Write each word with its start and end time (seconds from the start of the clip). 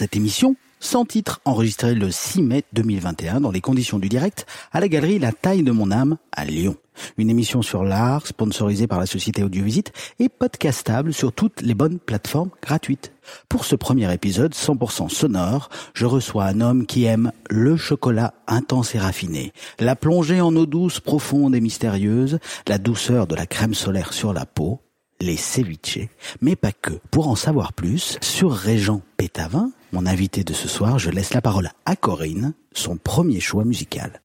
Cette 0.00 0.16
émission 0.16 0.56
sans 0.78 1.04
titre, 1.04 1.42
enregistrée 1.44 1.94
le 1.94 2.10
6 2.10 2.40
mai 2.40 2.64
2021 2.72 3.42
dans 3.42 3.50
les 3.50 3.60
conditions 3.60 3.98
du 3.98 4.08
direct 4.08 4.46
à 4.72 4.80
la 4.80 4.88
galerie 4.88 5.18
La 5.18 5.30
Taille 5.30 5.62
de 5.62 5.72
mon 5.72 5.90
âme 5.90 6.16
à 6.32 6.46
Lyon. 6.46 6.74
Une 7.18 7.28
émission 7.28 7.60
sur 7.60 7.84
l'art, 7.84 8.26
sponsorisée 8.26 8.86
par 8.86 8.98
la 8.98 9.04
société 9.04 9.44
Audiovisite 9.44 9.92
et 10.18 10.30
podcastable 10.30 11.12
sur 11.12 11.34
toutes 11.34 11.60
les 11.60 11.74
bonnes 11.74 11.98
plateformes 11.98 12.48
gratuites. 12.62 13.12
Pour 13.50 13.66
ce 13.66 13.76
premier 13.76 14.10
épisode 14.10 14.54
100% 14.54 15.10
sonore, 15.10 15.68
je 15.92 16.06
reçois 16.06 16.46
un 16.46 16.62
homme 16.62 16.86
qui 16.86 17.04
aime 17.04 17.30
le 17.50 17.76
chocolat 17.76 18.32
intense 18.46 18.94
et 18.94 18.98
raffiné, 18.98 19.52
la 19.80 19.96
plongée 19.96 20.40
en 20.40 20.56
eau 20.56 20.64
douce 20.64 21.00
profonde 21.00 21.54
et 21.54 21.60
mystérieuse, 21.60 22.38
la 22.68 22.78
douceur 22.78 23.26
de 23.26 23.34
la 23.34 23.44
crème 23.44 23.74
solaire 23.74 24.14
sur 24.14 24.32
la 24.32 24.46
peau, 24.46 24.80
les 25.20 25.36
ceviches, 25.36 26.08
mais 26.40 26.56
pas 26.56 26.72
que. 26.72 26.92
Pour 27.10 27.28
en 27.28 27.34
savoir 27.34 27.74
plus, 27.74 28.16
sur 28.22 28.52
Régent 28.52 29.02
Pétavin, 29.18 29.70
mon 29.92 30.06
invité 30.06 30.44
de 30.44 30.52
ce 30.52 30.68
soir, 30.68 30.98
je 30.98 31.10
laisse 31.10 31.34
la 31.34 31.42
parole 31.42 31.70
à 31.84 31.96
Corinne, 31.96 32.54
son 32.72 32.96
premier 32.96 33.40
choix 33.40 33.64
musical. 33.64 34.20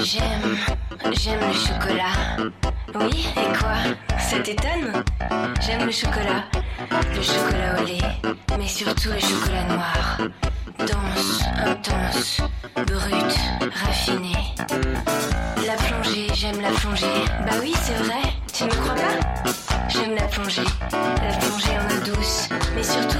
J'aime, 0.00 0.56
j'aime 1.12 1.40
le 1.40 1.52
chocolat. 1.52 2.67
Oui, 2.94 3.28
et 3.36 3.58
quoi 3.58 4.18
Ça 4.18 4.38
t'étonne 4.38 5.04
J'aime 5.60 5.84
le 5.84 5.92
chocolat. 5.92 6.44
Le 7.14 7.22
chocolat 7.22 7.80
au 7.80 7.84
lait, 7.84 8.34
mais 8.58 8.66
surtout 8.66 9.10
le 9.10 9.20
chocolat 9.20 9.64
noir. 9.64 10.18
Dense, 10.78 11.42
intense, 11.66 12.40
brut, 12.74 13.36
raffiné. 13.74 14.32
La 15.66 15.74
plongée, 15.74 16.28
j'aime 16.32 16.60
la 16.60 16.70
plongée. 16.70 17.24
Bah 17.46 17.56
oui, 17.60 17.74
c'est 17.82 18.02
vrai, 18.04 18.22
tu 18.52 18.64
ne 18.64 18.68
me 18.68 18.74
crois 18.74 18.94
pas 18.94 19.68
J'aime 19.88 20.14
la 20.14 20.26
plongée. 20.28 20.62
La 20.92 21.36
plongée 21.36 21.78
en 21.78 21.94
eau 21.94 22.14
douce, 22.14 22.48
mais 22.74 22.82
surtout 22.82 23.18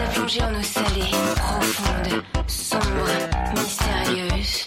la 0.00 0.08
plongée 0.14 0.42
en 0.42 0.54
eau 0.54 0.62
salée, 0.62 1.10
profonde, 1.36 2.22
sombre, 2.46 3.08
mystérieuse. 3.54 4.66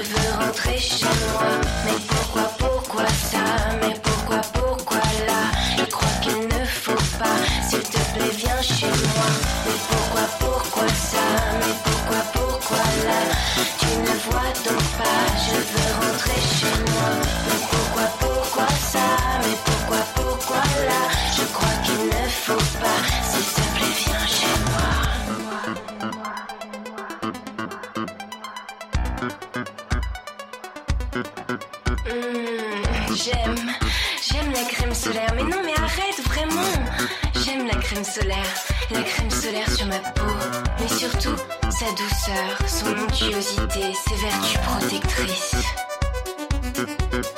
Veux 0.00 0.44
rentrer 0.44 0.78
chez 0.78 1.04
moi. 1.04 1.48
Mais 1.84 1.98
pourquoi, 2.06 2.42
pourquoi 2.58 3.06
ça? 3.08 3.44
Mais 3.80 3.94
pourquoi, 4.02 4.40
pourquoi 4.52 4.98
là? 5.26 5.42
Je 5.76 5.84
crois 5.84 6.14
qu'il 6.22 6.40
ne 6.46 6.64
faut 6.66 7.02
pas, 7.18 7.38
s'il 7.68 7.80
te 7.80 7.98
plaît, 8.14 8.34
viens 8.36 8.62
chez 8.62 8.86
moi. 8.86 9.28
Mais 9.66 9.78
pourquoi, 9.88 10.22
pourquoi 10.38 10.88
ça? 10.88 11.26
Mais 11.60 11.74
pourquoi, 11.84 12.20
pourquoi 12.32 12.84
là? 13.06 13.20
Tu 13.80 13.86
ne 13.86 14.14
vois 14.26 14.52
donc 14.64 14.82
pas, 14.98 15.20
je 15.46 15.56
veux 15.70 15.90
rentrer 16.00 16.40
chez 16.58 16.74
moi. 16.90 17.57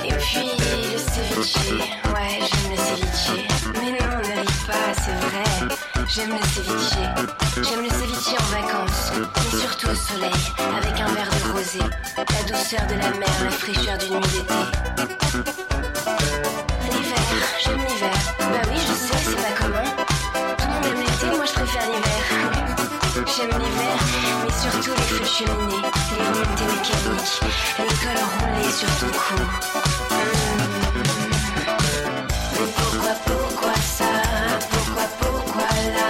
Et 0.04 0.12
puis, 0.12 0.50
le 0.60 0.98
ceviche. 0.98 1.56
Ouais, 2.12 2.32
j'aime 2.40 2.70
le 2.70 2.76
ceviche. 2.76 3.30
Mais 3.74 3.92
non, 3.92 4.14
ne 4.18 4.34
ris 4.40 4.60
pas, 4.66 4.90
c'est 4.96 5.18
vrai. 5.24 5.48
J'aime 6.08 6.32
le 6.32 6.44
ceviche. 6.48 6.98
J'aime 7.62 7.82
le 7.82 7.90
ceviche 7.90 8.34
en 8.38 8.44
vacances. 8.50 9.06
Mais 9.14 9.58
surtout 9.60 9.88
au 9.88 9.94
soleil, 9.94 10.40
avec 10.58 11.00
un 11.00 11.10
verre 11.14 11.30
de 11.30 11.52
rosé. 11.52 11.78
La 12.16 12.42
douceur 12.42 12.84
de 12.88 12.94
la 12.94 13.10
mer, 13.10 13.34
la 13.44 13.50
fraîcheur 13.50 13.96
d'une 13.98 14.14
nuit 14.14 14.28
d'été. 14.32 14.60
L'hiver, 16.90 17.24
j'aime 17.64 17.82
l'hiver. 17.86 18.16
Bah 18.38 18.62
oui, 18.68 18.78
je 18.78 18.92
sais, 18.92 19.20
c'est 19.24 19.36
pas 19.36 19.54
commun. 19.62 19.88
Tout 20.58 20.66
le 20.66 20.72
monde 20.72 20.86
aime 20.86 21.00
l'été, 21.00 21.26
moi 21.36 21.46
je 21.46 21.52
préfère 21.52 21.86
l'hiver. 21.86 22.22
J'aime 23.36 23.54
l'hiver, 23.60 23.96
mais 24.44 24.52
surtout 24.60 24.92
les 24.96 25.02
feux 25.02 25.20
de 25.20 25.99
les 26.40 26.46
remontées 26.46 26.64
mécaniques, 26.64 27.40
les 27.78 28.72
sur 28.72 28.88
ton 28.98 29.10
cou. 29.18 29.34
Mmh. 29.34 30.20
Mais 32.52 32.68
pourquoi, 32.76 33.12
pourquoi 33.26 33.74
ça? 33.96 34.10
Pourquoi, 34.70 35.06
pourquoi 35.20 35.70
là? 35.96 36.08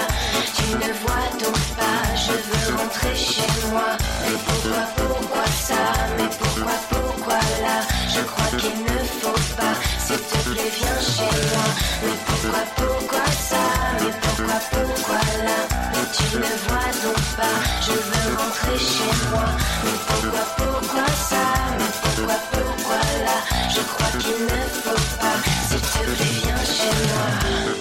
Tu 0.54 0.66
ne 0.74 0.91
vois 1.02 1.28
donc 1.42 1.60
pas, 1.76 2.00
je 2.14 2.32
veux 2.32 2.76
rentrer 2.76 3.14
chez 3.16 3.50
moi. 3.70 3.91
Mais 4.24 4.38
pourquoi, 4.46 4.82
pourquoi 4.96 5.46
ça? 5.46 5.82
Mais 6.16 6.30
pourquoi, 6.38 6.76
pourquoi 6.91 7.41
là? 7.62 7.76
Je 8.14 8.20
crois 8.20 8.50
qu'il 8.58 8.78
ne 8.84 8.98
faut 9.20 9.42
pas, 9.56 9.74
s'il 9.98 10.16
te 10.16 10.38
plaît, 10.50 10.72
viens 10.76 11.00
chez 11.00 11.32
moi. 11.50 11.66
Mais 12.04 12.16
pourquoi, 12.26 12.62
pourquoi 12.76 13.26
ça? 13.48 13.64
Mais 14.00 14.12
pourquoi, 14.20 14.58
pourquoi 14.70 14.90
Ne 16.32 16.38
vois 16.38 16.92
donc 17.02 17.20
pas, 17.36 17.58
je 17.82 17.91
veux 17.91 18.36
rentrer 18.36 18.78
chez 18.78 19.10
moi. 19.30 19.46
Mais 19.82 19.98
pourquoi, 20.06 20.44
pourquoi 20.56 21.06
ça? 21.28 21.44
Mais 21.76 21.91
pourquoi, 22.02 22.36
pourquoi 22.52 22.96
là? 23.24 23.38
Je 23.68 23.80
crois 23.80 24.10
qu'il 24.20 24.44
ne 24.44 24.60
faut 24.82 25.02
pas, 25.18 25.36
s'il 25.68 25.80
te 25.80 26.10
plaît, 26.10 26.34
viens 26.44 26.64
chez 26.64 26.94
moi. 27.08 27.79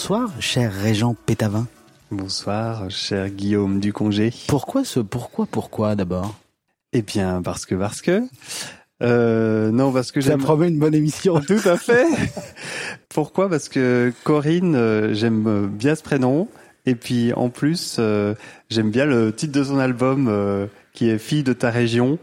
Bonsoir, 0.00 0.30
cher 0.40 0.72
Régent 0.72 1.14
Pétavin. 1.26 1.66
Bonsoir, 2.10 2.90
cher 2.90 3.28
Guillaume 3.28 3.80
du 3.80 3.92
congé. 3.92 4.32
Pourquoi 4.48 4.82
ce 4.82 4.98
pourquoi 4.98 5.44
pourquoi 5.44 5.94
d'abord? 5.94 6.40
Eh 6.94 7.02
bien, 7.02 7.42
parce 7.42 7.66
que, 7.66 7.74
parce 7.74 8.00
que. 8.00 8.22
Euh, 9.02 9.70
non, 9.70 9.92
parce 9.92 10.10
que 10.10 10.22
Ça 10.22 10.38
promet 10.38 10.68
une 10.68 10.78
bonne 10.78 10.94
émission. 10.94 11.38
Tout 11.46 11.60
à 11.66 11.76
fait. 11.76 12.06
Pourquoi? 13.10 13.50
Parce 13.50 13.68
que 13.68 14.10
Corinne, 14.24 14.74
euh, 14.74 15.12
j'aime 15.12 15.66
bien 15.66 15.94
ce 15.94 16.02
prénom. 16.02 16.48
Et 16.86 16.94
puis, 16.94 17.34
en 17.34 17.50
plus, 17.50 17.96
euh, 17.98 18.34
j'aime 18.70 18.90
bien 18.90 19.04
le 19.04 19.34
titre 19.34 19.52
de 19.52 19.64
son 19.64 19.78
album 19.78 20.28
euh, 20.30 20.66
qui 20.94 21.10
est 21.10 21.18
Fille 21.18 21.42
de 21.42 21.52
ta 21.52 21.68
région. 21.68 22.18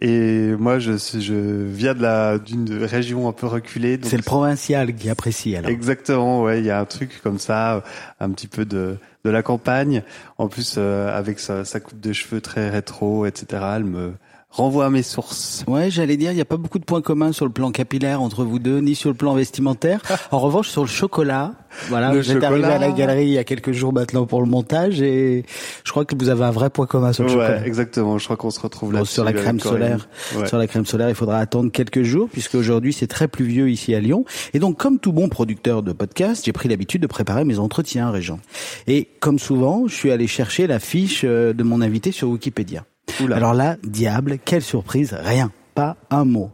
Et 0.00 0.54
moi, 0.58 0.78
je, 0.78 0.92
je 0.96 1.34
viens 1.34 1.94
de 1.94 2.02
la 2.02 2.38
d'une 2.38 2.84
région 2.84 3.28
un 3.28 3.32
peu 3.32 3.46
reculée. 3.46 3.98
C'est 4.02 4.16
le 4.16 4.22
provincial 4.22 4.94
qui 4.94 5.10
apprécie 5.10 5.54
alors. 5.56 5.70
Exactement, 5.70 6.42
ouais, 6.42 6.60
il 6.60 6.66
y 6.66 6.70
a 6.70 6.80
un 6.80 6.86
truc 6.86 7.20
comme 7.22 7.38
ça, 7.38 7.84
un 8.18 8.30
petit 8.30 8.48
peu 8.48 8.64
de 8.64 8.96
de 9.24 9.30
la 9.30 9.42
campagne. 9.42 10.02
En 10.38 10.48
plus, 10.48 10.76
euh, 10.78 11.16
avec 11.16 11.38
sa, 11.40 11.64
sa 11.64 11.80
coupe 11.80 12.00
de 12.00 12.12
cheveux 12.12 12.40
très 12.40 12.70
rétro, 12.70 13.26
etc. 13.26 13.62
Elle 13.76 13.84
me 13.84 14.12
renvoie 14.50 14.86
à 14.86 14.90
mes 14.90 15.02
sources. 15.02 15.64
Ouais, 15.68 15.90
j'allais 15.90 16.16
dire, 16.16 16.32
il 16.32 16.34
n'y 16.34 16.40
a 16.40 16.44
pas 16.46 16.56
beaucoup 16.56 16.78
de 16.78 16.84
points 16.84 17.00
communs 17.02 17.32
sur 17.32 17.44
le 17.46 17.52
plan 17.52 17.70
capillaire 17.70 18.20
entre 18.20 18.44
vous 18.44 18.58
deux, 18.58 18.78
ni 18.80 18.94
sur 18.94 19.08
le 19.10 19.14
plan 19.14 19.34
vestimentaire. 19.34 20.00
En 20.32 20.38
revanche, 20.38 20.68
sur 20.68 20.82
le 20.82 20.88
chocolat, 20.88 21.54
voilà, 21.88 22.12
Le 22.12 22.20
vous 22.20 22.32
êtes 22.32 22.42
arrivé 22.42 22.66
à 22.66 22.78
la 22.78 22.90
galerie 22.92 23.26
il 23.26 23.32
y 23.32 23.38
a 23.38 23.44
quelques 23.44 23.72
jours 23.72 23.92
maintenant 23.92 24.26
pour 24.26 24.40
le 24.42 24.48
montage 24.48 25.00
et 25.00 25.44
je 25.84 25.90
crois 25.90 26.04
que 26.04 26.14
vous 26.16 26.28
avez 26.28 26.44
un 26.44 26.50
vrai 26.50 26.68
point 26.70 26.86
commun 26.86 27.12
sur 27.12 27.24
le 27.24 27.30
Ouais, 27.30 27.36
chocolat. 27.46 27.66
exactement. 27.66 28.18
Je 28.18 28.24
crois 28.24 28.36
qu'on 28.36 28.50
se 28.50 28.60
retrouve 28.60 28.92
là 28.92 29.00
Bon, 29.00 29.04
sur 29.04 29.24
la 29.24 29.32
crème 29.32 29.60
solaire, 29.60 30.08
sur 30.46 30.58
la 30.58 30.66
crème 30.66 30.86
solaire, 30.86 31.08
il 31.08 31.14
faudra 31.14 31.38
attendre 31.38 31.70
quelques 31.70 32.02
jours 32.02 32.28
puisque 32.30 32.54
aujourd'hui 32.56 32.92
c'est 32.92 33.06
très 33.06 33.28
pluvieux 33.28 33.70
ici 33.70 33.94
à 33.94 34.00
Lyon. 34.00 34.24
Et 34.52 34.58
donc, 34.58 34.76
comme 34.78 34.98
tout 34.98 35.12
bon 35.12 35.28
producteur 35.28 35.82
de 35.82 35.92
podcast, 35.92 36.42
j'ai 36.44 36.52
pris 36.52 36.68
l'habitude 36.68 37.02
de 37.02 37.06
préparer 37.06 37.44
mes 37.44 37.58
entretiens, 37.58 38.10
Régent. 38.10 38.40
Et 38.88 39.08
comme 39.20 39.38
souvent, 39.38 39.86
je 39.86 39.94
suis 39.94 40.10
allé 40.10 40.26
chercher 40.26 40.66
la 40.66 40.80
fiche 40.80 41.22
euh, 41.24 41.52
de 41.52 41.62
mon 41.62 41.80
invité 41.80 42.10
sur 42.12 42.28
Wikipédia. 42.28 42.84
Oula. 43.22 43.36
Alors 43.36 43.54
là, 43.54 43.76
diable, 43.82 44.38
quelle 44.44 44.62
surprise, 44.62 45.16
rien, 45.18 45.52
pas 45.74 45.96
un 46.10 46.24
mot. 46.24 46.50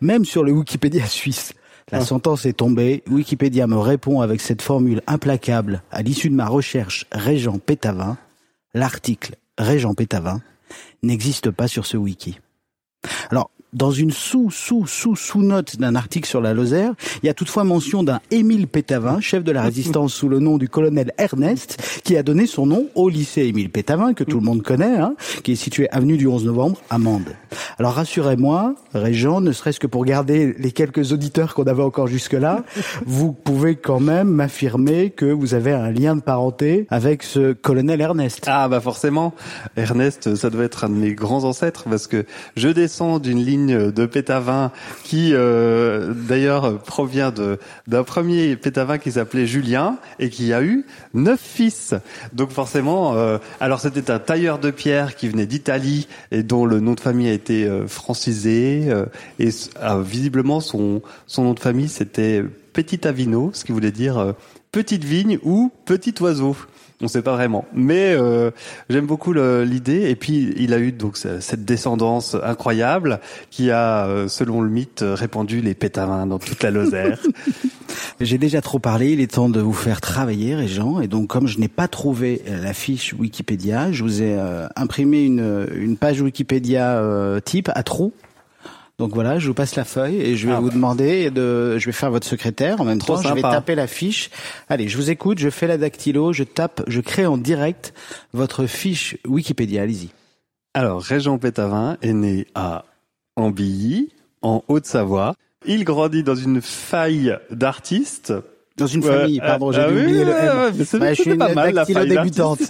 Même 0.00 0.24
sur 0.24 0.44
le 0.44 0.52
Wikipédia 0.52 1.06
suisse, 1.06 1.52
la 1.90 2.00
sentence 2.00 2.46
est 2.46 2.54
tombée. 2.54 3.02
Wikipédia 3.10 3.66
me 3.66 3.78
répond 3.78 4.20
avec 4.20 4.40
cette 4.40 4.62
formule 4.62 5.02
implacable 5.06 5.82
à 5.90 6.02
l'issue 6.02 6.30
de 6.30 6.34
ma 6.34 6.46
recherche 6.46 7.06
Régent 7.12 7.58
Pétavin. 7.58 8.18
L'article 8.74 9.36
Régent 9.56 9.94
Pétavin 9.94 10.40
n'existe 11.02 11.50
pas 11.50 11.68
sur 11.68 11.86
ce 11.86 11.96
wiki. 11.96 12.40
Alors, 13.30 13.50
dans 13.72 13.90
une 13.90 14.10
sous 14.10 14.50
sous 14.50 14.86
sous 14.86 15.16
sous 15.16 15.42
note 15.42 15.76
d'un 15.76 15.94
article 15.94 16.28
sur 16.28 16.40
la 16.40 16.54
Lozère, 16.54 16.94
il 17.22 17.26
y 17.26 17.28
a 17.28 17.34
toutefois 17.34 17.64
mention 17.64 18.02
d'un 18.02 18.20
Émile 18.30 18.66
Pétavin, 18.66 19.20
chef 19.20 19.44
de 19.44 19.52
la 19.52 19.62
résistance 19.62 20.14
sous 20.14 20.28
le 20.28 20.38
nom 20.38 20.58
du 20.58 20.68
colonel 20.68 21.12
Ernest, 21.18 22.00
qui 22.04 22.16
a 22.16 22.22
donné 22.22 22.46
son 22.46 22.66
nom 22.66 22.86
au 22.94 23.08
lycée 23.08 23.42
Émile 23.42 23.70
Pétavin 23.70 24.14
que 24.14 24.24
tout 24.24 24.38
le 24.38 24.44
monde 24.44 24.62
connaît, 24.62 24.96
hein, 24.98 25.14
qui 25.42 25.52
est 25.52 25.56
situé 25.56 25.88
avenue 25.90 26.16
du 26.16 26.26
11 26.26 26.46
novembre 26.46 26.80
à 26.90 26.98
Mende. 26.98 27.34
Alors 27.78 27.94
rassurez-moi, 27.94 28.74
Régent, 28.94 29.40
ne 29.40 29.52
serait-ce 29.52 29.80
que 29.80 29.86
pour 29.86 30.04
garder 30.04 30.54
les 30.58 30.72
quelques 30.72 31.12
auditeurs 31.12 31.54
qu'on 31.54 31.64
avait 31.64 31.82
encore 31.82 32.06
jusque-là, 32.06 32.64
vous 33.06 33.32
pouvez 33.32 33.76
quand 33.76 34.00
même 34.00 34.28
m'affirmer 34.28 35.10
que 35.10 35.26
vous 35.26 35.54
avez 35.54 35.72
un 35.72 35.90
lien 35.90 36.16
de 36.16 36.20
parenté 36.20 36.86
avec 36.90 37.22
ce 37.22 37.52
colonel 37.52 38.00
Ernest. 38.00 38.44
Ah 38.46 38.68
bah 38.68 38.80
forcément, 38.80 39.34
Ernest, 39.76 40.34
ça 40.34 40.50
doit 40.50 40.64
être 40.64 40.84
un 40.84 40.88
de 40.88 40.94
mes 40.94 41.14
grands 41.14 41.44
ancêtres 41.44 41.84
parce 41.88 42.06
que 42.06 42.24
je 42.56 42.68
descends 42.68 43.18
d'une 43.18 43.44
ligne 43.44 43.67
de 43.74 44.06
Pétavin 44.06 44.72
qui 45.04 45.30
euh, 45.32 46.12
d'ailleurs 46.14 46.78
provient 46.82 47.30
de 47.30 47.58
d'un 47.86 48.04
premier 48.04 48.56
Pétavin 48.56 48.98
qui 48.98 49.12
s'appelait 49.12 49.46
Julien 49.46 49.98
et 50.18 50.30
qui 50.30 50.52
a 50.52 50.62
eu 50.62 50.84
neuf 51.14 51.40
fils. 51.40 51.94
Donc 52.32 52.50
forcément, 52.50 53.14
euh, 53.16 53.38
alors 53.60 53.80
c'était 53.80 54.10
un 54.10 54.18
tailleur 54.18 54.58
de 54.58 54.70
pierre 54.70 55.16
qui 55.16 55.28
venait 55.28 55.46
d'Italie 55.46 56.08
et 56.30 56.42
dont 56.42 56.66
le 56.66 56.80
nom 56.80 56.94
de 56.94 57.00
famille 57.00 57.28
a 57.28 57.32
été 57.32 57.64
euh, 57.64 57.86
francisé 57.86 58.88
et 59.38 59.48
ah, 59.80 59.98
visiblement 59.98 60.60
son 60.60 61.02
son 61.26 61.44
nom 61.44 61.54
de 61.54 61.60
famille 61.60 61.88
c'était 61.88 62.44
Petit 62.72 63.06
Avino, 63.08 63.50
ce 63.54 63.64
qui 63.64 63.72
voulait 63.72 63.90
dire 63.90 64.34
petite 64.72 65.04
vigne 65.04 65.38
ou 65.42 65.72
petit 65.84 66.14
oiseau. 66.20 66.54
On 67.00 67.06
sait 67.06 67.22
pas 67.22 67.32
vraiment, 67.34 67.64
mais 67.72 68.12
euh, 68.12 68.50
j'aime 68.90 69.06
beaucoup 69.06 69.32
l'idée. 69.32 70.10
Et 70.10 70.16
puis 70.16 70.52
il 70.56 70.74
a 70.74 70.78
eu 70.78 70.90
donc 70.90 71.16
ce- 71.16 71.38
cette 71.38 71.64
descendance 71.64 72.36
incroyable 72.42 73.20
qui 73.50 73.70
a, 73.70 74.06
euh, 74.06 74.26
selon 74.26 74.60
le 74.62 74.68
mythe, 74.68 75.04
répandu 75.06 75.60
les 75.60 75.74
pétavins 75.74 76.26
dans 76.26 76.40
toute 76.40 76.60
la 76.64 76.72
Lozère. 76.72 77.20
J'ai 78.20 78.36
déjà 78.36 78.60
trop 78.60 78.80
parlé, 78.80 79.12
il 79.12 79.20
est 79.20 79.32
temps 79.32 79.48
de 79.48 79.60
vous 79.60 79.72
faire 79.72 80.00
travailler, 80.00 80.56
Régent. 80.56 81.00
Et 81.00 81.06
donc, 81.06 81.28
comme 81.28 81.46
je 81.46 81.58
n'ai 81.60 81.68
pas 81.68 81.86
trouvé 81.86 82.42
euh, 82.48 82.60
la 82.62 82.72
fiche 82.72 83.14
Wikipédia, 83.16 83.92
je 83.92 84.02
vous 84.02 84.20
ai 84.20 84.34
euh, 84.36 84.66
imprimé 84.74 85.22
une, 85.24 85.96
page 85.96 86.20
Wikipédia 86.20 87.00
type 87.44 87.70
à 87.74 87.82
trous. 87.84 88.12
Donc 88.98 89.14
voilà, 89.14 89.38
je 89.38 89.46
vous 89.46 89.54
passe 89.54 89.76
la 89.76 89.84
feuille 89.84 90.20
et 90.20 90.36
je 90.36 90.48
vais 90.48 90.54
Ah 90.54 90.60
vous 90.60 90.68
bah. 90.68 90.74
demander 90.74 91.30
de, 91.30 91.78
je 91.78 91.86
vais 91.86 91.92
faire 91.92 92.10
votre 92.10 92.26
secrétaire 92.26 92.80
en 92.80 92.84
même 92.84 92.98
Trop 92.98 93.14
temps. 93.14 93.22
Je 93.22 93.32
vais 93.32 93.42
taper 93.42 93.76
la 93.76 93.86
fiche. 93.86 94.28
Allez, 94.68 94.88
je 94.88 94.96
vous 94.96 95.10
écoute. 95.10 95.38
Je 95.38 95.50
fais 95.50 95.68
la 95.68 95.78
dactylo, 95.78 96.32
je 96.32 96.42
tape, 96.42 96.82
je 96.88 97.00
crée 97.00 97.24
en 97.24 97.38
direct 97.38 97.94
votre 98.32 98.66
fiche 98.66 99.16
Wikipédia. 99.24 99.82
Allez-y. 99.82 100.08
Alors 100.74 101.00
Régent 101.00 101.38
Pétavin 101.38 101.96
est 102.02 102.12
né 102.12 102.46
à 102.56 102.84
Ambilly, 103.36 104.08
en 104.42 104.64
Haute-Savoie. 104.66 105.34
Il 105.64 105.84
grandit 105.84 106.24
dans 106.24 106.34
une 106.34 106.60
faille 106.60 107.36
d'artistes. 107.50 108.32
Dans 108.76 108.86
une 108.86 109.02
famille, 109.02 109.40
pardon, 109.40 109.72
j'ai 109.72 109.80
ah 109.80 109.88
oui, 109.90 110.02
oublié 110.02 110.24
le 110.24 110.30
ouais, 110.30 111.14
je 111.14 111.22
suis 111.22 111.30
une 111.30 111.36
mal, 111.36 111.54
la 111.54 111.84
dactylo 111.84 111.98
faille 112.00 112.08
débutante. 112.08 112.62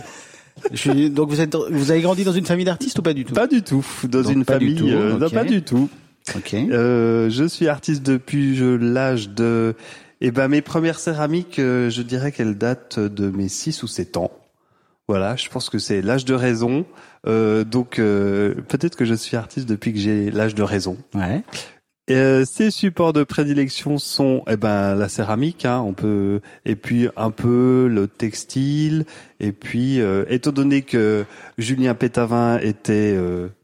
Je 0.72 0.76
suis, 0.76 1.10
donc 1.10 1.28
vous 1.30 1.40
êtes, 1.40 1.54
vous 1.54 1.90
avez 1.90 2.00
grandi 2.00 2.24
dans 2.24 2.32
une 2.32 2.46
famille 2.46 2.64
d'artistes 2.64 2.98
ou 2.98 3.02
pas 3.02 3.12
du 3.12 3.24
tout? 3.24 3.34
Pas 3.34 3.46
du 3.46 3.62
tout, 3.62 3.84
dans 4.04 4.22
Donc 4.22 4.32
une 4.32 4.44
famille, 4.44 4.74
tout, 4.74 4.88
euh, 4.88 5.18
non, 5.18 5.30
pas 5.30 5.44
du 5.44 5.62
tout. 5.62 5.88
Ok. 6.36 6.54
Euh, 6.54 7.30
je 7.30 7.44
suis 7.44 7.68
artiste 7.68 8.02
depuis 8.02 8.56
l'âge 8.80 9.30
de... 9.30 9.74
Eh 10.20 10.32
ben, 10.32 10.48
mes 10.48 10.62
premières 10.62 10.98
céramiques, 10.98 11.60
euh, 11.60 11.90
je 11.90 12.02
dirais 12.02 12.32
qu'elles 12.32 12.58
datent 12.58 12.98
de 12.98 13.30
mes 13.30 13.48
6 13.48 13.84
ou 13.84 13.86
7 13.86 14.16
ans. 14.16 14.32
Voilà, 15.08 15.36
je 15.36 15.48
pense 15.48 15.70
que 15.70 15.78
c'est 15.78 16.02
l'âge 16.02 16.26
de 16.26 16.34
raison. 16.34 16.84
Euh, 17.26 17.64
donc, 17.64 17.98
euh, 17.98 18.54
peut-être 18.68 18.94
que 18.94 19.06
je 19.06 19.14
suis 19.14 19.36
artiste 19.38 19.66
depuis 19.66 19.94
que 19.94 19.98
j'ai 19.98 20.30
l'âge 20.30 20.54
de 20.54 20.62
raison. 20.62 20.98
Ouais. 21.14 21.42
Et, 22.08 22.14
euh, 22.14 22.44
ces 22.44 22.70
supports 22.70 23.14
de 23.14 23.24
prédilection 23.24 23.96
sont 23.96 24.42
eh 24.48 24.56
ben 24.56 24.94
la 24.94 25.08
céramique, 25.08 25.64
hein, 25.64 25.80
on 25.80 25.94
peut 25.94 26.40
et 26.64 26.74
puis 26.74 27.08
un 27.16 27.30
peu 27.30 27.86
le 27.90 28.06
textile 28.06 29.04
et 29.40 29.52
puis 29.52 30.00
euh, 30.00 30.24
étant 30.28 30.52
donné 30.52 30.80
que 30.80 31.26
Julien 31.58 31.94
Pétavin 31.94 32.58
était 32.60 33.18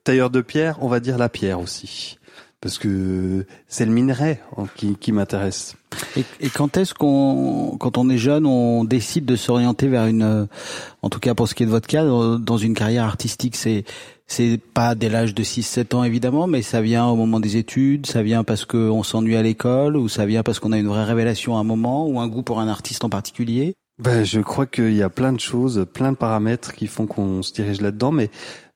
tailleur 0.04 0.28
de 0.28 0.42
pierre, 0.42 0.76
on 0.82 0.88
va 0.88 1.00
dire 1.00 1.16
la 1.16 1.30
pierre 1.30 1.58
aussi 1.58 2.18
parce 2.64 2.78
que 2.78 3.44
c'est 3.68 3.84
le 3.84 3.92
minerai 3.92 4.40
hein, 4.56 4.64
qui, 4.74 4.96
qui 4.96 5.12
m'intéresse. 5.12 5.76
Et, 6.16 6.24
et 6.40 6.48
quand 6.48 6.78
est-ce 6.78 6.94
qu'on, 6.94 7.76
quand 7.78 7.98
on 7.98 8.08
est 8.08 8.16
jeune, 8.16 8.46
on 8.46 8.84
décide 8.84 9.26
de 9.26 9.36
s'orienter 9.36 9.86
vers 9.86 10.06
une, 10.06 10.48
en 11.02 11.10
tout 11.10 11.20
cas 11.20 11.34
pour 11.34 11.46
ce 11.46 11.54
qui 11.54 11.62
est 11.62 11.66
de 11.66 11.70
votre 11.70 11.86
cas, 11.86 12.04
dans 12.04 12.56
une 12.56 12.72
carrière 12.72 13.04
artistique, 13.04 13.54
c'est, 13.54 13.84
c'est 14.26 14.58
pas 14.72 14.94
dès 14.94 15.10
l'âge 15.10 15.34
de 15.34 15.44
6-7 15.44 15.94
ans 15.94 16.04
évidemment, 16.04 16.46
mais 16.46 16.62
ça 16.62 16.80
vient 16.80 17.06
au 17.06 17.16
moment 17.16 17.38
des 17.38 17.58
études, 17.58 18.06
ça 18.06 18.22
vient 18.22 18.44
parce 18.44 18.64
qu'on 18.64 19.02
s'ennuie 19.02 19.36
à 19.36 19.42
l'école, 19.42 19.98
ou 19.98 20.08
ça 20.08 20.24
vient 20.24 20.42
parce 20.42 20.58
qu'on 20.58 20.72
a 20.72 20.78
une 20.78 20.88
vraie 20.88 21.04
révélation 21.04 21.58
à 21.58 21.60
un 21.60 21.64
moment, 21.64 22.08
ou 22.08 22.18
un 22.18 22.28
goût 22.28 22.42
pour 22.42 22.60
un 22.60 22.68
artiste 22.68 23.04
en 23.04 23.10
particulier? 23.10 23.74
Ben, 23.98 24.24
je 24.24 24.40
crois 24.40 24.66
qu'il 24.66 24.92
y 24.94 25.02
a 25.02 25.08
plein 25.08 25.32
de 25.32 25.38
choses, 25.38 25.86
plein 25.92 26.10
de 26.10 26.16
paramètres 26.16 26.72
qui 26.74 26.88
font 26.88 27.06
qu'on 27.06 27.42
se 27.42 27.52
dirige 27.52 27.80
là-dedans, 27.80 28.10
mais 28.10 28.28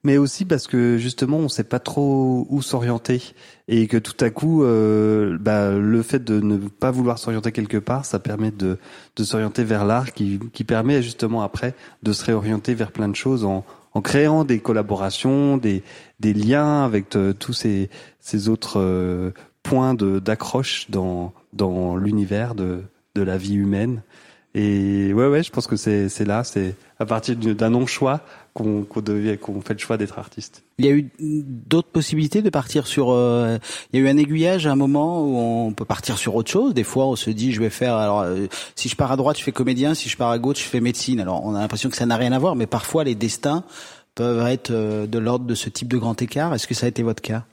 mais 0.05 0.17
aussi 0.17 0.45
parce 0.45 0.69
que 0.69 0.97
justement 0.97 1.39
on 1.39 1.49
sait 1.49 1.65
pas 1.65 1.81
trop 1.81 2.47
où 2.49 2.63
s'orienter 2.63 3.21
et 3.67 3.89
que 3.89 3.97
tout 3.97 4.15
à 4.25 4.31
coup, 4.31 4.63
euh, 4.63 5.37
bah, 5.41 5.73
le 5.73 6.03
fait 6.03 6.23
de 6.23 6.39
ne 6.41 6.57
pas 6.57 6.93
vouloir 6.93 7.19
s'orienter 7.19 7.51
quelque 7.51 7.79
part, 7.79 8.05
ça 8.05 8.21
permet 8.21 8.53
de 8.53 8.79
de 9.17 9.25
s'orienter 9.25 9.65
vers 9.65 9.85
l'art, 9.85 10.13
qui 10.13 10.39
qui 10.53 10.63
permet 10.63 11.03
justement 11.03 11.43
après 11.43 11.75
de 12.05 12.13
se 12.13 12.25
réorienter 12.25 12.75
vers 12.75 12.93
plein 12.93 13.09
de 13.09 13.17
choses 13.17 13.45
en 13.45 13.65
en 13.95 14.03
créant 14.03 14.45
des 14.45 14.61
collaborations, 14.61 15.57
des 15.57 15.83
des 16.21 16.33
liens 16.33 16.85
avec 16.85 17.17
euh, 17.17 17.33
tous 17.33 17.55
ces 17.55 17.91
ces 18.21 18.49
autres 18.49 18.79
euh, 18.79 19.33
points 19.65 19.95
d'accroche 19.95 20.89
dans 20.91 21.33
dans 21.53 21.97
l'univers 21.97 22.55
de 22.55 22.83
de 23.17 23.23
la 23.23 23.37
vie 23.37 23.55
humaine. 23.55 24.03
Et 24.55 25.13
ouais, 25.13 25.29
ouais, 25.29 25.43
je 25.43 25.51
pense 25.51 25.67
que 25.67 25.77
c'est 25.77 26.25
là, 26.25 26.43
c'est 26.43 26.75
à 26.99 27.05
partir 27.07 27.37
du- 27.37 27.55
d'un 27.55 27.71
non 27.71 27.87
choix 27.87 28.21
qu'on 28.55 28.85
fait 29.63 29.75
le 29.75 29.79
choix 29.79 29.97
d'être 29.97 30.19
artiste. 30.19 30.65
Il 30.79 30.87
y 30.87 30.89
a 30.89 30.93
eu 30.93 31.11
d'autres 31.21 31.91
possibilités 31.91 32.43
de 32.43 32.51
partir 32.51 32.87
sur. 32.87 33.13
euh, 33.13 33.59
il 33.93 34.01
y 34.01 34.03
a 34.03 34.07
eu 34.07 34.09
un 34.09 34.17
aiguillage 34.17 34.67
à 34.67 34.73
un 34.73 34.77
moment 34.77 35.23
où 35.23 35.37
on 35.37 35.73
peut 35.73 35.85
partir 35.85 36.19
sur 36.19 36.35
autre 36.35 36.51
chose. 36.51 36.75
Des 36.75 36.83
fois, 36.83 37.07
on 37.07 37.15
se 37.15 37.31
dit, 37.31 37.53
je 37.53 37.61
vais 37.61 37.71
faire. 37.71 37.95
Alors, 37.95 38.23
euh, 38.23 38.47
si 38.75 38.89
je 38.89 38.97
pars 38.97 39.13
à 39.13 39.17
droite, 39.17 39.39
je 39.39 39.45
fais 39.45 39.53
comédien. 39.53 39.95
Si 39.95 40.09
je 40.09 40.17
pars 40.17 40.31
à 40.31 40.39
gauche, 40.39 40.59
je 40.59 40.69
fais 40.69 40.81
médecine. 40.81 41.21
Alors, 41.21 41.45
on 41.45 41.55
a 41.55 41.61
l'impression 41.61 41.89
que 41.91 41.97
ça 41.97 42.07
n'a 42.07 42.17
rien 42.17 42.33
à 42.33 42.39
voir, 42.39 42.57
mais 42.57 42.67
parfois, 42.67 43.05
les 43.05 43.15
destins 43.15 43.63
peuvent 44.17 44.45
être 44.49 44.71
euh, 44.73 45.07
de 45.07 45.19
l'ordre 45.19 45.45
de 45.45 45.55
ce 45.55 45.69
type 45.69 45.89
de 45.89 45.99
grand 45.99 46.21
écart. 46.21 46.53
Est-ce 46.55 46.67
que 46.67 46.75
ça 46.75 46.87
a 46.87 46.89
été 46.89 47.03
votre 47.05 47.23
cas? 47.23 47.45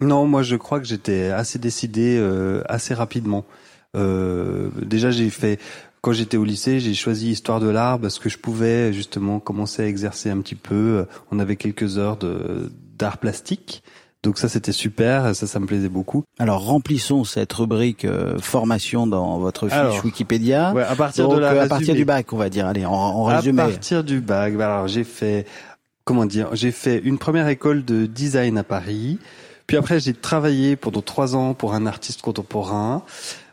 Non, 0.00 0.26
moi 0.26 0.42
je 0.42 0.56
crois 0.56 0.80
que 0.80 0.86
j'étais 0.86 1.30
assez 1.30 1.60
décidé 1.60 2.18
assez 2.68 2.92
rapidement. 2.94 3.44
Euh, 3.96 4.70
déjà, 4.84 5.12
j'ai 5.12 5.30
fait 5.30 5.60
quand 6.02 6.12
j'étais 6.12 6.36
au 6.36 6.44
lycée, 6.44 6.80
j'ai 6.80 6.94
choisi 6.94 7.30
histoire 7.30 7.60
de 7.60 7.68
l'art 7.68 7.98
parce 7.98 8.18
que 8.18 8.28
je 8.28 8.36
pouvais 8.36 8.92
justement 8.92 9.40
commencer 9.40 9.82
à 9.82 9.86
exercer 9.86 10.28
un 10.30 10.40
petit 10.40 10.56
peu. 10.56 11.06
On 11.30 11.38
avait 11.38 11.56
quelques 11.56 11.96
heures 11.96 12.16
de 12.18 12.70
d'art 12.98 13.18
plastique. 13.18 13.82
Donc 14.22 14.38
ça 14.38 14.48
c'était 14.48 14.70
super, 14.72 15.34
ça 15.34 15.46
ça 15.48 15.58
me 15.58 15.66
plaisait 15.66 15.88
beaucoup. 15.88 16.22
Alors, 16.38 16.64
remplissons 16.64 17.24
cette 17.24 17.52
rubrique 17.52 18.04
euh, 18.04 18.38
formation 18.38 19.06
dans 19.08 19.38
votre 19.38 19.66
fiche 19.68 19.76
Alors, 19.76 20.04
Wikipédia. 20.04 20.72
Ouais, 20.72 20.84
à 20.84 20.94
partir 20.94 21.26
Donc, 21.26 21.36
de 21.36 21.40
la 21.40 21.52
euh, 21.52 21.64
à 21.64 21.66
partir 21.66 21.94
du 21.94 22.04
bac, 22.04 22.32
on 22.32 22.36
va 22.36 22.48
dire. 22.48 22.66
Allez, 22.66 22.84
en, 22.84 22.92
en 22.92 23.26
À 23.28 23.38
résumé. 23.38 23.56
partir 23.62 24.04
du 24.04 24.20
bac, 24.20 24.56
bah 24.56 24.66
alors 24.76 24.86
j'ai 24.88 25.02
fait, 25.02 25.44
comment 26.04 26.24
dire, 26.24 26.48
j'ai 26.52 26.70
fait 26.70 26.98
une 26.98 27.18
première 27.18 27.48
école 27.48 27.84
de 27.84 28.06
design 28.06 28.58
à 28.58 28.62
Paris. 28.64 29.18
Puis 29.66 29.76
après, 29.76 29.98
j'ai 29.98 30.14
travaillé 30.14 30.76
pendant 30.76 31.02
trois 31.02 31.34
ans 31.34 31.54
pour 31.54 31.74
un 31.74 31.86
artiste 31.86 32.22
contemporain. 32.22 33.02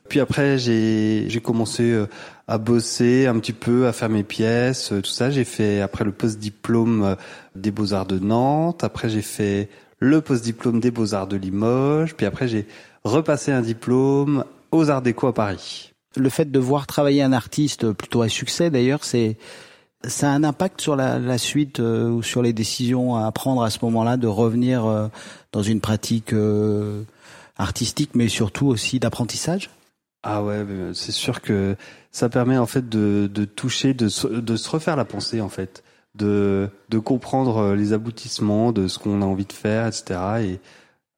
Puis 0.07 0.19
après, 0.19 0.57
j'ai 0.59 1.25
j'ai 1.29 1.39
commencé 1.39 1.83
euh, 1.83 2.07
à 2.49 2.57
bosser 2.57 3.27
un 3.27 3.37
petit 3.37 3.53
peu, 3.53 3.87
à 3.87 3.93
faire 3.93 4.09
mes 4.09 4.23
pièces, 4.23 4.89
tout 4.89 5.09
ça. 5.09 5.29
J'ai 5.29 5.43
fait 5.43 5.81
après 5.81 6.03
le 6.03 6.11
post-diplôme 6.11 7.15
des 7.55 7.69
Beaux-Arts 7.69 8.07
de 8.07 8.17
Nantes. 8.17 8.83
Après, 8.83 9.07
j'ai 9.07 9.21
fait 9.21 9.69
le 9.99 10.19
post-diplôme 10.19 10.79
des 10.79 10.89
Beaux-Arts 10.89 11.27
de 11.27 11.37
Limoges. 11.37 12.15
Puis 12.15 12.25
après, 12.25 12.47
j'ai 12.47 12.65
repassé 13.03 13.51
un 13.51 13.61
diplôme 13.61 14.45
aux 14.71 14.89
Arts 14.89 15.03
Déco 15.03 15.27
à 15.27 15.33
Paris. 15.33 15.93
Le 16.15 16.29
fait 16.29 16.49
de 16.49 16.57
voir 16.57 16.87
travailler 16.87 17.21
un 17.21 17.33
artiste 17.33 17.91
plutôt 17.91 18.23
à 18.23 18.29
succès, 18.29 18.71
d'ailleurs, 18.71 19.03
c'est 19.03 19.37
ça 20.07 20.31
a 20.31 20.33
un 20.33 20.43
impact 20.43 20.81
sur 20.81 20.95
la, 20.95 21.37
suite 21.37 21.79
euh, 21.79 22.09
ou 22.09 22.23
sur 22.23 22.41
les 22.41 22.53
décisions 22.53 23.15
à 23.15 23.31
prendre 23.31 23.61
à 23.63 23.69
ce 23.69 23.79
moment-là 23.83 24.17
de 24.17 24.27
revenir 24.27 24.85
euh, 24.85 25.07
dans 25.51 25.61
une 25.61 25.81
pratique 25.81 26.33
euh, 26.33 27.03
artistique, 27.57 28.11
mais 28.15 28.27
surtout 28.27 28.67
aussi 28.67 28.99
d'apprentissage? 28.99 29.69
Ah 30.23 30.43
ouais, 30.43 30.65
c'est 30.93 31.13
sûr 31.13 31.41
que 31.41 31.75
ça 32.11 32.29
permet 32.29 32.57
en 32.57 32.65
fait 32.65 32.89
de, 32.89 33.29
de 33.33 33.45
toucher, 33.45 33.93
de, 33.93 34.09
de 34.39 34.55
se 34.55 34.69
refaire 34.69 34.95
la 34.95 35.05
pensée 35.05 35.39
en 35.39 35.49
fait 35.49 35.83
de, 36.15 36.69
de 36.89 36.99
comprendre 36.99 37.57
euh, 37.57 37.75
les 37.75 37.93
aboutissements 37.93 38.71
de 38.71 38.88
ce 38.88 38.99
qu'on 38.99 39.21
a 39.21 39.25
envie 39.25 39.45
de 39.45 39.53
faire, 39.53 39.88
etc. 39.88 40.19
Et 40.41 40.59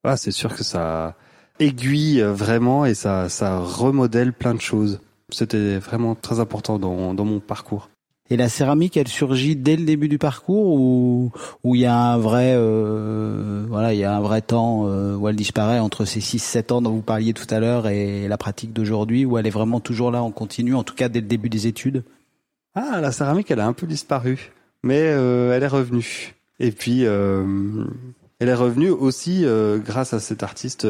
ah, 0.03 0.17
c'est 0.17 0.31
sûr 0.31 0.55
que 0.55 0.63
ça 0.63 1.15
aiguille 1.59 2.21
euh, 2.21 2.33
vraiment 2.33 2.85
et 2.85 2.93
ça, 2.93 3.29
ça 3.29 3.59
remodèle 3.59 4.33
plein 4.33 4.53
de 4.53 4.61
choses. 4.61 5.01
C'était 5.29 5.77
vraiment 5.77 6.15
très 6.15 6.39
important 6.39 6.79
dans, 6.79 7.13
dans 7.13 7.25
mon 7.25 7.39
parcours. 7.39 7.90
Et 8.31 8.37
la 8.37 8.49
céramique, 8.49 8.97
elle 8.97 9.07
surgit 9.07 9.55
dès 9.55 9.75
le 9.75 9.83
début 9.83 10.07
du 10.07 10.17
parcours 10.17 10.73
ou 10.73 11.31
où 11.63 11.75
il 11.75 11.81
y 11.81 11.85
a 11.85 11.95
un 11.95 12.17
vrai 12.17 12.53
euh, 12.55 13.63
voilà, 13.69 13.93
il 13.93 13.99
y 13.99 14.03
a 14.03 14.15
un 14.15 14.21
vrai 14.21 14.41
temps 14.41 14.85
où 14.85 15.27
elle 15.27 15.35
disparaît 15.35 15.79
entre 15.79 16.05
ces 16.05 16.21
6 16.21 16.39
7 16.39 16.71
ans 16.71 16.81
dont 16.81 16.91
vous 16.91 17.01
parliez 17.01 17.33
tout 17.33 17.47
à 17.53 17.59
l'heure 17.59 17.87
et 17.87 18.27
la 18.27 18.37
pratique 18.37 18.73
d'aujourd'hui 18.73 19.25
où 19.25 19.37
elle 19.37 19.45
est 19.45 19.51
vraiment 19.51 19.79
toujours 19.79 20.09
là 20.09 20.23
en 20.23 20.31
continu 20.31 20.73
en 20.73 20.83
tout 20.83 20.95
cas 20.95 21.09
dès 21.09 21.21
le 21.21 21.27
début 21.27 21.49
des 21.49 21.67
études? 21.67 22.03
Ah, 22.73 23.01
la 23.01 23.11
céramique, 23.11 23.51
elle 23.51 23.59
a 23.59 23.67
un 23.67 23.73
peu 23.73 23.85
disparu 23.85 24.53
mais 24.83 25.01
euh, 25.01 25.53
elle 25.55 25.63
est 25.63 25.67
revenue. 25.67 26.35
Et 26.59 26.71
puis, 26.71 27.05
euh, 27.05 27.85
elle 28.39 28.49
est 28.49 28.53
revenue 28.53 28.89
aussi 28.89 29.45
euh, 29.45 29.77
grâce 29.77 30.13
à 30.13 30.19
cet 30.19 30.43
artiste 30.43 30.87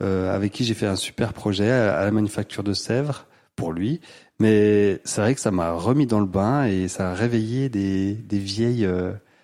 avec 0.00 0.50
qui 0.50 0.64
j'ai 0.64 0.74
fait 0.74 0.86
un 0.86 0.96
super 0.96 1.32
projet 1.32 1.70
à, 1.70 2.04
la 2.04 2.10
manufacture 2.10 2.64
de 2.64 2.72
Sèvres 2.72 3.26
pour 3.54 3.72
lui. 3.72 4.00
Mais 4.42 5.00
c'est 5.04 5.20
vrai 5.20 5.36
que 5.36 5.40
ça 5.40 5.52
m'a 5.52 5.70
remis 5.70 6.06
dans 6.06 6.18
le 6.18 6.26
bain 6.26 6.64
et 6.64 6.88
ça 6.88 7.12
a 7.12 7.14
réveillé 7.14 7.68
des, 7.68 8.16
vieilles, 8.32 8.88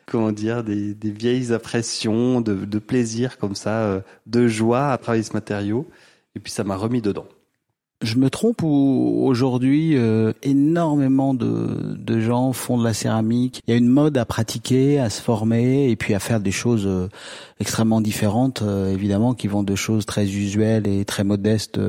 comment 0.06 0.32
dire, 0.32 0.64
des, 0.64 0.96
vieilles 1.04 1.52
impressions 1.52 2.40
de, 2.40 2.78
plaisir 2.80 3.38
comme 3.38 3.54
ça, 3.54 4.02
de 4.26 4.48
joie 4.48 4.90
à 4.90 4.98
travailler 4.98 5.22
ce 5.22 5.34
matériau. 5.34 5.88
Et 6.34 6.40
puis 6.40 6.50
ça 6.50 6.64
m'a 6.64 6.74
remis 6.74 7.00
dedans. 7.00 7.28
Je 8.00 8.14
me 8.14 8.30
trompe 8.30 8.62
ou 8.62 9.24
aujourd'hui 9.24 9.96
euh, 9.96 10.32
énormément 10.42 11.34
de, 11.34 12.20
gens 12.20 12.52
font 12.52 12.78
de 12.78 12.84
la 12.84 12.94
céramique. 12.94 13.60
Il 13.66 13.72
y 13.72 13.74
a 13.74 13.76
une 13.76 13.88
mode 13.88 14.16
à 14.16 14.24
pratiquer, 14.24 15.00
à 15.00 15.10
se 15.10 15.20
former 15.20 15.90
et 15.90 15.96
puis 15.96 16.14
à 16.14 16.20
faire 16.20 16.38
des 16.38 16.52
choses 16.52 16.86
euh, 16.86 17.08
extrêmement 17.58 18.00
différentes, 18.00 18.62
euh, 18.62 18.92
évidemment, 18.92 19.34
qui 19.34 19.48
vont 19.48 19.64
de 19.64 19.74
choses 19.74 20.06
très 20.06 20.26
usuelles 20.26 20.86
et 20.86 21.04
très 21.04 21.24
modestes, 21.24 21.80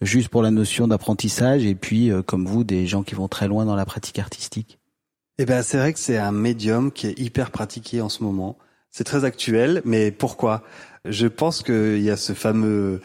juste 0.00 0.30
pour 0.30 0.42
la 0.42 0.50
notion 0.50 0.88
d'apprentissage, 0.88 1.66
et 1.66 1.74
puis 1.74 2.10
comme 2.24 2.46
vous, 2.46 2.64
des 2.64 2.86
gens 2.86 3.02
qui 3.02 3.14
vont 3.14 3.28
très 3.28 3.46
loin 3.46 3.66
dans 3.66 3.76
la 3.76 3.84
pratique 3.84 4.18
artistique. 4.18 4.78
Eh 5.38 5.44
ben, 5.44 5.62
c'est 5.62 5.76
vrai 5.76 5.92
que 5.92 5.98
c'est 5.98 6.16
un 6.16 6.32
médium 6.32 6.90
qui 6.90 7.08
est 7.08 7.18
hyper 7.18 7.50
pratiqué 7.50 8.00
en 8.00 8.08
ce 8.08 8.22
moment. 8.22 8.56
C'est 8.90 9.04
très 9.04 9.24
actuel, 9.24 9.82
mais 9.84 10.10
pourquoi? 10.10 10.62
Je 11.04 11.26
pense 11.26 11.62
qu'il 11.62 12.00
y 12.00 12.10
a 12.10 12.16
ce 12.16 12.32
fameux 12.32 13.02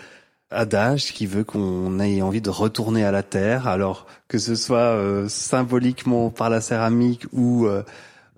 adage 0.52 1.14
qui 1.14 1.26
veut 1.26 1.44
qu'on 1.44 2.00
ait 2.00 2.22
envie 2.22 2.42
de 2.42 2.50
retourner 2.50 3.04
à 3.04 3.12
la 3.12 3.24
terre, 3.24 3.68
alors 3.68 4.06
que 4.28 4.38
ce 4.38 4.56
soit 4.56 4.78
euh, 4.78 5.28
symboliquement 5.28 6.30
par 6.30 6.50
la 6.50 6.62
céramique 6.62 7.26
ou 7.32 7.66
euh, 7.66 7.84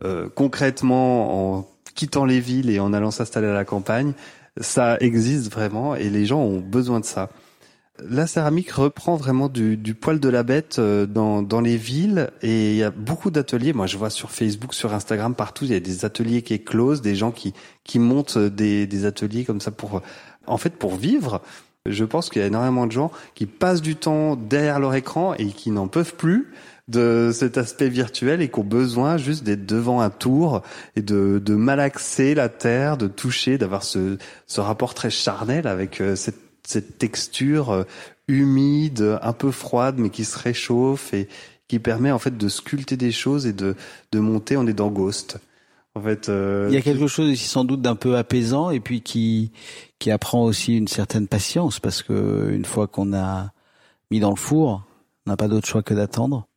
euh, 0.03 0.29
concrètement 0.33 1.57
en 1.57 1.67
quittant 1.95 2.25
les 2.25 2.39
villes 2.39 2.69
et 2.69 2.79
en 2.79 2.93
allant 2.93 3.11
s'installer 3.11 3.47
à 3.47 3.53
la 3.53 3.65
campagne, 3.65 4.13
ça 4.59 4.97
existe 4.99 5.51
vraiment 5.51 5.95
et 5.95 6.09
les 6.09 6.25
gens 6.25 6.39
ont 6.39 6.59
besoin 6.59 6.99
de 6.99 7.05
ça. 7.05 7.29
La 7.99 8.25
céramique 8.25 8.71
reprend 8.71 9.15
vraiment 9.15 9.49
du, 9.49 9.77
du 9.77 9.93
poil 9.93 10.19
de 10.19 10.29
la 10.29 10.41
bête 10.41 10.79
dans, 10.79 11.43
dans 11.43 11.61
les 11.61 11.77
villes 11.77 12.31
et 12.41 12.71
il 12.71 12.77
y 12.77 12.83
a 12.83 12.89
beaucoup 12.89 13.29
d'ateliers. 13.29 13.71
Moi, 13.71 13.85
je 13.85 13.97
vois 13.97 14.09
sur 14.09 14.31
Facebook, 14.31 14.73
sur 14.73 14.93
Instagram, 14.95 15.35
partout, 15.35 15.65
il 15.65 15.71
y 15.71 15.75
a 15.75 15.79
des 15.79 16.03
ateliers 16.03 16.41
qui 16.41 16.55
éclosent, 16.55 17.03
des 17.03 17.13
gens 17.13 17.29
qui, 17.31 17.53
qui 17.83 17.99
montent 17.99 18.39
des, 18.39 18.87
des 18.87 19.05
ateliers 19.05 19.45
comme 19.45 19.61
ça 19.61 19.69
pour, 19.69 20.01
en 20.47 20.57
fait, 20.57 20.71
pour 20.71 20.95
vivre. 20.95 21.43
Je 21.89 22.05
pense 22.05 22.29
qu'il 22.29 22.41
y 22.41 22.45
a 22.45 22.47
énormément 22.47 22.87
de 22.87 22.93
gens 22.93 23.11
qui 23.35 23.45
passent 23.45 23.81
du 23.81 23.97
temps 23.97 24.37
derrière 24.37 24.79
leur 24.79 24.95
écran 24.95 25.33
et 25.33 25.47
qui 25.47 25.69
n'en 25.69 25.89
peuvent 25.89 26.15
plus 26.15 26.53
de 26.87 27.31
cet 27.33 27.57
aspect 27.57 27.89
virtuel 27.89 28.41
et 28.41 28.49
qui 28.49 28.59
ont 28.59 28.63
besoin 28.63 29.17
juste 29.17 29.43
d'être 29.43 29.65
devant 29.65 29.99
un 29.99 30.09
tour 30.09 30.61
et 30.95 31.01
de, 31.01 31.41
de 31.43 31.55
malaxer 31.55 32.35
la 32.35 32.47
terre, 32.47 32.95
de 32.95 33.07
toucher, 33.07 33.57
d'avoir 33.57 33.83
ce, 33.83 34.17
ce 34.47 34.61
rapport 34.61 34.93
très 34.93 35.09
charnel 35.09 35.67
avec 35.67 35.99
euh, 35.99 36.15
cette, 36.15 36.39
cette 36.65 36.97
texture 36.97 37.71
euh, 37.71 37.83
humide, 38.29 39.19
un 39.21 39.33
peu 39.33 39.51
froide, 39.51 39.95
mais 39.97 40.09
qui 40.09 40.23
se 40.23 40.39
réchauffe 40.39 41.13
et 41.13 41.27
qui 41.67 41.79
permet 41.79 42.11
en 42.11 42.19
fait 42.19 42.37
de 42.37 42.47
sculpter 42.47 42.95
des 42.95 43.11
choses 43.11 43.45
et 43.45 43.53
de, 43.53 43.75
de 44.13 44.19
monter. 44.19 44.55
On 44.55 44.67
est 44.67 44.73
dans 44.73 44.89
Ghost. 44.89 45.37
En 45.95 46.01
fait, 46.01 46.29
euh, 46.29 46.67
il 46.69 46.73
y 46.73 46.77
a 46.77 46.81
quelque 46.81 47.05
chose 47.05 47.29
ici 47.29 47.47
sans 47.47 47.65
doute 47.65 47.81
d'un 47.81 47.95
peu 47.95 48.17
apaisant 48.17 48.71
et 48.71 48.79
puis 48.79 49.01
qui 49.01 49.51
qui 49.99 50.09
apprend 50.09 50.43
aussi 50.43 50.75
une 50.75 50.87
certaine 50.87 51.27
patience 51.27 51.79
parce 51.79 52.01
que 52.01 52.49
une 52.51 52.65
fois 52.65 52.87
qu'on 52.87 53.13
a 53.13 53.51
mis 54.09 54.19
dans 54.19 54.31
le 54.31 54.35
four, 54.35 54.83
on 55.25 55.29
n'a 55.29 55.37
pas 55.37 55.47
d'autre 55.47 55.67
choix 55.67 55.83
que 55.83 55.93
d'attendre. 55.93 56.47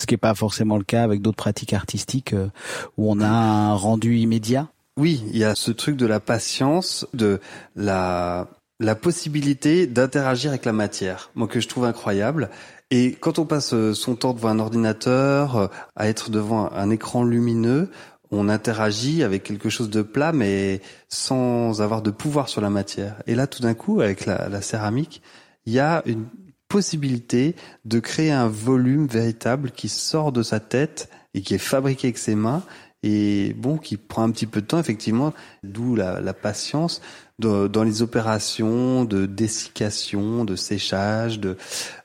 Ce 0.00 0.06
qui 0.06 0.14
n'est 0.14 0.18
pas 0.18 0.34
forcément 0.34 0.78
le 0.78 0.84
cas 0.84 1.02
avec 1.02 1.20
d'autres 1.20 1.36
pratiques 1.36 1.72
artistiques 1.72 2.32
euh, 2.32 2.48
où 2.96 3.10
on 3.10 3.20
a 3.20 3.28
un 3.28 3.74
rendu 3.74 4.16
immédiat. 4.16 4.68
Oui, 4.98 5.22
il 5.30 5.36
y 5.36 5.44
a 5.44 5.54
ce 5.54 5.70
truc 5.70 5.96
de 5.96 6.06
la 6.06 6.20
patience, 6.20 7.06
de 7.12 7.40
la 7.74 8.48
la 8.78 8.94
possibilité 8.94 9.86
d'interagir 9.86 10.50
avec 10.50 10.66
la 10.66 10.74
matière, 10.74 11.30
moi 11.34 11.48
que 11.48 11.60
je 11.60 11.68
trouve 11.68 11.84
incroyable. 11.84 12.50
Et 12.90 13.12
quand 13.12 13.38
on 13.38 13.46
passe 13.46 13.72
euh, 13.72 13.94
son 13.94 14.16
temps 14.16 14.34
devant 14.34 14.48
un 14.48 14.58
ordinateur, 14.58 15.70
à 15.96 16.08
être 16.08 16.30
devant 16.30 16.70
un 16.72 16.90
écran 16.90 17.24
lumineux, 17.24 17.90
on 18.30 18.48
interagit 18.48 19.22
avec 19.22 19.42
quelque 19.42 19.68
chose 19.68 19.90
de 19.90 20.02
plat, 20.02 20.32
mais 20.32 20.80
sans 21.08 21.82
avoir 21.82 22.02
de 22.02 22.10
pouvoir 22.10 22.48
sur 22.48 22.60
la 22.60 22.70
matière. 22.70 23.22
Et 23.26 23.34
là, 23.34 23.46
tout 23.46 23.62
d'un 23.62 23.74
coup, 23.74 24.00
avec 24.00 24.26
la, 24.26 24.60
céramique, 24.62 25.22
il 25.66 25.72
y 25.72 25.80
a 25.80 26.02
une 26.06 26.26
possibilité 26.68 27.54
de 27.84 28.00
créer 28.00 28.32
un 28.32 28.48
volume 28.48 29.06
véritable 29.06 29.70
qui 29.70 29.88
sort 29.88 30.32
de 30.32 30.42
sa 30.42 30.60
tête 30.60 31.08
et 31.34 31.40
qui 31.40 31.54
est 31.54 31.58
fabriqué 31.58 32.08
avec 32.08 32.18
ses 32.18 32.34
mains 32.34 32.62
et 33.02 33.54
bon, 33.56 33.76
qui 33.76 33.96
prend 33.96 34.24
un 34.24 34.30
petit 34.30 34.46
peu 34.46 34.60
de 34.60 34.66
temps, 34.66 34.80
effectivement, 34.80 35.32
d'où 35.62 35.94
la, 35.94 36.20
patience 36.32 37.00
dans 37.38 37.84
les 37.84 38.02
opérations 38.02 39.04
de 39.04 39.26
dessiccation, 39.26 40.44
de 40.44 40.56
séchage, 40.56 41.38
de, 41.38 41.56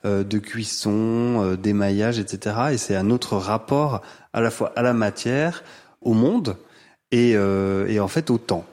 euh, 0.04 0.22
cuisson, 0.24 1.42
euh, 1.42 1.56
d'émaillage, 1.56 2.18
etc. 2.18 2.56
Et 2.72 2.76
c'est 2.76 2.94
un 2.94 3.10
autre 3.10 3.36
rapport 3.36 4.02
à 4.32 4.40
la 4.40 4.50
fois 4.50 4.72
à 4.76 4.82
la 4.82 4.92
matière, 4.92 5.64
au 6.04 6.14
monde 6.14 6.56
et, 7.10 7.32
euh, 7.34 7.86
et 7.88 8.00
en 8.00 8.08
fait 8.08 8.30
au 8.30 8.38
temps. 8.38 8.64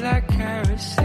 like 0.00 0.26
kerosene. 0.28 0.99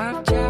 I 0.00 0.22
just 0.22 0.47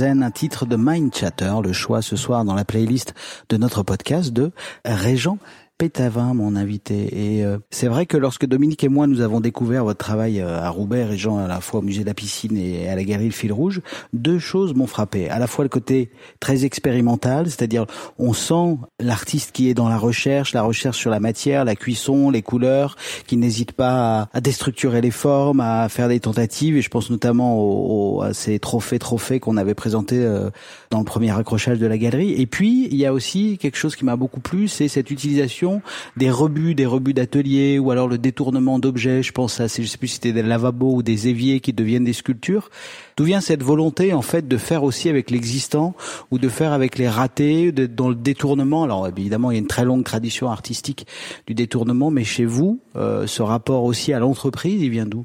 Un 0.00 0.30
titre 0.30 0.64
de 0.64 0.76
Mind 0.78 1.14
Chatter, 1.14 1.52
le 1.62 1.74
choix 1.74 2.00
ce 2.00 2.16
soir 2.16 2.46
dans 2.46 2.54
la 2.54 2.64
playlist 2.64 3.12
de 3.50 3.58
notre 3.58 3.82
podcast 3.82 4.32
de 4.32 4.50
Régent 4.86 5.36
Pétavin, 5.82 6.32
mon 6.32 6.54
invité. 6.54 7.08
Et 7.38 7.44
euh, 7.44 7.58
c'est 7.70 7.88
vrai 7.88 8.06
que 8.06 8.16
lorsque 8.16 8.46
Dominique 8.46 8.84
et 8.84 8.88
moi 8.88 9.08
nous 9.08 9.20
avons 9.20 9.40
découvert 9.40 9.82
votre 9.82 9.98
travail 9.98 10.40
euh, 10.40 10.62
à 10.62 10.70
Roubaix, 10.70 11.02
Régent 11.02 11.38
à 11.38 11.48
la 11.48 11.60
fois 11.60 11.80
au 11.80 11.82
musée 11.82 12.02
de 12.02 12.06
la 12.06 12.14
piscine 12.14 12.56
et 12.56 12.88
à 12.88 12.94
la 12.94 13.02
galerie 13.02 13.26
Le 13.26 13.32
Fil 13.32 13.52
Rouge, 13.52 13.80
deux 14.12 14.38
choses 14.38 14.74
m'ont 14.74 14.86
frappé. 14.86 15.28
À 15.28 15.40
la 15.40 15.48
fois 15.48 15.64
le 15.64 15.68
côté 15.68 16.12
très 16.38 16.64
expérimental, 16.64 17.46
c'est-à-dire 17.46 17.86
on 18.16 18.32
sent 18.32 18.78
l'artiste 19.00 19.50
qui 19.50 19.70
est 19.70 19.74
dans 19.74 19.88
la 19.88 19.98
recherche, 19.98 20.52
la 20.52 20.62
recherche 20.62 20.98
sur 20.98 21.10
la 21.10 21.18
matière, 21.18 21.64
la 21.64 21.74
cuisson, 21.74 22.30
les 22.30 22.42
couleurs, 22.42 22.94
qui 23.26 23.36
n'hésite 23.36 23.72
pas 23.72 24.28
à, 24.32 24.40
déstructurer 24.40 25.00
les 25.00 25.10
formes, 25.10 25.58
à 25.58 25.88
faire 25.88 26.06
des 26.06 26.20
tentatives. 26.20 26.76
Et 26.76 26.82
je 26.82 26.90
pense 26.90 27.10
notamment 27.10 28.20
à 28.20 28.32
ces 28.34 28.60
trophées 28.60 29.00
trophées 29.00 29.40
qu'on 29.40 29.56
avait 29.56 29.74
présentés 29.74 30.20
euh, 30.20 30.48
dans 30.90 31.00
le 31.00 31.04
premier 31.04 31.36
accrochage 31.36 31.80
de 31.80 31.86
la 31.88 31.98
galerie. 31.98 32.40
Et 32.40 32.46
puis 32.46 32.86
il 32.88 32.98
y 32.98 33.04
a 33.04 33.12
aussi 33.12 33.58
quelque 33.58 33.76
chose 33.76 33.96
qui 33.96 34.04
m'a 34.04 34.14
beaucoup 34.14 34.38
plu, 34.38 34.68
c'est 34.68 34.86
cette 34.86 35.10
utilisation 35.10 35.71
des 36.16 36.30
rebuts, 36.30 36.74
des 36.74 36.86
rebuts 36.86 37.14
d'atelier, 37.14 37.78
ou 37.78 37.90
alors 37.90 38.08
le 38.08 38.18
détournement 38.18 38.78
d'objets. 38.78 39.22
Je 39.22 39.32
pense 39.32 39.60
à, 39.60 39.68
je 39.68 39.82
sais 39.82 39.98
plus 39.98 40.08
si 40.08 40.14
c'était 40.14 40.32
des 40.32 40.42
lavabos 40.42 40.96
ou 40.96 41.02
des 41.02 41.28
éviers 41.28 41.60
qui 41.60 41.72
deviennent 41.72 42.04
des 42.04 42.12
sculptures. 42.12 42.68
D'où 43.16 43.24
vient 43.24 43.40
cette 43.40 43.62
volonté 43.62 44.12
en 44.12 44.22
fait 44.22 44.48
de 44.48 44.56
faire 44.56 44.82
aussi 44.84 45.08
avec 45.08 45.30
l'existant 45.30 45.94
ou 46.30 46.38
de 46.38 46.48
faire 46.48 46.72
avec 46.72 46.98
les 46.98 47.08
ratés, 47.08 47.72
dans 47.72 48.08
le 48.08 48.14
détournement? 48.14 48.82
Alors 48.84 49.06
évidemment, 49.06 49.50
il 49.50 49.54
y 49.54 49.58
a 49.58 49.60
une 49.60 49.66
très 49.66 49.84
longue 49.84 50.04
tradition 50.04 50.50
artistique 50.50 51.06
du 51.46 51.54
détournement, 51.54 52.10
mais 52.10 52.24
chez 52.24 52.44
vous, 52.44 52.80
euh, 52.96 53.26
ce 53.26 53.42
rapport 53.42 53.84
aussi 53.84 54.12
à 54.12 54.18
l'entreprise, 54.18 54.82
il 54.82 54.90
vient 54.90 55.06
d'où? 55.06 55.24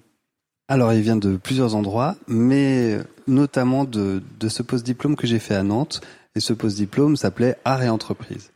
Alors, 0.69 0.91
il 0.91 1.01
vient 1.01 1.15
de 1.15 1.37
plusieurs 1.37 1.75
endroits, 1.75 2.17
mais 2.27 2.97
notamment 3.25 3.85
de, 3.85 4.21
de 4.37 4.49
ce 4.49 4.63
post-diplôme 4.63 5.15
que 5.15 5.25
j'ai 5.25 5.39
fait 5.39 5.55
à 5.55 5.63
Nantes. 5.63 6.01
Et 6.35 6.41
ce 6.41 6.51
post-diplôme 6.51 7.15
s'appelait 7.15 7.55
Art 7.63 7.81
et 7.81 7.89
entreprise. 7.89 8.51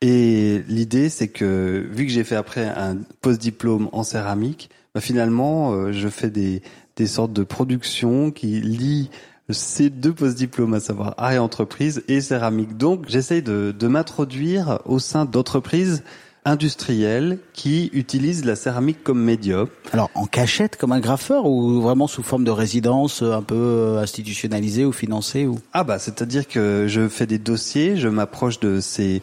Et 0.00 0.62
l'idée, 0.68 1.08
c'est 1.08 1.28
que 1.28 1.86
vu 1.90 2.06
que 2.06 2.12
j'ai 2.12 2.24
fait 2.24 2.36
après 2.36 2.66
un 2.66 2.98
post-diplôme 3.20 3.88
en 3.92 4.04
céramique, 4.04 4.70
bah, 4.94 5.00
finalement, 5.00 5.72
euh, 5.72 5.92
je 5.92 6.08
fais 6.08 6.30
des, 6.30 6.62
des 6.96 7.06
sortes 7.06 7.32
de 7.32 7.42
productions 7.42 8.30
qui 8.30 8.60
lient 8.60 9.10
ces 9.50 9.90
deux 9.90 10.12
post-diplômes, 10.12 10.74
à 10.74 10.80
savoir 10.80 11.14
art 11.16 11.32
et 11.32 11.38
entreprise 11.38 12.02
et 12.06 12.20
céramique. 12.20 12.76
Donc, 12.76 13.06
j'essaye 13.08 13.42
de, 13.42 13.74
de 13.76 13.88
m'introduire 13.88 14.80
au 14.84 14.98
sein 14.98 15.24
d'entreprises 15.24 16.02
industrielles 16.44 17.38
qui 17.52 17.90
utilisent 17.92 18.44
la 18.44 18.56
céramique 18.56 19.02
comme 19.02 19.22
médium. 19.22 19.68
Alors 19.92 20.10
en 20.14 20.26
cachette 20.26 20.76
comme 20.76 20.92
un 20.92 21.00
graffeur 21.00 21.44
ou 21.46 21.80
vraiment 21.80 22.06
sous 22.06 22.22
forme 22.22 22.44
de 22.44 22.50
résidence 22.50 23.22
un 23.22 23.42
peu 23.42 23.54
euh, 23.54 23.98
institutionnalisée 23.98 24.84
ou 24.84 24.92
financée 24.92 25.46
ou? 25.46 25.58
Ah 25.74 25.84
bah 25.84 25.98
c'est-à-dire 25.98 26.48
que 26.48 26.86
je 26.88 27.08
fais 27.08 27.26
des 27.26 27.38
dossiers, 27.38 27.96
je 27.96 28.08
m'approche 28.08 28.60
de 28.60 28.80
ces 28.80 29.20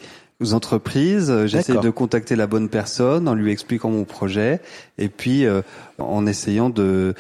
entreprises, 0.52 1.32
euh, 1.32 1.48
j'essaie 1.48 1.78
de 1.78 1.90
contacter 1.90 2.36
la 2.36 2.48
bonne 2.48 2.70
personne 2.70 3.28
en 3.28 3.36
lui 3.36 3.52
expliquant 3.52 3.90
mon 3.90 4.04
projet 4.04 4.62
et 4.98 5.10
puis 5.10 5.46
euh, 5.46 5.62
en 5.98 6.26
essayant 6.26 6.70
de 6.70 7.14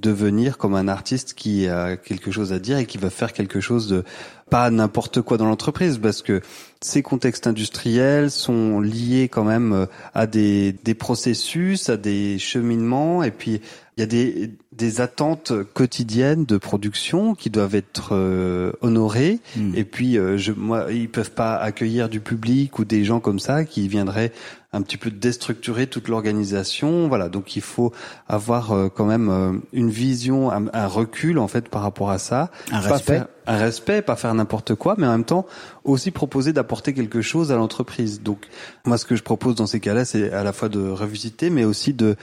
devenir 0.00 0.56
comme 0.56 0.74
un 0.74 0.88
artiste 0.88 1.34
qui 1.34 1.68
a 1.68 1.96
quelque 1.96 2.30
chose 2.30 2.52
à 2.52 2.58
dire 2.58 2.78
et 2.78 2.86
qui 2.86 2.96
va 2.96 3.10
faire 3.10 3.32
quelque 3.32 3.60
chose 3.60 3.86
de 3.88 4.04
pas 4.48 4.70
n'importe 4.70 5.20
quoi 5.20 5.36
dans 5.36 5.44
l'entreprise 5.44 5.98
parce 5.98 6.22
que 6.22 6.40
ces 6.82 7.02
contextes 7.02 7.46
industriels 7.46 8.30
sont 8.30 8.80
liés 8.80 9.28
quand 9.30 9.44
même 9.44 9.72
euh, 9.72 9.86
à 10.14 10.26
des, 10.26 10.72
des 10.84 10.94
processus, 10.94 11.88
à 11.90 11.96
des 11.96 12.38
cheminements 12.38 13.22
et 13.22 13.30
puis 13.30 13.60
il 13.96 14.00
y 14.00 14.02
a 14.02 14.06
des, 14.06 14.52
des 14.72 15.00
attentes 15.02 15.52
quotidiennes 15.74 16.46
de 16.46 16.56
production 16.56 17.34
qui 17.34 17.50
doivent 17.50 17.74
être 17.74 18.10
euh, 18.12 18.72
honorées 18.80 19.40
Hmm. 19.56 19.72
et 19.74 19.84
puis, 19.84 20.16
euh, 20.16 20.38
je, 20.38 20.52
moi, 20.52 20.86
ils 20.90 21.08
peuvent 21.10 21.32
pas 21.32 21.56
accueillir 21.56 22.08
du 22.08 22.20
public 22.20 22.78
ou 22.78 22.84
des 22.84 23.04
gens 23.04 23.20
comme 23.20 23.40
ça 23.40 23.64
qui 23.64 23.88
viendraient 23.88 24.32
un 24.72 24.82
petit 24.82 24.96
peu 24.96 25.10
déstructurer 25.10 25.88
toute 25.88 26.06
l'organisation. 26.08 27.08
Voilà, 27.08 27.28
donc 27.28 27.56
il 27.56 27.62
faut 27.62 27.92
avoir 28.28 28.70
euh, 28.72 28.88
quand 28.88 29.04
même 29.04 29.60
une 29.72 29.90
vision, 29.90 30.50
un, 30.52 30.66
un 30.72 30.86
recul 30.86 31.38
en 31.40 31.48
fait 31.48 31.68
par 31.68 31.82
rapport 31.82 32.10
à 32.10 32.18
ça. 32.18 32.50
Un 32.70 32.80
Pas 32.80 32.88
respect. 32.94 33.12
faire- 33.14 33.26
un 33.48 33.56
respect, 33.56 34.00
pas 34.02 34.14
faire 34.14 34.32
n'importe 34.32 34.76
quoi, 34.76 34.94
mais 34.96 35.06
en 35.08 35.10
même 35.12 35.24
temps 35.24 35.44
aussi 35.82 36.12
proposer 36.12 36.52
d'apporter 36.52 36.69
quelque 36.78 37.22
chose 37.22 37.52
à 37.52 37.56
l'entreprise. 37.56 38.22
Donc, 38.22 38.46
moi, 38.84 38.98
ce 38.98 39.04
que 39.04 39.16
je 39.16 39.22
propose 39.22 39.54
dans 39.56 39.66
ces 39.66 39.80
cas-là, 39.80 40.04
c'est 40.04 40.32
à 40.32 40.44
la 40.44 40.52
fois 40.52 40.68
de 40.68 40.80
revisiter, 40.80 41.50
mais 41.50 41.64
aussi 41.64 41.92
de 41.92 42.16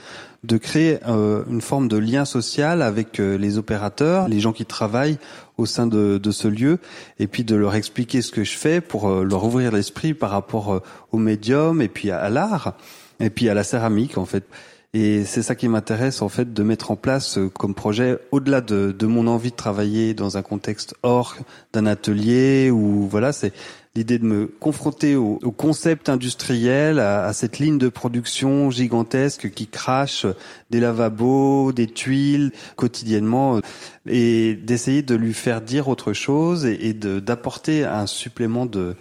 de 0.44 0.56
créer 0.56 0.98
euh, 1.08 1.42
une 1.50 1.60
forme 1.60 1.88
de 1.88 1.96
lien 1.96 2.24
social 2.24 2.80
avec 2.82 3.18
euh, 3.18 3.36
les 3.36 3.58
opérateurs, 3.58 4.28
les 4.28 4.38
gens 4.38 4.52
qui 4.52 4.64
travaillent 4.64 5.18
au 5.56 5.66
sein 5.66 5.88
de, 5.88 6.18
de 6.18 6.30
ce 6.30 6.46
lieu, 6.46 6.78
et 7.18 7.26
puis 7.26 7.42
de 7.42 7.56
leur 7.56 7.74
expliquer 7.74 8.22
ce 8.22 8.30
que 8.30 8.44
je 8.44 8.56
fais 8.56 8.80
pour 8.80 9.08
euh, 9.08 9.24
leur 9.24 9.44
ouvrir 9.44 9.72
l'esprit 9.72 10.14
par 10.14 10.30
rapport 10.30 10.72
euh, 10.72 10.82
au 11.10 11.18
médium 11.18 11.82
et 11.82 11.88
puis 11.88 12.12
à, 12.12 12.20
à 12.20 12.30
l'art, 12.30 12.74
et 13.18 13.30
puis 13.30 13.48
à 13.48 13.54
la 13.54 13.64
céramique 13.64 14.16
en 14.16 14.26
fait. 14.26 14.44
Et 14.94 15.24
c'est 15.26 15.42
ça 15.42 15.54
qui 15.54 15.68
m'intéresse 15.68 16.22
en 16.22 16.30
fait 16.30 16.54
de 16.54 16.62
mettre 16.62 16.90
en 16.90 16.96
place 16.96 17.36
euh, 17.36 17.50
comme 17.50 17.74
projet, 17.74 18.18
au-delà 18.30 18.62
de, 18.62 18.94
de 18.96 19.06
mon 19.06 19.26
envie 19.26 19.50
de 19.50 19.56
travailler 19.56 20.14
dans 20.14 20.38
un 20.38 20.42
contexte 20.42 20.94
hors 21.02 21.36
d'un 21.74 21.84
atelier 21.84 22.70
ou 22.70 23.06
voilà, 23.06 23.32
c'est 23.32 23.52
l'idée 23.94 24.18
de 24.18 24.24
me 24.24 24.46
confronter 24.46 25.16
au, 25.16 25.38
au 25.42 25.50
concept 25.50 26.08
industriel, 26.08 26.98
à, 27.00 27.24
à 27.24 27.32
cette 27.32 27.58
ligne 27.58 27.78
de 27.78 27.88
production 27.88 28.70
gigantesque 28.70 29.50
qui 29.50 29.66
crache 29.66 30.26
des 30.70 30.80
lavabos, 30.80 31.72
des 31.72 31.86
tuiles 31.86 32.52
quotidiennement, 32.76 33.60
et 34.06 34.54
d'essayer 34.54 35.02
de 35.02 35.14
lui 35.14 35.34
faire 35.34 35.60
dire 35.60 35.88
autre 35.88 36.12
chose 36.12 36.64
et, 36.66 36.92
d'apporter 36.94 37.84
un 37.84 38.06
supplément 38.06 38.66
de 38.66 38.94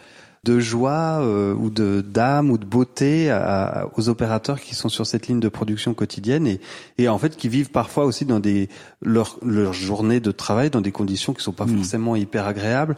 de 0.44 0.60
joie 0.60 1.20
euh, 1.24 1.54
ou 1.56 1.70
de 1.70 2.00
d'âme 2.00 2.52
ou 2.52 2.58
de 2.58 2.64
beauté 2.64 3.30
à- 3.30 3.90
aux 3.98 4.08
opérateurs 4.08 4.62
qui 4.62 4.76
sont 4.76 4.88
sur 4.88 5.06
cette 5.06 5.28
ligne 5.28 5.42
de 5.42 5.50
production 5.50 5.94
quotidienne 5.94 6.48
et, 6.48 6.62
et 6.98 7.10
en 7.10 7.18
fait 7.18 7.36
qui 7.36 7.50
vivent 7.50 7.72
parfois 7.72 8.06
aussi 8.06 8.24
dans 8.24 8.40
des 8.40 8.70
leur 9.02 9.38
leur 9.44 9.74
journée 9.74 10.22
de 10.22 10.32
travail 10.32 10.70
dans 10.70 10.80
des 10.80 10.94
conditions 10.94 11.34
qui 11.34 11.44
sont 11.44 11.52
pas 11.52 11.66
Mm. 11.66 11.78
forcément 11.78 12.16
hyper 12.16 12.46
agréables. 12.48 12.96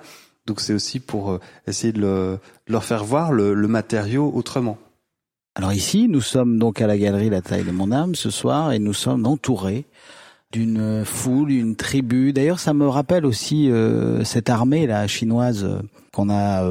Donc 0.49 0.61
c'est 0.61 0.73
aussi 0.73 0.99
pour 0.99 1.29
euh, 1.29 1.39
essayer 1.67 1.93
de, 1.93 2.01
le- 2.01 2.39
de 2.67 2.73
leur 2.73 2.83
faire 2.83 3.03
voir 3.03 3.31
le, 3.31 3.53
matériau 3.67 4.31
autrement. 4.33 4.79
Alors 5.53 5.73
ici, 5.73 6.07
nous 6.09 6.21
sommes 6.21 6.57
donc 6.57 6.81
à 6.81 6.87
la 6.87 6.97
galerie 6.97 7.29
La 7.29 7.41
Taille 7.41 7.63
de 7.63 7.71
mon 7.71 7.91
âme 7.91 8.15
ce 8.15 8.31
soir 8.31 8.71
et 8.71 8.79
nous 8.79 8.93
sommes 8.93 9.27
entourés 9.27 9.85
d'une 10.51 11.05
foule, 11.05 11.51
une 11.51 11.75
tribu. 11.75 12.33
D'ailleurs, 12.33 12.59
ça 12.59 12.73
me 12.73 12.87
rappelle 12.87 13.27
aussi 13.27 13.69
euh, 13.69 14.23
cette 14.23 14.49
armée 14.49 14.87
là 14.87 15.05
chinoise 15.05 15.63
euh, 15.63 15.81
qu'on 16.11 16.31
a 16.31 16.63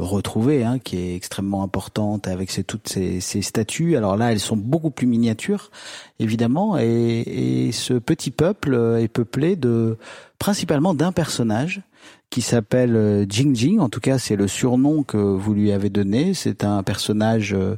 retrouvée, 0.00 0.64
hein, 0.64 0.78
qui 0.78 0.96
est 0.96 1.14
extrêmement 1.14 1.62
importante 1.62 2.26
avec 2.28 2.50
ces, 2.50 2.64
toutes 2.64 2.88
ces, 2.88 3.20
statues. 3.20 3.98
Alors 3.98 4.16
là, 4.16 4.32
elles 4.32 4.40
sont 4.40 4.56
beaucoup 4.56 4.88
plus 4.90 5.06
miniatures, 5.06 5.70
évidemment, 6.18 6.78
et, 6.78 7.66
et 7.66 7.72
ce 7.72 7.92
petit 7.92 8.30
peuple 8.30 8.96
est 8.98 9.08
peuplé 9.08 9.56
de 9.56 9.98
principalement 10.38 10.94
d'un 10.94 11.12
personnage 11.12 11.82
qui 12.30 12.42
s'appelle 12.42 12.96
euh, 12.96 13.26
Jing 13.28 13.54
Jing. 13.54 13.78
En 13.78 13.88
tout 13.88 14.00
cas, 14.00 14.18
c'est 14.18 14.36
le 14.36 14.48
surnom 14.48 15.02
que 15.02 15.16
vous 15.16 15.54
lui 15.54 15.72
avez 15.72 15.90
donné. 15.90 16.34
C'est 16.34 16.64
un 16.64 16.82
personnage 16.82 17.54
euh, 17.54 17.76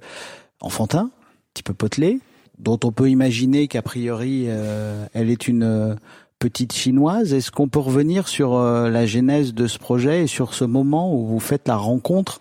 enfantin, 0.61 1.05
un 1.05 1.11
petit 1.55 1.63
peu 1.63 1.75
potelé, 1.75 2.19
dont 2.59 2.79
on 2.85 2.93
peut 2.93 3.09
imaginer 3.09 3.69
qu'a 3.69 3.83
priori 3.83 4.47
euh, 4.49 5.07
elle 5.15 5.31
est 5.31 5.49
une 5.49 5.97
petite 6.39 6.73
chinoise. 6.73 7.33
Est-ce 7.33 7.51
qu'on 7.51 7.69
peut 7.69 7.81
revenir 7.81 8.27
sur 8.27 8.59
la 8.59 9.05
genèse 9.05 9.53
de 9.53 9.67
ce 9.67 9.79
projet 9.79 10.23
et 10.23 10.27
sur 10.27 10.55
ce 10.55 10.65
moment 10.65 11.15
où 11.15 11.27
vous 11.27 11.41
faites 11.41 11.69
la 11.69 11.77
rencontre 11.77 12.41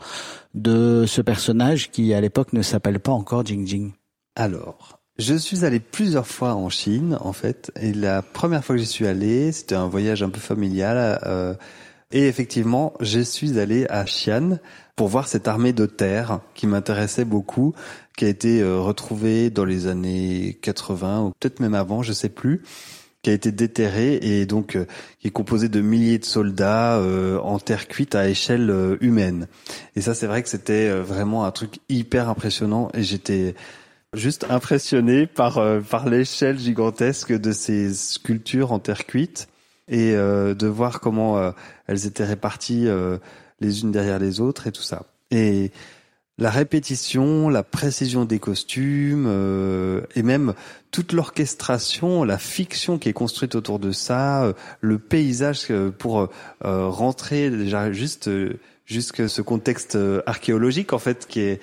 de 0.53 1.03
ce 1.05 1.21
personnage 1.21 1.91
qui 1.91 2.13
à 2.13 2.21
l'époque 2.21 2.53
ne 2.53 2.61
s'appelle 2.61 3.01
pas 3.01 3.11
encore 3.11 3.45
Jing 3.45 3.67
Jing? 3.67 3.91
Alors, 4.37 4.98
je 5.19 5.35
suis 5.35 5.65
allé 5.65 5.79
plusieurs 5.79 6.25
fois 6.25 6.55
en 6.55 6.69
Chine, 6.69 7.17
en 7.21 7.33
fait, 7.33 7.71
et 7.79 7.93
la 7.93 8.21
première 8.21 8.65
fois 8.65 8.75
que 8.75 8.81
j'y 8.81 8.87
suis 8.87 9.05
allé, 9.05 9.51
c'était 9.51 9.75
un 9.75 9.87
voyage 9.87 10.23
un 10.23 10.29
peu 10.29 10.39
familial. 10.39 11.19
euh, 11.25 11.53
et 12.11 12.27
effectivement, 12.27 12.93
je 13.01 13.19
suis 13.19 13.59
allé 13.59 13.85
à 13.87 14.03
Xi'an 14.03 14.57
pour 14.95 15.09
voir 15.09 15.27
cette 15.27 15.47
armée 15.47 15.73
de 15.73 15.85
terre 15.85 16.39
qui 16.55 16.65
m'intéressait 16.65 17.23
beaucoup, 17.25 17.75
qui 18.17 18.25
a 18.25 18.29
été 18.29 18.61
euh, 18.61 18.79
retrouvée 18.79 19.51
dans 19.51 19.65
les 19.65 19.85
années 19.85 20.57
80 20.63 21.21
ou 21.21 21.31
peut-être 21.39 21.59
même 21.59 21.75
avant, 21.75 22.01
je 22.01 22.11
sais 22.13 22.29
plus, 22.29 22.63
qui 23.21 23.29
a 23.29 23.33
été 23.33 23.51
déterrée 23.51 24.19
et 24.21 24.45
donc 24.45 24.75
euh, 24.75 24.85
qui 25.19 25.27
est 25.27 25.31
composée 25.31 25.69
de 25.69 25.81
milliers 25.81 26.19
de 26.19 26.25
soldats 26.25 26.97
euh, 26.97 27.37
en 27.39 27.59
terre 27.59 27.87
cuite 27.87 28.15
à 28.15 28.29
échelle 28.29 28.69
euh, 28.69 28.97
humaine. 29.01 29.47
Et 29.95 30.01
ça, 30.01 30.13
c'est 30.13 30.27
vrai 30.27 30.41
que 30.41 30.49
c'était 30.49 30.89
vraiment 30.89 31.45
un 31.45 31.51
truc 31.51 31.79
hyper 31.89 32.29
impressionnant 32.29 32.89
et 32.93 33.03
j'étais 33.03 33.55
juste 34.13 34.45
impressionné 34.49 35.27
par 35.27 35.57
euh, 35.57 35.81
par 35.81 36.09
l'échelle 36.09 36.57
gigantesque 36.57 37.31
de 37.33 37.51
ces 37.51 37.93
sculptures 37.93 38.71
en 38.71 38.79
terre 38.79 39.05
cuite 39.05 39.47
et 39.87 40.13
euh, 40.13 40.53
de 40.53 40.67
voir 40.67 40.99
comment 40.99 41.37
euh, 41.37 41.51
elles 41.87 42.05
étaient 42.05 42.25
réparties 42.25 42.87
euh, 42.87 43.17
les 43.59 43.81
unes 43.81 43.91
derrière 43.91 44.19
les 44.19 44.39
autres 44.39 44.67
et 44.67 44.71
tout 44.71 44.81
ça. 44.81 45.03
Et 45.31 45.71
la 46.37 46.49
répétition, 46.49 47.49
la 47.49 47.63
précision 47.63 48.23
des 48.23 48.39
costumes 48.39 49.25
euh, 49.27 50.01
et 50.15 50.23
même 50.23 50.53
toute 50.89 51.11
l'orchestration, 51.11 52.23
la 52.23 52.37
fiction 52.37 52.97
qui 52.97 53.09
est 53.09 53.13
construite 53.13 53.55
autour 53.55 53.77
de 53.77 53.91
ça, 53.91 54.43
euh, 54.43 54.53
le 54.79 54.99
paysage 54.99 55.67
pour 55.97 56.29
rentrer 56.61 57.49
déjà 57.49 57.91
juste 57.91 58.29
jusque 58.85 59.29
ce 59.29 59.41
contexte 59.41 59.97
archéologique 60.25 60.93
en 60.93 60.99
fait 60.99 61.27
qui 61.27 61.41
est 61.41 61.59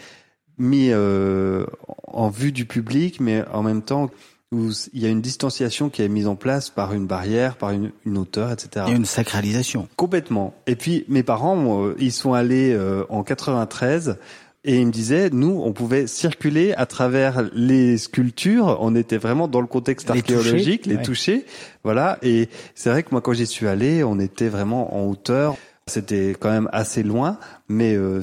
mis 0.58 0.90
euh, 0.90 1.66
en 2.06 2.28
vue 2.28 2.52
du 2.52 2.66
public, 2.66 3.20
mais 3.20 3.44
en 3.52 3.62
même 3.62 3.82
temps 3.82 4.10
où 4.52 4.70
il 4.92 5.02
y 5.02 5.06
a 5.06 5.08
une 5.08 5.20
distanciation 5.20 5.88
qui 5.90 6.02
est 6.02 6.08
mise 6.08 6.28
en 6.28 6.36
place 6.36 6.70
par 6.70 6.92
une 6.94 7.06
barrière, 7.06 7.56
par 7.56 7.70
une, 7.70 7.90
une 8.04 8.16
hauteur, 8.16 8.52
etc. 8.52 8.84
Il 8.86 8.90
y 8.90 8.94
a 8.94 8.96
une 8.96 9.04
sacralisation. 9.04 9.88
Complètement. 9.96 10.54
Et 10.66 10.76
puis 10.76 11.04
mes 11.08 11.24
parents, 11.24 11.56
moi, 11.56 11.94
ils 11.98 12.12
sont 12.12 12.32
allés 12.32 12.72
euh, 12.72 13.04
en 13.08 13.24
93 13.24 14.18
et 14.66 14.80
ils 14.80 14.86
me 14.86 14.92
disaient, 14.92 15.30
nous, 15.30 15.62
on 15.64 15.72
pouvait 15.72 16.06
circuler 16.08 16.74
à 16.74 16.86
travers 16.86 17.42
les 17.52 17.98
sculptures. 17.98 18.78
On 18.80 18.96
était 18.96 19.16
vraiment 19.16 19.46
dans 19.46 19.60
le 19.60 19.68
contexte 19.68 20.10
Les 20.12 20.20
archéologique, 20.20 20.82
toucher, 20.82 20.90
les 20.90 20.96
ouais. 20.96 21.02
toucher, 21.02 21.46
voilà. 21.84 22.18
Et 22.22 22.48
c'est 22.74 22.90
vrai 22.90 23.04
que 23.04 23.10
moi, 23.12 23.20
quand 23.20 23.32
j'y 23.32 23.46
suis 23.46 23.68
allé, 23.68 24.02
on 24.02 24.18
était 24.18 24.48
vraiment 24.48 24.96
en 24.96 25.06
hauteur. 25.08 25.56
C'était 25.86 26.34
quand 26.38 26.50
même 26.50 26.68
assez 26.72 27.04
loin, 27.04 27.38
mais 27.68 27.94
euh, 27.94 28.20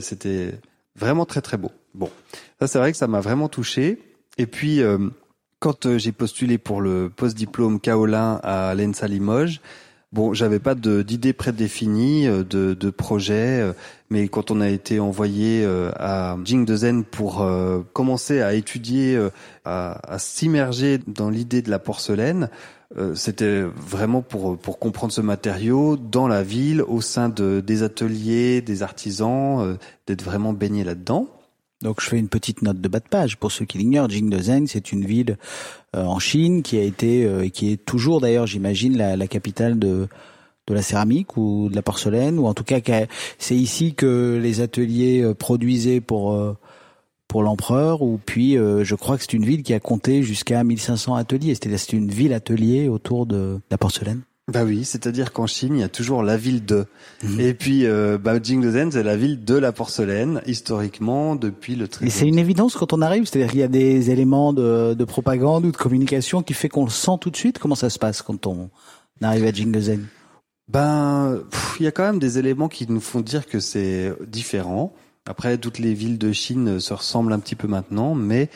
c'était 0.00 0.54
vraiment 0.96 1.24
très 1.24 1.40
très 1.40 1.56
beau. 1.56 1.70
Bon, 1.94 2.10
ça 2.60 2.66
c'est 2.66 2.78
vrai 2.78 2.92
que 2.92 2.98
ça 2.98 3.06
m'a 3.06 3.20
vraiment 3.20 3.48
touché. 3.48 3.98
Et 4.38 4.46
puis 4.46 4.82
euh, 4.82 4.98
quand 5.60 5.86
euh, 5.86 5.98
j'ai 5.98 6.12
postulé 6.12 6.58
pour 6.58 6.80
le 6.80 7.10
post-diplôme 7.14 7.80
Kaolin 7.80 8.40
à 8.42 8.74
l'ENSA 8.74 9.08
Limoges, 9.08 9.60
bon, 10.12 10.34
j'avais 10.34 10.58
pas 10.58 10.74
d'idée 10.74 11.32
prédéfinie 11.32 12.26
euh, 12.26 12.44
de, 12.44 12.74
de 12.74 12.90
projet, 12.90 13.72
mais 14.10 14.28
quand 14.28 14.50
on 14.50 14.60
a 14.60 14.68
été 14.68 15.00
envoyé 15.00 15.66
à 15.96 16.36
Jingdezhen 16.44 17.04
pour 17.04 17.46
commencer 17.92 18.40
à 18.40 18.54
étudier, 18.54 19.18
à, 19.64 20.14
à 20.14 20.18
s'immerger 20.18 20.98
dans 21.06 21.28
l'idée 21.28 21.60
de 21.60 21.70
la 21.70 21.80
porcelaine, 21.80 22.48
c'était 23.14 23.62
vraiment 23.62 24.22
pour 24.22 24.56
pour 24.56 24.78
comprendre 24.78 25.12
ce 25.12 25.20
matériau 25.20 25.96
dans 25.96 26.28
la 26.28 26.44
ville, 26.44 26.82
au 26.82 27.00
sein 27.00 27.28
de 27.28 27.60
des 27.60 27.82
ateliers, 27.82 28.60
des 28.60 28.84
artisans, 28.84 29.76
d'être 30.06 30.22
vraiment 30.22 30.52
baigné 30.52 30.84
là-dedans. 30.84 31.35
Donc 31.82 32.00
je 32.00 32.08
fais 32.08 32.18
une 32.18 32.28
petite 32.28 32.62
note 32.62 32.80
de 32.80 32.88
bas 32.88 33.00
de 33.00 33.08
page 33.08 33.36
pour 33.36 33.52
ceux 33.52 33.64
qui 33.64 33.78
l'ignorent. 33.78 34.08
Jingdezhen, 34.08 34.66
c'est 34.66 34.92
une 34.92 35.04
ville 35.04 35.36
euh, 35.94 36.04
en 36.04 36.18
Chine 36.18 36.62
qui 36.62 36.78
a 36.78 36.82
été 36.82 37.24
euh, 37.24 37.44
et 37.44 37.50
qui 37.50 37.70
est 37.72 37.84
toujours 37.84 38.20
d'ailleurs, 38.20 38.46
j'imagine, 38.46 38.96
la, 38.96 39.16
la 39.16 39.26
capitale 39.26 39.78
de 39.78 40.08
de 40.66 40.74
la 40.74 40.82
céramique 40.82 41.36
ou 41.36 41.68
de 41.70 41.76
la 41.76 41.82
porcelaine 41.82 42.38
ou 42.38 42.46
en 42.46 42.54
tout 42.54 42.64
cas 42.64 42.80
c'est 43.38 43.56
ici 43.56 43.94
que 43.94 44.38
les 44.42 44.60
ateliers 44.60 45.22
euh, 45.22 45.34
produisaient 45.34 46.00
pour 46.00 46.32
euh, 46.32 46.56
pour 47.28 47.42
l'empereur 47.42 48.02
ou 48.02 48.18
puis 48.24 48.56
euh, 48.56 48.84
je 48.84 48.94
crois 48.94 49.16
que 49.16 49.22
c'est 49.22 49.32
une 49.32 49.44
ville 49.44 49.62
qui 49.62 49.74
a 49.74 49.80
compté 49.80 50.22
jusqu'à 50.22 50.62
1500 50.64 51.14
ateliers. 51.14 51.54
C'est-à-dire 51.54 51.78
c'est 51.78 51.92
une 51.92 52.10
ville 52.10 52.32
atelier 52.32 52.88
autour 52.88 53.26
de 53.26 53.60
la 53.70 53.78
porcelaine. 53.78 54.22
Bah 54.52 54.62
oui, 54.62 54.84
c'est-à-dire 54.84 55.32
qu'en 55.32 55.48
Chine, 55.48 55.74
il 55.74 55.80
y 55.80 55.84
a 55.84 55.88
toujours 55.88 56.22
la 56.22 56.36
ville 56.36 56.64
de. 56.64 56.86
Et 57.40 57.52
puis, 57.52 57.84
euh, 57.84 58.16
bah, 58.16 58.40
Jingdezhen, 58.40 58.92
c'est 58.92 59.02
la 59.02 59.16
ville 59.16 59.44
de 59.44 59.54
la 59.56 59.72
porcelaine, 59.72 60.40
historiquement, 60.46 61.34
depuis 61.34 61.74
le 61.74 61.88
très 61.88 62.06
Et 62.06 62.10
c'est 62.10 62.28
une 62.28 62.38
évidence 62.38 62.76
quand 62.76 62.92
on 62.92 63.02
arrive, 63.02 63.26
c'est-à-dire 63.26 63.50
qu'il 63.50 63.58
y 63.58 63.64
a 63.64 63.68
des 63.68 64.12
éléments 64.12 64.52
de, 64.52 64.94
de 64.94 65.04
propagande 65.04 65.64
ou 65.64 65.72
de 65.72 65.76
communication 65.76 66.42
qui 66.42 66.54
fait 66.54 66.68
qu'on 66.68 66.84
le 66.84 66.90
sent 66.90 67.18
tout 67.20 67.30
de 67.30 67.36
suite. 67.36 67.58
Comment 67.58 67.74
ça 67.74 67.90
se 67.90 67.98
passe 67.98 68.22
quand 68.22 68.46
on 68.46 68.70
arrive 69.20 69.46
à 69.46 69.52
Jingdezhen? 69.52 70.06
Ben, 70.68 71.40
il 71.80 71.84
y 71.84 71.88
a 71.88 71.90
quand 71.90 72.04
même 72.04 72.20
des 72.20 72.38
éléments 72.38 72.68
qui 72.68 72.86
nous 72.88 73.00
font 73.00 73.20
dire 73.20 73.46
que 73.46 73.58
c'est 73.58 74.12
différent. 74.28 74.94
Après, 75.28 75.58
toutes 75.58 75.80
les 75.80 75.92
villes 75.92 76.18
de 76.18 76.30
Chine 76.30 76.78
se 76.78 76.94
ressemblent 76.94 77.32
un 77.32 77.40
petit 77.40 77.56
peu 77.56 77.66
maintenant, 77.66 78.14
mais 78.14 78.48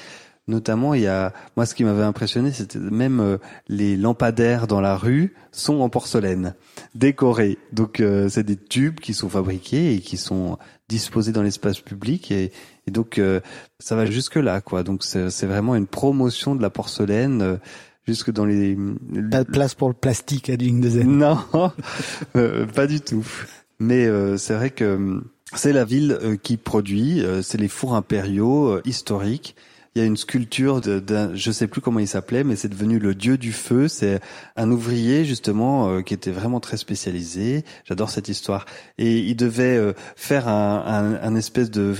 notamment, 0.51 0.93
il 0.95 1.03
y 1.03 1.07
a, 1.07 1.33
moi, 1.57 1.65
ce 1.65 1.75
qui 1.75 1.85
m'avait 1.85 2.03
impressionné, 2.03 2.53
c'était 2.53 2.79
même 2.79 3.21
euh, 3.21 3.39
les 3.69 3.97
lampadaires 3.97 4.67
dans 4.67 4.81
la 4.83 4.97
rue 4.97 5.35
sont 5.53 5.81
en 5.81 5.89
porcelaine, 5.89 6.55
décorés. 6.95 7.57
Donc, 7.73 8.01
euh, 8.01 8.29
c'est 8.29 8.43
des 8.45 8.57
tubes 8.57 9.01
qui 9.01 9.15
sont 9.15 9.29
fabriqués 9.31 9.95
et 9.95 10.01
qui 10.01 10.17
sont 10.17 10.59
disposés 10.89 11.33
dans 11.33 11.43
l'espace 11.43 11.81
public 11.81 12.31
et, 12.33 12.51
et 12.87 12.91
donc 12.91 13.19
euh, 13.19 13.41
ça 13.79 13.95
va 13.97 14.05
jusque 14.07 14.37
là, 14.37 14.61
quoi. 14.61 14.83
Donc, 14.83 15.03
c'est 15.05 15.47
vraiment 15.47 15.75
une 15.75 15.87
promotion 15.87 16.55
de 16.55 16.61
la 16.63 16.71
porcelaine. 16.71 17.41
euh, 17.43 17.57
jusque 18.07 18.33
dans 18.33 18.45
les 18.45 18.77
Pas 19.31 19.45
de 19.45 19.51
place 19.51 19.75
pour 19.75 19.89
le 19.89 19.95
plastique 19.95 20.51
à 20.51 20.57
Jingdezhen. 20.59 21.07
non, 21.19 21.39
euh, 22.37 22.67
pas 22.67 22.87
du 22.87 23.01
tout. 23.01 23.25
Mais 23.79 24.07
euh, 24.07 24.37
c'est 24.37 24.55
vrai 24.55 24.71
que 24.71 25.23
c'est 25.55 25.73
la 25.73 25.85
ville 25.85 26.39
qui 26.43 26.57
produit, 26.57 27.23
euh, 27.23 27.43
c'est 27.43 27.59
les 27.59 27.69
fours 27.69 27.95
impériaux 27.95 28.69
euh, 28.69 28.83
historiques. 28.85 29.55
Il 29.97 29.99
y 30.01 30.03
a 30.03 30.07
une 30.07 30.17
sculpture 30.17 30.81
d'un, 30.81 31.35
je 31.35 31.51
sais 31.51 31.67
plus 31.67 31.81
comment 31.81 31.99
il 31.99 32.07
s'appelait, 32.07 32.45
mais 32.45 32.55
c'est 32.55 32.69
devenu 32.69 33.01
le 33.01 33.13
dieu 33.13 33.37
du 33.37 33.53
feu. 33.53 33.89
C'est 33.89 34.21
un 34.55 34.71
ouvrier 34.71 35.25
justement 35.25 35.89
euh, 35.91 36.03
qui 36.03 36.15
était 36.15 36.31
vraiment 36.31 36.61
très 36.61 36.77
spécialisé. 36.77 37.65
J'adore 37.89 38.09
cette 38.09 38.29
histoire. 38.29 38.67
Et 38.99 39.19
il 39.19 39.35
devait 39.35 39.77
euh, 39.77 39.93
faire 40.15 40.47
un, 40.47 40.85
un, 40.87 41.15
un 41.29 41.35
espèce 41.35 41.73
de 41.73 41.95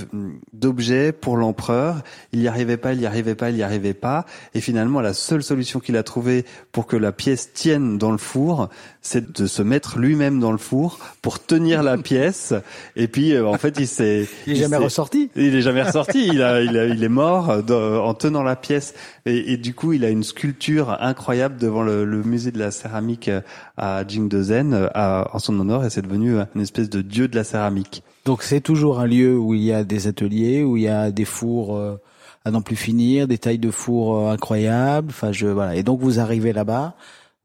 d'objet 0.53 1.11
pour 1.11 1.35
l'empereur. 1.35 2.01
Il 2.31 2.41
y 2.41 2.47
arrivait 2.47 2.77
pas, 2.77 2.93
il 2.93 3.01
y 3.01 3.05
arrivait 3.05 3.35
pas, 3.35 3.49
il 3.49 3.57
y 3.57 3.63
arrivait 3.63 3.93
pas. 3.93 4.25
Et 4.53 4.61
finalement, 4.61 5.01
la 5.01 5.13
seule 5.13 5.43
solution 5.43 5.81
qu'il 5.81 5.97
a 5.97 6.03
trouvée 6.03 6.45
pour 6.71 6.87
que 6.87 6.95
la 6.95 7.11
pièce 7.11 7.51
tienne 7.53 7.97
dans 7.97 8.11
le 8.11 8.17
four, 8.17 8.69
c'est 9.01 9.33
de 9.37 9.45
se 9.47 9.61
mettre 9.61 9.99
lui-même 9.99 10.39
dans 10.39 10.53
le 10.53 10.57
four 10.57 10.97
pour 11.21 11.43
tenir 11.45 11.83
la 11.83 11.97
pièce. 12.01 12.53
Et 12.95 13.09
puis, 13.09 13.33
euh, 13.33 13.45
en 13.45 13.57
fait, 13.57 13.75
il 13.79 13.87
s'est 13.87 14.27
Il 14.47 14.53
est 14.53 14.55
jamais 14.55 14.77
s'est- 14.77 14.83
ressorti. 14.83 15.29
il 15.35 15.55
est 15.55 15.61
jamais 15.61 15.83
ressorti. 15.83 16.27
Il, 16.27 16.41
a, 16.41 16.61
il, 16.61 16.77
a- 16.77 16.85
il 16.87 17.03
est 17.03 17.09
mort 17.09 17.61
euh, 17.81 17.99
en 17.99 18.13
tenant 18.13 18.43
la 18.43 18.55
pièce. 18.55 18.93
Et, 19.25 19.53
et 19.53 19.57
du 19.57 19.73
coup, 19.73 19.93
il 19.93 20.05
a 20.05 20.09
une 20.09 20.23
sculpture 20.23 20.95
incroyable 21.01 21.57
devant 21.57 21.81
le, 21.83 22.05
le 22.05 22.23
musée 22.23 22.51
de 22.51 22.59
la 22.59 22.71
céramique 22.71 23.27
euh, 23.27 23.41
à 23.77 24.07
Jingdezhen 24.07 24.73
euh, 24.73 25.23
en 25.33 25.39
son 25.39 25.59
honneur. 25.59 25.83
Et 25.83 25.89
c'est 25.89 26.01
devenu 26.03 26.37
une 26.55 26.61
espèce 26.61 26.89
de 26.89 27.01
dieu 27.01 27.27
de 27.27 27.35
la 27.35 27.43
céramique. 27.43 28.03
Donc 28.25 28.43
c'est 28.43 28.61
toujours 28.61 28.99
un 28.99 29.07
lieu 29.07 29.37
où 29.37 29.53
il 29.55 29.63
y 29.63 29.73
a 29.73 29.83
des 29.83 30.07
ateliers, 30.07 30.63
où 30.63 30.77
il 30.77 30.83
y 30.83 30.87
a 30.87 31.11
des 31.11 31.25
fours 31.25 31.75
euh, 31.75 31.99
à 32.45 32.51
n'en 32.51 32.61
plus 32.61 32.75
finir, 32.75 33.27
des 33.27 33.37
tailles 33.37 33.59
de 33.59 33.71
fours 33.71 34.17
euh, 34.17 34.31
incroyables. 34.31 35.09
Enfin, 35.09 35.31
je 35.31 35.47
voilà. 35.47 35.75
Et 35.75 35.83
donc 35.83 35.99
vous 36.01 36.19
arrivez 36.19 36.53
là-bas 36.53 36.95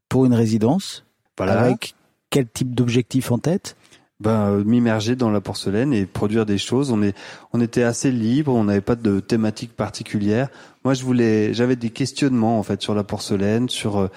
pour 0.09 0.25
une 0.25 0.33
résidence 0.33 1.03
Voilà. 1.37 1.59
avec 1.59 1.95
quel 2.29 2.47
type 2.47 2.75
d'objectif 2.75 3.31
en 3.31 3.39
tête? 3.39 3.75
Ben, 4.19 4.49
euh, 4.49 4.63
m'immerger 4.63 5.15
dans 5.15 5.29
la 5.29 5.41
porcelaine 5.41 5.93
et 5.93 6.05
produire 6.05 6.45
des 6.45 6.57
choses. 6.57 6.91
On 6.91 7.01
est, 7.03 7.15
on 7.53 7.61
était 7.61 7.83
assez 7.83 8.11
libre, 8.11 8.53
on 8.53 8.63
n'avait 8.63 8.81
pas 8.81 8.95
de 8.95 9.19
thématique 9.19 9.75
particulière. 9.75 10.49
Moi, 10.83 10.93
je 10.93 11.03
voulais, 11.03 11.53
j'avais 11.53 11.75
des 11.75 11.91
questionnements 11.91 12.57
en 12.57 12.63
fait 12.63 12.81
sur 12.81 12.95
la 12.95 13.03
porcelaine, 13.03 13.69
sur 13.69 13.97
euh, 13.97 14.07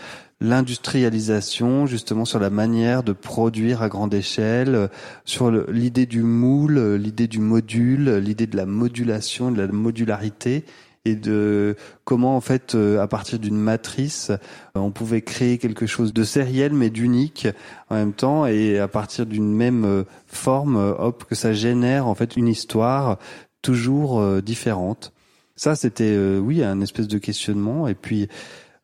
l'industrialisation, 0.40 1.84
justement 1.84 2.24
sur 2.24 2.38
la 2.38 2.48
manière 2.48 3.02
de 3.02 3.12
produire 3.12 3.82
à 3.82 3.90
grande 3.90 4.14
échelle, 4.14 4.74
euh, 4.74 4.88
sur 5.26 5.50
l'idée 5.50 6.06
du 6.06 6.22
moule, 6.22 6.94
l'idée 6.94 7.28
du 7.28 7.40
module, 7.40 8.16
l'idée 8.16 8.46
de 8.46 8.56
la 8.56 8.66
modulation, 8.66 9.50
de 9.50 9.60
la 9.60 9.66
modularité 9.66 10.64
et 11.04 11.14
de 11.14 11.76
comment 12.04 12.36
en 12.36 12.40
fait 12.40 12.74
euh, 12.74 13.00
à 13.00 13.08
partir 13.08 13.38
d'une 13.38 13.56
matrice 13.56 14.30
euh, 14.30 14.36
on 14.74 14.90
pouvait 14.90 15.22
créer 15.22 15.56
quelque 15.56 15.86
chose 15.86 16.12
de 16.12 16.24
sériel 16.24 16.74
mais 16.74 16.90
d'unique 16.90 17.48
en 17.88 17.94
même 17.94 18.12
temps 18.12 18.46
et 18.46 18.78
à 18.78 18.88
partir 18.88 19.24
d'une 19.24 19.50
même 19.50 19.84
euh, 19.84 20.04
forme 20.26 20.76
hop 20.76 21.24
que 21.24 21.34
ça 21.34 21.52
génère 21.52 22.06
en 22.06 22.14
fait 22.14 22.36
une 22.36 22.48
histoire 22.48 23.18
toujours 23.62 24.40
différente. 24.42 25.12
Ça 25.56 25.76
c'était 25.76 26.16
oui 26.38 26.62
un 26.62 26.80
espèce 26.80 27.08
de 27.08 27.18
questionnement 27.18 27.88
et 27.88 27.94
puis 27.94 28.28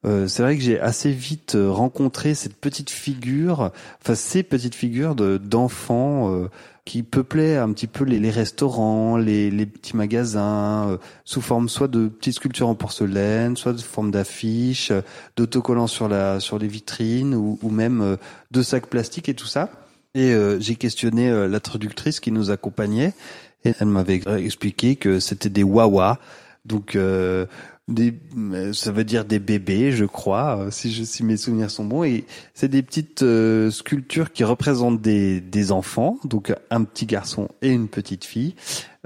euh, 0.07 0.29
c'est 0.29 0.43
vrai 0.43 0.57
que 0.57 0.63
j'ai 0.63 0.79
assez 0.81 1.11
vite 1.11 1.55
euh, 1.55 1.71
rencontré 1.71 2.35
cette 2.35 2.57
petite 2.57 2.91
figure, 2.91 3.73
enfin 4.01 4.15
ces 4.15 4.43
petites 4.43 4.75
figures 4.75 5.15
de 5.15 5.37
d'enfants 5.37 6.33
euh, 6.33 6.49
qui 6.85 7.03
peuplaient 7.03 7.57
un 7.57 7.73
petit 7.73 7.89
peu 7.89 8.05
les, 8.05 8.21
les 8.21 8.31
restaurants, 8.31 9.17
les, 9.17 9.51
les 9.51 9.67
petits 9.67 9.97
magasins, 9.97 10.89
euh, 10.89 10.97
sous 11.25 11.41
forme 11.41 11.69
soit 11.69 11.89
de 11.89 12.07
petites 12.07 12.35
sculptures 12.35 12.69
en 12.69 12.77
porcelaine, 12.77 13.57
soit 13.57 13.73
de 13.73 13.81
forme 13.81 14.13
d'affiches, 14.13 14.93
d'autocollants 15.37 15.89
sur 15.89 16.09
la 16.09 16.39
sur 16.39 16.59
les 16.59 16.69
vitrines, 16.69 17.35
ou, 17.35 17.59
ou 17.61 17.71
même 17.71 18.01
euh, 18.01 18.17
de 18.53 18.63
sacs 18.63 18.87
plastiques 18.87 19.29
et 19.29 19.35
tout 19.35 19.49
ça. 19.49 19.71
Et 20.15 20.33
euh, 20.33 20.61
j'ai 20.61 20.77
questionné 20.77 21.49
la 21.49 21.61
traductrice 21.61 22.21
qui 22.21 22.31
nous 22.31 22.51
accompagnait, 22.51 23.13
et 23.65 23.75
elle 23.81 23.89
m'avait 23.89 24.23
expliqué 24.39 24.95
que 24.95 25.19
c'était 25.19 25.51
des 25.51 25.65
wawa, 25.65 26.19
donc 26.65 26.97
des, 27.89 28.15
euh, 28.37 28.73
ça 28.73 28.91
veut 28.91 29.05
dire 29.05 29.25
des 29.25 29.39
bébés, 29.39 29.93
je 29.93 30.05
crois, 30.05 30.59
euh, 30.59 30.71
si, 30.71 30.93
je, 30.93 31.05
si 31.05 31.23
mes 31.23 31.37
souvenirs 31.37 31.71
sont 31.71 31.85
bons. 31.85 32.03
Et 32.03 32.25
c'est 32.53 32.69
des 32.69 32.83
petites 32.83 33.23
euh, 33.23 33.71
sculptures 33.71 34.33
qui 34.33 34.43
représentent 34.43 35.01
des, 35.01 35.41
des 35.41 35.71
enfants, 35.71 36.19
donc 36.25 36.53
un 36.71 36.83
petit 36.85 37.07
garçon 37.07 37.49
et 37.63 37.71
une 37.71 37.89
petite 37.89 38.25
fille, 38.25 38.57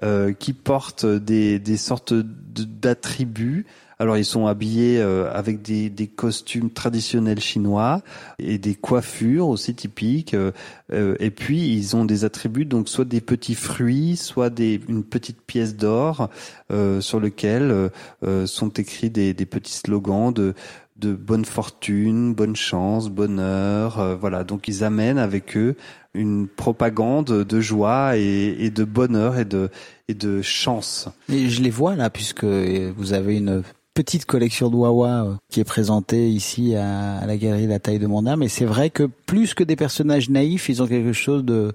euh, 0.03 0.33
qui 0.33 0.53
portent 0.53 1.07
des, 1.07 1.59
des 1.59 1.77
sortes 1.77 2.15
d'attributs. 2.15 3.67
Alors 3.99 4.17
ils 4.17 4.25
sont 4.25 4.47
habillés 4.47 4.99
euh, 4.99 5.31
avec 5.31 5.61
des, 5.61 5.91
des 5.91 6.07
costumes 6.07 6.71
traditionnels 6.71 7.41
chinois 7.41 8.01
et 8.39 8.57
des 8.57 8.75
coiffures 8.75 9.49
aussi 9.49 9.75
typiques. 9.75 10.33
euh, 10.33 10.53
euh, 10.91 11.17
et 11.21 11.31
puis 11.31 11.69
ils 11.77 11.97
ont 11.97 12.07
des 12.07 12.25
attributs, 12.25 12.65
donc 12.65 12.89
soit 12.89 13.05
des 13.05 13.21
petits 13.21 13.55
fruits, 13.55 14.17
soit 14.17 14.49
des, 14.49 14.81
une 14.89 15.05
petite 15.05 15.43
pièce 15.43 15.77
d'or 15.77 16.31
euh, 16.73 17.03
sur 17.03 17.21
lequel 17.21 17.91
euh, 18.25 18.47
sont 18.47 18.71
écrits 18.71 19.11
des, 19.11 19.35
des 19.35 19.47
petits 19.47 19.75
slogans 19.75 20.33
de 20.33 20.55
de 20.97 21.15
bonne 21.15 21.47
fortune, 21.47 22.35
bonne 22.35 22.57
chance, 22.57 23.09
bonheur, 23.09 24.19
voilà. 24.19 24.45
Donc 24.45 24.69
ils 24.69 24.85
amènent 24.85 25.17
avec 25.17 25.57
eux 25.57 25.75
une 26.15 26.49
propagande 26.49 27.45
de 27.45 27.61
joie 27.61 28.17
et, 28.17 28.57
et 28.59 28.71
de 28.71 28.85
bonheur 28.85 29.39
et 29.39 29.45
de 29.45 29.69
et 30.09 30.15
de 30.15 30.43
chance. 30.43 31.09
Et 31.33 31.49
je 31.49 31.63
les 31.63 31.71
vois 31.71 31.95
là, 31.95 32.11
puisque 32.11 32.45
vous 32.45 33.13
avez 33.13 33.37
une 33.37 33.63
petite 33.95 34.25
collection 34.25 34.71
de 34.71 34.77
Wawa 34.77 35.25
euh, 35.25 35.35
qui 35.51 35.61
est 35.61 35.65
présentée 35.65 36.29
ici 36.29 36.75
à, 36.75 37.19
à 37.19 37.27
la 37.27 37.37
galerie 37.37 37.67
La 37.67 37.79
Taille 37.79 37.99
de 37.99 38.07
Mon 38.07 38.27
Âme. 38.27 38.43
Et 38.43 38.49
c'est 38.49 38.65
vrai 38.65 38.91
que 38.91 39.05
plus 39.27 39.55
que 39.55 39.63
des 39.63 39.77
personnages 39.77 40.31
naïfs, 40.31 40.69
ils 40.69 40.83
ont 40.83 40.87
quelque 40.87 41.13
chose 41.13 41.45
de, 41.45 41.75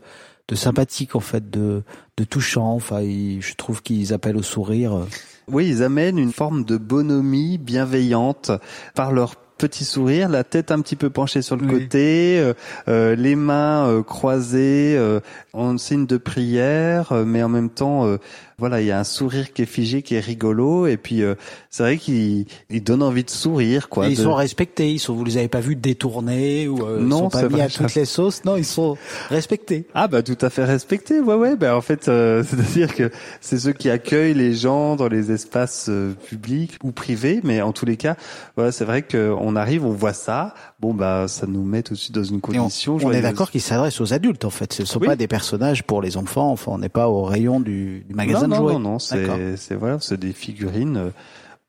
de 0.50 0.56
sympathique 0.56 1.16
en 1.16 1.20
fait, 1.22 1.50
de, 1.50 1.84
de 2.18 2.24
touchant. 2.24 2.74
Enfin, 2.74 3.02
ils- 3.02 3.42
je 3.42 3.56
trouve 3.56 3.82
qu'ils 3.82 4.14
appellent 4.14 4.38
au 4.38 4.44
sourire. 4.44 5.06
Oui, 5.48 5.68
ils 5.68 5.84
amènent 5.84 6.18
une 6.18 6.32
forme 6.34 6.66
de 6.66 6.76
bonhomie 6.78 7.58
bienveillante 7.60 8.52
par 8.96 9.12
leur 9.14 9.36
petit 9.58 9.86
sourire, 9.86 10.30
la 10.30 10.44
tête 10.44 10.72
un 10.72 10.82
petit 10.82 10.96
peu 10.96 11.10
penchée 11.10 11.42
sur 11.42 11.56
le 11.56 11.66
Oui. 11.66 11.84
côté, 11.84 12.38
euh, 12.40 12.54
euh, 12.88 13.16
les 13.16 13.36
mains 13.36 13.88
euh, 13.88 14.04
croisées 14.04 14.96
euh, 14.98 15.20
en 15.54 15.78
signe 15.78 16.06
de 16.06 16.18
prière, 16.18 17.14
mais 17.26 17.42
en 17.42 17.50
même 17.50 17.70
temps, 17.70 18.06
euh, 18.06 18.18
voilà, 18.58 18.82
il 18.82 18.88
y 18.88 18.92
a 18.92 19.00
un 19.00 19.04
sourire 19.04 19.52
qui 19.54 19.62
est 19.64 19.66
figé, 19.66 20.02
qui 20.02 20.16
est 20.16 20.20
rigolo, 20.20 20.88
et 20.88 20.98
puis 20.98 21.22
euh, 21.24 21.36
c'est 21.70 21.84
vrai 21.84 21.98
qu'il 21.98 22.46
il 22.70 22.84
donne 22.84 23.04
envie 23.04 23.24
de 23.24 23.30
sourire, 23.30 23.90
quoi. 23.90 24.08
Et 24.08 24.12
ils 24.12 24.18
de- 24.18 24.24
sont 24.24 24.34
respectés. 24.34 24.92
Ils 24.92 25.00
sont, 25.00 25.14
vous 25.14 25.24
les 25.26 25.38
avez 25.38 25.48
pas 25.50 25.60
vus 25.60 25.76
détournés 25.76 26.68
ou 26.68 26.86
euh, 26.86 26.98
ils 27.02 27.06
Non, 27.08 27.18
sont 27.18 27.30
pas 27.30 27.50
mis 27.50 27.62
à 27.62 27.68
toutes 27.70 27.96
les 27.96 28.06
sauces. 28.06 28.46
Non, 28.46 28.56
ils 28.58 28.64
sont 28.66 28.98
respectés. 29.30 29.88
Ah 29.94 30.08
bah 30.08 30.24
tout 30.24 30.38
à 30.42 30.50
fait 30.50 30.64
respecté, 30.64 31.20
ouais 31.20 31.36
ouais. 31.36 31.56
Ben 31.56 31.74
en 31.74 31.82
fait, 31.82 32.08
euh, 32.08 32.44
c'est-à-dire 32.48 32.94
que 32.96 33.12
c'est 33.42 33.60
ceux 33.60 33.74
qui 33.74 33.90
accueillent 33.90 34.34
les 34.34 34.54
gens 34.54 34.96
dans 34.96 35.08
les 35.08 35.32
espaces 35.32 35.88
euh, 35.90 36.14
publics 36.14 36.78
ou 36.84 36.92
privés, 36.92 37.42
mais 37.44 37.62
en 37.62 37.72
tous 37.74 37.86
les 37.86 37.98
cas, 37.98 38.16
voilà, 38.56 38.72
c'est 38.72 38.86
vrai 38.86 39.02
qu'on 39.02 39.56
arrive, 39.56 39.86
on 39.86 39.92
voit 39.92 40.14
ça. 40.14 40.54
Bon 40.80 40.94
bah 40.94 41.26
ça 41.28 41.48
nous 41.48 41.64
met 41.64 41.84
tout 41.84 41.94
de 41.94 42.00
suite 42.00 42.16
dans 42.16 42.24
une 42.24 42.36
Et 42.36 42.60
on, 42.60 42.64
condition. 42.64 42.98
on 43.02 43.12
est 43.12 43.22
d'accord 43.22 43.52
qu'ils 43.52 43.62
s'adressent 43.62 44.02
aux 44.02 44.14
adultes 44.14 44.46
en 44.46 44.50
fait. 44.50 44.72
Ce 44.74 44.82
ne 44.84 44.88
sont 44.88 45.00
Oui. 45.00 45.08
pas 45.08 45.16
des 45.16 45.28
personnages 45.28 45.84
pour 45.84 46.02
les 46.02 46.18
enfants. 46.18 46.52
Enfin, 46.52 46.72
on 46.74 46.78
n'est 46.78 46.90
pas 46.90 47.08
au 47.10 47.24
rayon 47.24 47.60
du, 47.60 48.06
du 48.08 48.14
magasin 48.16 48.42
non, 48.42 48.45
non, 48.48 48.64
non, 48.74 48.80
non, 48.80 49.00
c'est 49.00 49.56
c'est 49.58 49.76
voilà, 49.76 49.98
c'est 50.00 50.20
des 50.20 50.34
figurines. 50.34 51.12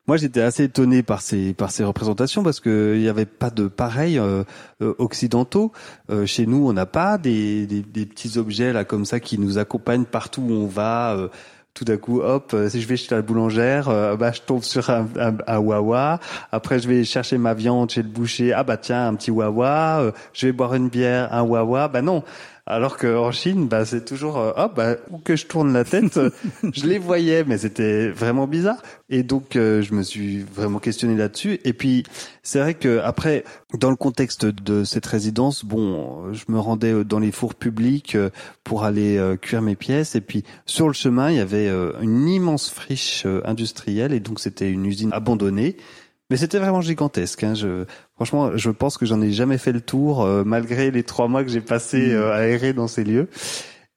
Moi, 0.07 0.15
j'étais 0.15 0.39
assez 0.41 0.63
étonné 0.63 1.03
par 1.03 1.21
ces 1.21 1.53
par 1.53 1.69
ces 1.69 1.83
représentations 1.83 2.41
parce 2.41 2.61
que 2.61 2.93
il 2.95 3.01
n'y 3.01 3.09
avait 3.09 3.25
pas 3.25 3.49
de 3.49 3.67
pareil 3.67 4.17
euh, 4.17 4.43
euh, 4.81 4.93
occidentaux. 4.99 5.73
Euh, 6.09 6.25
chez 6.25 6.45
nous, 6.45 6.65
on 6.69 6.71
n'a 6.71 6.85
pas 6.85 7.17
des, 7.17 7.67
des 7.67 7.81
des 7.81 8.05
petits 8.05 8.37
objets 8.37 8.71
là 8.71 8.85
comme 8.85 9.03
ça 9.03 9.19
qui 9.19 9.37
nous 9.37 9.57
accompagnent 9.57 10.05
partout 10.05 10.41
où 10.41 10.53
on 10.53 10.67
va. 10.67 11.13
euh, 11.15 11.27
tout 11.73 11.85
d'un 11.85 11.97
coup, 11.97 12.21
hop, 12.21 12.53
euh, 12.55 12.69
si 12.69 12.81
je 12.81 12.87
vais 12.87 12.97
chez 12.97 13.13
la 13.13 13.21
boulangère, 13.21 13.87
euh, 13.87 14.15
bah 14.15 14.31
je 14.31 14.41
tombe 14.41 14.63
sur 14.63 14.89
un, 14.89 15.07
un, 15.19 15.35
un 15.45 15.59
wawa. 15.59 16.19
Après, 16.51 16.79
je 16.79 16.87
vais 16.87 17.03
chercher 17.03 17.37
ma 17.37 17.53
viande 17.53 17.91
chez 17.91 18.01
le 18.01 18.09
boucher. 18.09 18.51
Ah 18.51 18.63
bah 18.63 18.77
tiens, 18.77 19.09
un 19.09 19.13
petit 19.13 19.29
wawa. 19.29 19.99
Euh, 20.01 20.11
je 20.33 20.47
vais 20.47 20.53
boire 20.53 20.73
une 20.73 20.89
bière, 20.89 21.31
un 21.31 21.43
wawa. 21.43 21.87
Bah 21.87 22.01
non. 22.01 22.23
Alors 22.69 22.97
qu'en 22.97 23.31
Chine, 23.31 23.67
bah 23.67 23.85
c'est 23.85 24.03
toujours, 24.03 24.37
euh, 24.37 24.51
hop, 24.57 24.75
bah, 24.75 24.97
où 25.09 25.19
que 25.19 25.37
je 25.37 25.45
tourne 25.45 25.71
la 25.71 25.85
tête, 25.85 26.17
euh, 26.17 26.29
je 26.73 26.85
les 26.85 26.99
voyais, 26.99 27.45
mais 27.45 27.57
c'était 27.57 28.09
vraiment 28.09 28.45
bizarre. 28.45 28.81
Et 29.09 29.23
donc, 29.23 29.55
euh, 29.55 29.81
je 29.81 29.93
me 29.93 30.03
suis 30.03 30.39
vraiment 30.43 30.79
questionné 30.79 31.15
là-dessus. 31.15 31.61
Et 31.63 31.71
puis, 31.71 32.03
c'est 32.43 32.59
vrai 32.59 32.73
que 32.73 32.99
après, 32.99 33.45
dans 33.73 33.89
le 33.89 33.95
contexte 33.95 34.45
de 34.45 34.83
cette 34.83 35.05
résidence, 35.05 35.63
bon, 35.63 36.33
je 36.33 36.43
me 36.49 36.59
rendais 36.59 37.03
dans 37.05 37.19
les 37.19 37.31
fours 37.31 37.55
publics 37.55 38.15
euh, 38.15 38.29
pour 38.67 38.83
aller 38.83 39.17
euh, 39.17 39.37
cuire 39.37 39.61
mes 39.61 39.75
pièces. 39.75 40.15
Et 40.15 40.21
puis, 40.21 40.43
sur 40.65 40.87
le 40.87 40.93
chemin, 40.93 41.31
il 41.31 41.37
y 41.37 41.39
avait 41.39 41.69
euh, 41.69 41.93
une 42.01 42.27
immense 42.27 42.69
friche 42.69 43.23
euh, 43.25 43.41
industrielle, 43.45 44.11
et 44.11 44.19
donc 44.19 44.41
c'était 44.41 44.69
une 44.69 44.85
usine 44.85 45.13
abandonnée. 45.13 45.77
Mais 46.29 46.37
c'était 46.37 46.59
vraiment 46.59 46.81
gigantesque. 46.81 47.43
Hein. 47.43 47.53
Je, 47.55 47.85
franchement, 48.15 48.55
je 48.57 48.69
pense 48.69 48.97
que 48.97 49.05
j'en 49.05 49.21
ai 49.21 49.31
jamais 49.31 49.57
fait 49.57 49.71
le 49.71 49.81
tour, 49.81 50.23
euh, 50.23 50.43
malgré 50.45 50.91
les 50.91 51.03
trois 51.03 51.27
mois 51.27 51.43
que 51.43 51.49
j'ai 51.49 51.61
passé 51.61 52.11
euh, 52.11 52.33
à 52.33 52.47
errer 52.47 52.73
dans 52.73 52.87
ces 52.87 53.03
lieux. 53.03 53.29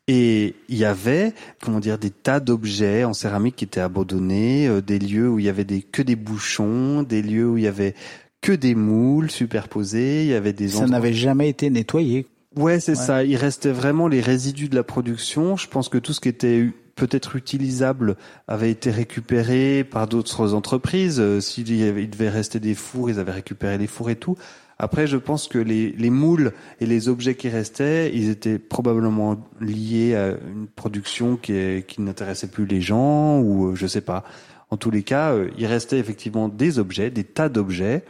Et 0.09 0.55
il 0.69 0.77
y 0.77 0.85
avait, 0.85 1.33
comment 1.63 1.79
dire, 1.81 1.99
des 1.99 2.11
tas 2.11 2.41
d'objets 2.41 3.05
en 3.05 3.13
céramique 3.13 3.57
qui 3.57 3.65
étaient 3.65 3.81
abandonnés, 3.81 4.67
euh, 4.69 4.81
des 4.81 4.99
lieux 4.99 5.29
où 5.29 5.39
il 5.39 5.45
y 5.45 5.49
avait 5.49 5.65
des, 5.65 5.83
que 5.83 6.03
des 6.03 6.17
bouchons, 6.17 7.03
des 7.03 7.23
lieux 7.23 7.49
où 7.49 7.59
il 7.59 7.65
y 7.65 7.69
avait 7.69 7.95
que 8.41 8.53
des 8.53 8.75
moules 8.75 9.31
superposés, 9.31 10.23
il 10.23 10.29
y 10.31 10.35
avait 10.35 10.53
des 10.53 10.69
Ça 10.69 10.79
endroits- 10.79 10.91
n'avait 10.91 11.13
jamais 11.13 11.49
été 11.49 11.69
nettoyé. 11.71 12.27
Ouais, 12.57 12.81
c'est 12.81 12.93
Ouais. 12.99 13.05
ça. 13.05 13.23
Il 13.25 13.37
restait 13.37 13.71
vraiment 13.71 14.09
les 14.09 14.21
résidus 14.21 14.69
de 14.69 14.75
la 14.75 14.83
production. 14.83 15.57
Je 15.57 15.69
pense 15.69 15.89
que 15.89 15.99
tout 15.99 16.13
ce 16.13 16.21
qui 16.21 16.29
était 16.29 16.69
peut-être 16.97 17.37
utilisable 17.37 18.17
avait 18.49 18.71
été 18.71 18.91
récupéré 18.91 19.85
par 19.85 20.07
d'autres 20.09 20.55
entreprises. 20.55 21.21
Euh, 21.21 21.41
S'il 21.41 21.75
y 21.75 21.83
avait- 21.85 22.07
devait 22.07 22.29
rester 22.29 22.61
des 22.61 22.75
fours, 22.75 23.11
ils 23.11 23.19
avaient 23.19 23.33
récupéré 23.33 23.79
les 23.79 23.87
fours 23.87 24.11
et 24.11 24.17
tout. 24.17 24.37
Après, 24.79 25.07
je 25.07 25.19
pense 25.19 25.47
que 25.47 25.59
les, 25.59 25.93
les 25.93 26.09
moules 26.11 26.53
et 26.81 26.87
les 26.87 27.09
objets 27.09 27.35
qui 27.35 27.51
restaient, 27.51 28.11
ils 28.15 28.31
étaient 28.31 28.59
probablement 28.59 29.37
liés 29.61 30.15
à 30.15 30.31
une 30.31 30.69
production 30.69 31.37
qui, 31.37 31.85
qui 31.87 32.01
n'intéressait 32.01 32.47
plus 32.49 32.65
les 32.67 32.81
gens 32.81 33.41
ou 33.41 33.69
euh, 33.69 33.75
je 33.75 33.87
sais 33.87 34.01
pas. 34.01 34.25
En 34.71 34.77
tous 34.79 34.91
les 34.91 35.03
cas, 35.03 35.33
euh, 35.33 35.51
il 35.59 35.67
restait 35.67 35.99
effectivement 35.99 36.49
des 36.49 36.79
objets, 36.79 37.11
des 37.11 37.25
tas 37.25 37.49
d'objets, 37.51 38.05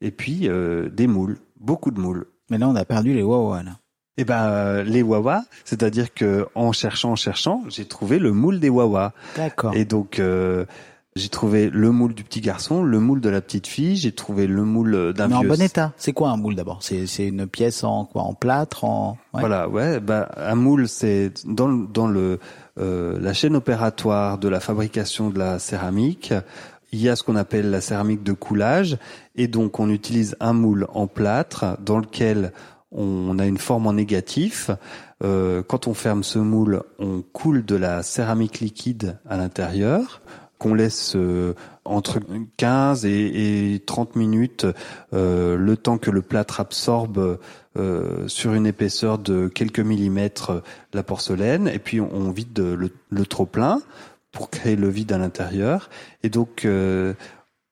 et 0.00 0.10
puis 0.12 0.48
euh, 0.48 0.88
des 0.90 1.08
moules, 1.08 1.38
beaucoup 1.58 1.90
de 1.90 1.98
moules. 1.98 2.26
Mais 2.50 2.58
là, 2.58 2.68
on 2.68 2.76
a 2.76 2.84
perdu 2.84 3.14
les 3.14 3.22
Wawa. 3.22 3.62
Là. 3.64 3.78
Eh 4.18 4.24
ben 4.24 4.42
euh, 4.44 4.82
les 4.82 5.02
Wawa, 5.02 5.44
c'est-à-dire 5.64 6.12
que 6.12 6.46
en 6.54 6.72
cherchant, 6.72 7.12
en 7.12 7.16
cherchant, 7.16 7.62
j'ai 7.68 7.86
trouvé 7.86 8.18
le 8.18 8.32
moule 8.32 8.60
des 8.60 8.68
Wawa. 8.68 9.12
D'accord. 9.36 9.74
Et 9.74 9.84
donc 9.86 10.18
euh, 10.18 10.66
j'ai 11.16 11.28
trouvé 11.30 11.70
le 11.70 11.90
moule 11.92 12.14
du 12.14 12.22
petit 12.22 12.40
garçon, 12.42 12.82
le 12.82 13.00
moule 13.00 13.20
de 13.22 13.28
la 13.30 13.40
petite 13.40 13.66
fille, 13.66 13.96
j'ai 13.96 14.12
trouvé 14.12 14.46
le 14.46 14.64
moule 14.64 15.12
d'un 15.14 15.28
Mais 15.28 15.34
en 15.34 15.40
vieux. 15.40 15.48
bon 15.48 15.60
état. 15.62 15.92
C'est 15.96 16.12
quoi 16.12 16.28
un 16.30 16.36
moule 16.36 16.54
d'abord? 16.54 16.78
C'est 16.82 17.06
c'est 17.06 17.26
une 17.28 17.46
pièce 17.46 17.84
en 17.84 18.04
quoi? 18.04 18.22
En 18.22 18.34
plâtre 18.34 18.84
En 18.84 19.16
ouais. 19.32 19.40
Voilà, 19.40 19.66
ouais, 19.68 19.98
bah 19.98 20.30
un 20.36 20.54
moule 20.56 20.88
c'est 20.88 21.32
dans 21.46 21.68
le- 21.68 21.86
dans 21.86 22.06
le 22.06 22.38
euh, 22.78 23.18
la 23.20 23.32
chaîne 23.32 23.56
opératoire 23.56 24.36
de 24.38 24.48
la 24.48 24.60
fabrication 24.60 25.30
de 25.30 25.38
la 25.38 25.58
céramique. 25.58 26.34
Il 26.94 27.00
y 27.00 27.08
a 27.08 27.16
ce 27.16 27.22
qu'on 27.22 27.36
appelle 27.36 27.70
la 27.70 27.80
céramique 27.80 28.22
de 28.22 28.34
coulage, 28.34 28.98
et 29.36 29.48
donc 29.48 29.80
on 29.80 29.88
utilise 29.88 30.36
un 30.40 30.52
moule 30.52 30.86
en 30.92 31.06
plâtre 31.06 31.78
dans 31.80 31.98
lequel 31.98 32.52
on 32.92 33.38
a 33.38 33.46
une 33.46 33.58
forme 33.58 33.86
en 33.86 33.94
négatif. 33.94 34.70
Euh, 35.24 35.62
quand 35.62 35.86
on 35.86 35.94
ferme 35.94 36.22
ce 36.22 36.38
moule, 36.38 36.82
on 36.98 37.22
coule 37.32 37.64
de 37.64 37.76
la 37.76 38.02
céramique 38.02 38.60
liquide 38.60 39.18
à 39.28 39.36
l'intérieur 39.36 40.22
qu'on 40.62 40.74
laisse 40.74 41.14
euh, 41.16 41.54
entre 41.84 42.20
15 42.56 43.04
et, 43.04 43.74
et 43.74 43.80
30 43.80 44.14
minutes 44.14 44.64
euh, 45.12 45.56
le 45.56 45.76
temps 45.76 45.98
que 45.98 46.12
le 46.12 46.22
plâtre 46.22 46.60
absorbe 46.60 47.40
euh, 47.76 48.28
sur 48.28 48.54
une 48.54 48.66
épaisseur 48.66 49.18
de 49.18 49.48
quelques 49.48 49.80
millimètres 49.80 50.50
euh, 50.50 50.60
la 50.92 51.02
porcelaine 51.02 51.66
et 51.66 51.80
puis 51.80 52.00
on, 52.00 52.14
on 52.14 52.30
vide 52.30 52.56
le, 52.60 52.90
le 53.10 53.26
trop 53.26 53.44
plein 53.46 53.82
pour 54.30 54.50
créer 54.50 54.76
le 54.76 54.88
vide 54.88 55.10
à 55.10 55.18
l'intérieur 55.18 55.90
et 56.22 56.28
donc 56.28 56.64
euh, 56.64 57.14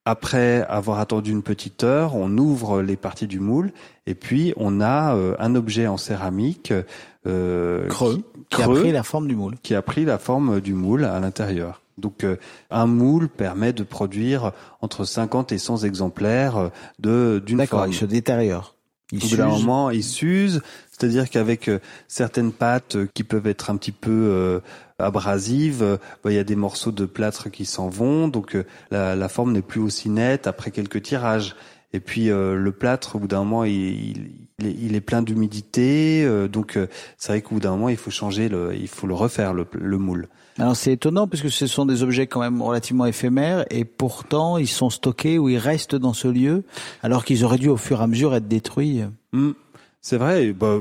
après 0.05 0.63
avoir 0.69 0.99
attendu 0.99 1.31
une 1.31 1.43
petite 1.43 1.85
heure, 1.85 2.15
on 2.17 2.37
ouvre 2.39 2.83
les 2.83 2.97
parties 2.97 3.27
du 3.27 3.41
moule 3.41 3.73
et 4.07 4.15
puis 4.15 4.53
on 4.57 4.81
a 4.81 5.15
euh, 5.15 5.37
un 5.39 5.55
objet 5.55 5.87
en 5.87 5.97
céramique 5.97 6.73
euh, 7.27 7.87
creux, 7.89 8.17
qui- 8.49 8.57
qui 8.57 8.63
a 8.63 8.69
pris 8.69 8.93
la 8.93 9.03
forme 9.03 9.29
du 9.29 9.37
moule. 9.37 9.55
qui 9.63 9.75
a 9.75 9.83
pris 9.83 10.05
la 10.05 10.19
forme 10.19 10.61
du 10.61 10.73
moule 10.75 11.05
à 11.05 11.21
l'intérieur. 11.21 11.83
Donc 11.99 12.25
euh, 12.25 12.37
un 12.71 12.87
moule 12.87 13.29
permet 13.29 13.73
de 13.75 13.83
produire 13.83 14.53
entre 14.81 15.05
50 15.05 15.53
et 15.53 15.59
100 15.59 15.85
exemplaires 15.85 16.57
euh, 16.57 16.69
de 16.99 17.43
d'une 17.45 17.59
D'accord, 17.59 17.81
forme. 17.81 17.93
il 17.93 17.95
se 17.95 18.07
détériore. 18.07 18.75
Il 19.12 19.25
Au 19.25 19.29
bout 19.29 19.37
d'un 19.37 19.49
moment, 19.49 19.90
il 19.90 20.05
s'use, 20.05 20.62
c'est-à-dire 20.92 21.29
qu'avec 21.31 21.68
euh, 21.68 21.81
certaines 22.07 22.53
pâtes 22.53 22.96
euh, 22.96 23.09
qui 23.12 23.25
peuvent 23.25 23.46
être 23.49 23.70
un 23.70 23.77
petit 23.77 23.92
peu 23.92 24.11
euh, 24.11 24.61
abrasives, 24.99 25.83
euh, 25.83 25.96
bah, 26.23 26.31
il 26.31 26.37
y 26.37 26.38
a 26.38 26.44
des 26.44 26.57
morceaux 26.57 26.92
de 26.92 27.07
plâtre 27.07 27.51
qui 27.51 27.64
s'en 27.64 27.88
vont, 27.88 28.29
donc 28.29 28.57
la, 28.90 29.16
la 29.16 29.29
forme 29.29 29.53
n'est 29.53 29.62
plus 29.62 29.81
aussi 29.81 30.11
nette 30.11 30.46
après 30.46 30.70
quelques 30.70 31.03
tirages. 31.03 31.57
Et 31.92 31.99
puis 31.99 32.31
euh, 32.31 32.55
le 32.55 32.70
plâtre, 32.73 33.16
au 33.16 33.18
bout 33.18 33.27
d'un 33.27 33.40
moment, 33.40 33.64
il, 33.64 33.73
il, 33.73 34.31
il 34.61 34.66
est, 34.66 34.77
il 34.81 34.94
est 34.94 35.01
plein 35.01 35.23
d'humidité, 35.23 36.23
euh, 36.25 36.46
donc 36.46 36.77
euh, 36.77 36.87
c'est 37.18 37.33
vrai 37.33 37.42
qu'au 37.42 37.57
bout 37.57 37.61
d'un 37.61 37.73
moment, 37.73 37.88
il 37.88 37.96
faut 37.96 38.12
changer, 38.12 38.49
le, 38.49 38.77
il 38.77 38.87
faut 38.87 39.09
le 39.09 39.14
refaire 39.14 39.55
le, 39.55 39.66
le 39.73 39.99
moule. 39.99 40.29
Alors 40.61 40.77
c'est 40.77 40.92
étonnant 40.92 41.27
parce 41.27 41.42
que 41.42 41.49
ce 41.49 41.66
sont 41.66 41.87
des 41.87 42.03
objets 42.03 42.27
quand 42.27 42.40
même 42.40 42.61
relativement 42.61 43.07
éphémères 43.07 43.64
et 43.70 43.87
pourtant 43.87 44.59
ils 44.59 44.68
sont 44.68 44.90
stockés 44.90 45.38
ou 45.38 45.49
ils 45.49 45.57
restent 45.57 45.94
dans 45.96 46.12
ce 46.12 46.29
lieu 46.29 46.64
alors 47.03 47.25
qu'ils 47.25 47.46
auraient 47.46 47.57
dû 47.57 47.70
au 47.70 47.79
fur 47.79 48.01
et 48.01 48.05
à 48.05 48.07
mesure 48.07 48.35
être 48.35 48.46
détruits. 48.46 49.01
Hmm, 49.33 49.53
c'est 50.03 50.18
vrai. 50.18 50.53
Bah, 50.53 50.81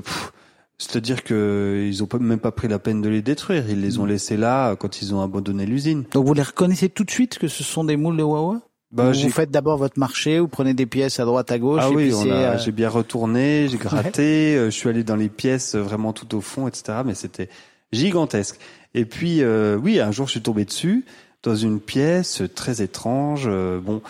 c'est-à-dire 0.77 1.23
que 1.23 1.85
ils 1.87 2.03
ont 2.03 2.09
même 2.19 2.39
pas 2.39 2.51
pris 2.51 2.67
la 2.67 2.77
peine 2.77 3.01
de 3.01 3.07
les 3.07 3.21
détruire. 3.21 3.69
Ils 3.69 3.79
les 3.79 3.99
ont 3.99 4.05
laissés 4.05 4.35
là 4.35 4.75
quand 4.75 5.01
ils 5.01 5.15
ont 5.15 5.21
abandonné 5.21 5.65
l'usine. 5.65 6.03
Donc 6.11 6.25
vous 6.25 6.33
les 6.33 6.43
reconnaissez 6.43 6.89
tout 6.89 7.05
de 7.05 7.11
suite 7.11 7.39
que 7.39 7.47
ce 7.47 7.63
sont 7.63 7.85
des 7.85 7.95
moules 7.95 8.17
de 8.17 8.23
Wawa? 8.23 8.59
Bah, 8.91 9.11
Vous 9.11 9.29
faites 9.29 9.51
d'abord 9.51 9.77
votre 9.77 9.97
marché, 9.97 10.39
vous 10.39 10.49
prenez 10.49 10.73
des 10.73 10.87
pièces 10.87 11.21
à 11.21 11.25
droite 11.25 11.51
à 11.51 11.59
gauche 11.59 11.83
Ah 11.85 11.89
et 11.89 11.95
oui, 11.95 12.11
euh, 12.13 12.57
j'ai 12.57 12.71
bien 12.73 12.89
retourné, 12.89 13.69
j'ai 13.69 13.77
gratté, 13.77 14.57
euh, 14.57 14.65
je 14.65 14.71
suis 14.71 14.89
allé 14.89 15.03
dans 15.03 15.15
les 15.15 15.29
pièces 15.29 15.75
euh, 15.75 15.81
vraiment 15.81 16.11
tout 16.11 16.35
au 16.35 16.41
fond, 16.41 16.67
etc. 16.67 16.99
Mais 17.05 17.13
c'était 17.13 17.49
gigantesque. 17.93 18.59
Et 18.95 19.06
puis, 19.06 19.41
euh, 19.41 19.78
oui, 19.78 19.99
un 19.99 20.12
jour, 20.12 20.28
je 20.28 20.32
suis 20.32 20.41
tombé 20.41 20.65
dessus 20.65 21.06
dans 21.43 21.56
une 21.56 21.80
pièce 21.80 22.41
très 22.56 22.82
étrange. 22.82 23.45
euh, 23.47 23.80
bon, 23.80 24.02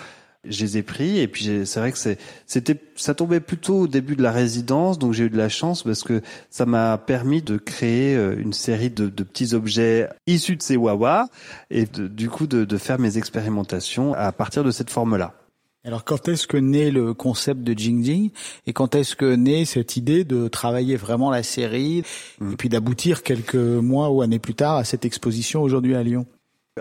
je 0.46 0.64
les 0.64 0.78
ai 0.78 0.84
pris 0.84 1.20
et 1.20 1.28
puis 1.28 1.66
c'est 1.66 1.80
vrai 1.80 1.92
que 1.92 1.98
c'était, 2.46 2.78
ça 2.96 3.14
tombait 3.14 3.42
plutôt 3.42 3.82
au 3.82 3.88
début 3.88 4.16
de 4.16 4.24
la 4.24 4.32
résidence, 4.32 4.98
donc 4.98 5.14
j'ai 5.14 5.26
eu 5.26 5.30
de 5.30 5.38
la 5.38 5.50
chance 5.50 5.84
parce 5.84 6.04
que 6.04 6.22
ça 6.50 6.66
m'a 6.66 6.98
permis 6.98 7.42
de 7.42 7.58
créer 7.58 8.16
euh, 8.16 8.40
une 8.40 8.54
série 8.54 8.90
de, 8.90 9.10
de 9.10 9.24
petits 9.24 9.54
objets 9.54 10.10
issus 10.28 10.56
de 10.56 10.62
ces 10.62 10.78
Wawa 10.78 11.28
et 11.70 11.86
du 11.86 12.30
coup 12.30 12.48
de, 12.48 12.64
de 12.64 12.78
faire 12.78 13.00
mes 13.00 13.18
expérimentations 13.18 14.14
à 14.14 14.32
partir 14.32 14.64
de 14.64 14.72
cette 14.72 14.90
forme-là. 14.90 15.34
Alors 15.86 16.04
quand 16.04 16.28
est-ce 16.28 16.46
que 16.46 16.58
naît 16.58 16.92
le 16.92 17.14
concept 17.14 17.62
de 17.64 17.74
Jing 17.78 18.04
Jing 18.04 18.32
et 18.68 18.74
quand 18.74 18.96
est-ce 18.96 19.16
que 19.16 19.36
naît 19.36 19.64
cette 19.66 19.96
idée 19.96 20.26
de 20.26 20.48
travailler 20.50 20.98
vraiment 20.98 21.32
la 21.32 21.42
série 21.44 22.04
Mm. 22.40 22.52
et 22.54 22.56
puis 22.58 22.70
d'aboutir 22.70 23.24
quelques 23.24 23.56
mois 23.56 24.10
ou 24.10 24.22
années 24.22 24.40
plus 24.40 24.56
tard 24.56 24.76
à 24.76 24.84
cette 24.84 25.06
exposition 25.06 25.62
aujourd'hui 25.62 25.96
à 25.96 26.04
Lyon? 26.04 26.26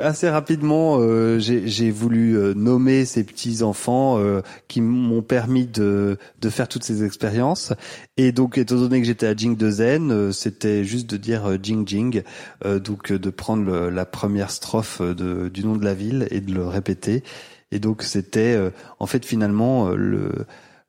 Assez 0.01 0.29
rapidement, 0.29 0.99
euh, 1.01 1.41
j'ai 1.41 1.67
j'ai 1.67 1.91
voulu 1.91 2.37
euh, 2.37 2.55
nommer 2.55 3.05
ces 3.05 3.25
petits 3.25 3.65
enfants 3.65 4.19
euh, 4.19 4.43
qui 4.69 4.81
m'ont 4.81 5.23
permis 5.23 5.67
de, 5.67 6.19
de 6.41 6.51
faire 6.51 6.69
toutes 6.69 6.85
ces 6.85 7.03
expériences. 7.03 7.73
Et 8.17 8.31
donc, 8.31 8.59
étant 8.59 8.77
donné 8.77 9.01
que 9.01 9.07
j'étais 9.09 9.27
à 9.27 9.35
Jing 9.35 9.57
de 9.57 9.71
Zen, 9.71 10.13
euh, 10.13 10.31
c'était 10.31 10.85
juste 10.85 11.11
de 11.11 11.17
dire 11.17 11.47
euh, 11.47 11.57
Jing 11.61 11.87
Jing, 11.89 12.23
euh, 12.65 12.79
donc 12.79 13.11
de 13.13 13.31
prendre 13.31 13.65
le- 13.65 13.91
la 13.91 14.07
première 14.07 14.51
strophe 14.53 15.01
de, 15.03 15.49
du 15.49 15.65
nom 15.65 15.75
de 15.75 15.85
la 15.85 15.95
ville 15.95 16.29
et 16.31 16.41
de 16.41 16.53
le 16.55 16.65
répéter. 16.69 17.25
Et 17.73 17.79
donc, 17.79 18.03
c'était 18.03 18.55
euh, 18.55 18.71
en 18.99 19.07
fait 19.07 19.25
finalement 19.25 19.89
euh, 19.89 19.95
le, 19.97 20.33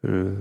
le 0.03 0.33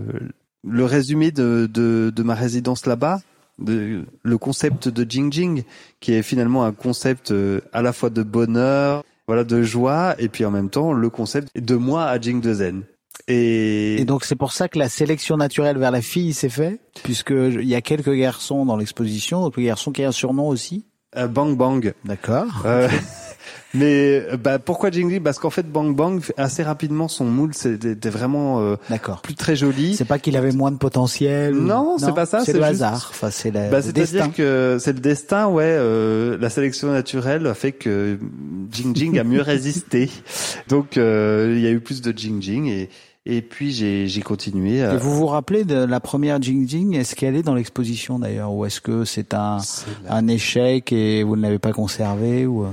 le 0.64 0.85
résumé 0.85 1.31
de, 1.31 1.68
de, 1.72 2.12
de 2.14 2.22
ma 2.22 2.35
résidence 2.35 2.85
là-bas, 2.87 3.20
de, 3.59 4.05
le 4.22 4.38
concept 4.38 4.88
de 4.88 5.09
Jing 5.09 5.33
Jing, 5.33 5.62
qui 6.01 6.12
est 6.12 6.22
finalement 6.22 6.64
un 6.64 6.72
concept 6.72 7.31
euh, 7.31 7.61
à 7.72 7.81
la 7.81 7.92
fois 7.92 8.11
de 8.11 8.22
bonheur, 8.22 9.05
voilà, 9.29 9.44
de 9.44 9.62
joie, 9.62 10.14
et 10.18 10.29
puis 10.29 10.44
en 10.44 10.51
même 10.51 10.68
temps 10.68 10.92
le 10.92 11.11
concept 11.11 11.48
de 11.59 11.74
moi 11.77 12.05
à 12.07 12.20
Jing 12.20 12.40
de 12.40 12.53
Zen. 12.55 12.83
Et, 13.29 14.01
Et 14.01 14.05
donc 14.05 14.24
c'est 14.24 14.37
pour 14.37 14.53
ça 14.53 14.68
que 14.68 14.79
la 14.79 14.88
sélection 14.88 15.37
naturelle 15.37 15.79
vers 15.79 15.90
la 15.90 16.03
fille 16.03 16.33
s'est 16.35 16.48
fait 16.48 16.81
puisque 17.05 17.31
il 17.31 17.64
y 17.66 17.74
a 17.74 17.81
quelques 17.81 18.14
garçons 18.14 18.64
dans 18.66 18.77
l'exposition, 18.77 19.40
donc 19.42 19.57
le 19.57 19.62
garçon 19.64 19.92
qui 19.92 20.03
a 20.03 20.09
un 20.09 20.12
surnom 20.12 20.48
aussi. 20.48 20.85
euh, 21.16 21.29
Bang 21.29 21.57
Bang. 21.57 21.94
D'accord. 22.05 22.62
Euh, 22.64 22.88
mais 23.75 24.25
euh, 24.33 24.37
bah, 24.37 24.59
pourquoi 24.59 24.91
Jing 24.91 25.11
Jing 25.11 25.23
Parce 25.23 25.39
qu'en 25.39 25.51
fait 25.51 25.71
Bang 25.71 25.95
Bang 25.95 26.21
assez 26.37 26.63
rapidement 26.63 27.07
son 27.09 27.25
moule 27.27 27.53
c'était 27.55 28.09
vraiment 28.11 28.61
euh, 28.61 28.77
D'accord. 28.89 29.21
plus 29.21 29.35
très 29.35 29.57
joli. 29.57 29.95
C'est 29.95 30.05
pas 30.05 30.19
qu'il 30.19 30.37
avait 30.37 30.53
moins 30.53 30.71
de 30.71 30.79
potentiel. 30.79 31.55
ou- 31.57 31.63
Non, 31.63 31.97
c'est 31.99 32.15
pas 32.15 32.27
ça, 32.27 32.41
C'est 32.45 32.53
le 32.53 32.59
juste- 32.61 32.71
hasard. 32.71 33.09
Enfin, 33.11 33.31
c'est 33.31 33.51
la- 33.51 33.69
Bah, 33.69 33.81
le 33.85 33.93
destin. 33.93 34.31
que 34.31 34.79
c'est 34.81 34.93
le 34.95 35.01
destin, 35.01 35.49
ouais. 35.49 35.65
euh, 35.67 36.39
la 36.41 36.51
sélection 36.51 36.91
naturelle 36.91 37.47
a 37.47 37.55
fait 37.55 37.73
que 37.73 38.19
Jing 38.73 38.97
Jing 38.97 39.19
a 39.19 39.25
mieux 39.25 39.43
résisté. 39.43 40.11
Donc 40.69 40.97
euh, 40.97 41.53
il 41.57 41.63
y 41.63 41.67
a 41.67 41.71
eu 41.71 41.81
plus 41.81 42.01
de 42.01 42.17
Jing 42.17 42.41
Jing 42.43 42.67
et 42.69 42.89
et 43.27 43.43
puis 43.43 43.73
j'ai 43.73 44.07
j'ai 44.07 44.23
continué. 44.23 44.83
à- 44.83 44.95
Et 44.95 44.97
vous 44.97 45.15
vous 45.15 45.27
rappelez 45.27 45.65
de 45.65 45.75
la 45.75 46.01
première 46.01 46.41
Jing 46.41 46.67
Jing? 46.67 46.97
Est-ce 46.97 47.15
qu'elle 47.15 47.37
est 47.37 47.43
dans 47.43 47.55
l'exposition 47.55 48.19
d'ailleurs, 48.19 48.53
ou 48.55 48.65
est-ce 48.65 48.81
que 48.81 49.05
c'est 49.05 49.35
un 49.35 49.59
un 50.09 50.29
échec 50.29 50.91
et 50.93 51.23
vous 51.23 51.37
ne 51.37 51.43
l'avez 51.43 51.59
pas 51.59 51.73
conservé 51.73 52.47
ou 52.47 52.65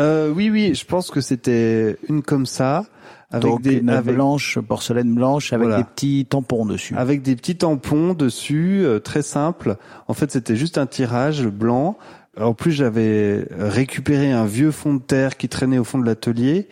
Euh, 0.00 0.30
oui, 0.30 0.50
oui, 0.50 0.74
je 0.74 0.84
pense 0.84 1.10
que 1.10 1.20
c'était 1.20 1.96
une 2.08 2.22
comme 2.22 2.44
ça, 2.44 2.84
avec 3.30 3.42
donc 3.50 3.62
des 3.62 3.78
une 3.78 3.88
avec, 3.88 4.14
blanche 4.14 4.58
porcelaine 4.58 5.14
blanche 5.14 5.52
avec 5.52 5.68
Voilà. 5.68 5.82
des 5.82 5.88
petits 5.88 6.26
tampons 6.28 6.66
dessus. 6.66 6.94
avec 6.96 7.22
des 7.22 7.34
petits 7.34 7.56
tampons 7.56 8.12
dessus, 8.12 8.82
euh, 8.84 8.98
très 8.98 9.22
simple. 9.22 9.76
En 10.06 10.12
fait, 10.14 10.30
c'était 10.30 10.56
juste 10.56 10.76
un 10.78 10.86
tirage 10.86 11.46
blanc. 11.46 11.96
En 12.38 12.52
plus, 12.52 12.72
j'avais 12.72 13.48
récupéré 13.58 14.30
un 14.30 14.44
vieux 14.44 14.70
fond 14.70 14.92
de 14.92 15.00
terre 15.00 15.38
qui 15.38 15.48
traînait 15.48 15.78
au 15.78 15.84
fond 15.84 15.98
de 15.98 16.04
l'atelier, 16.04 16.68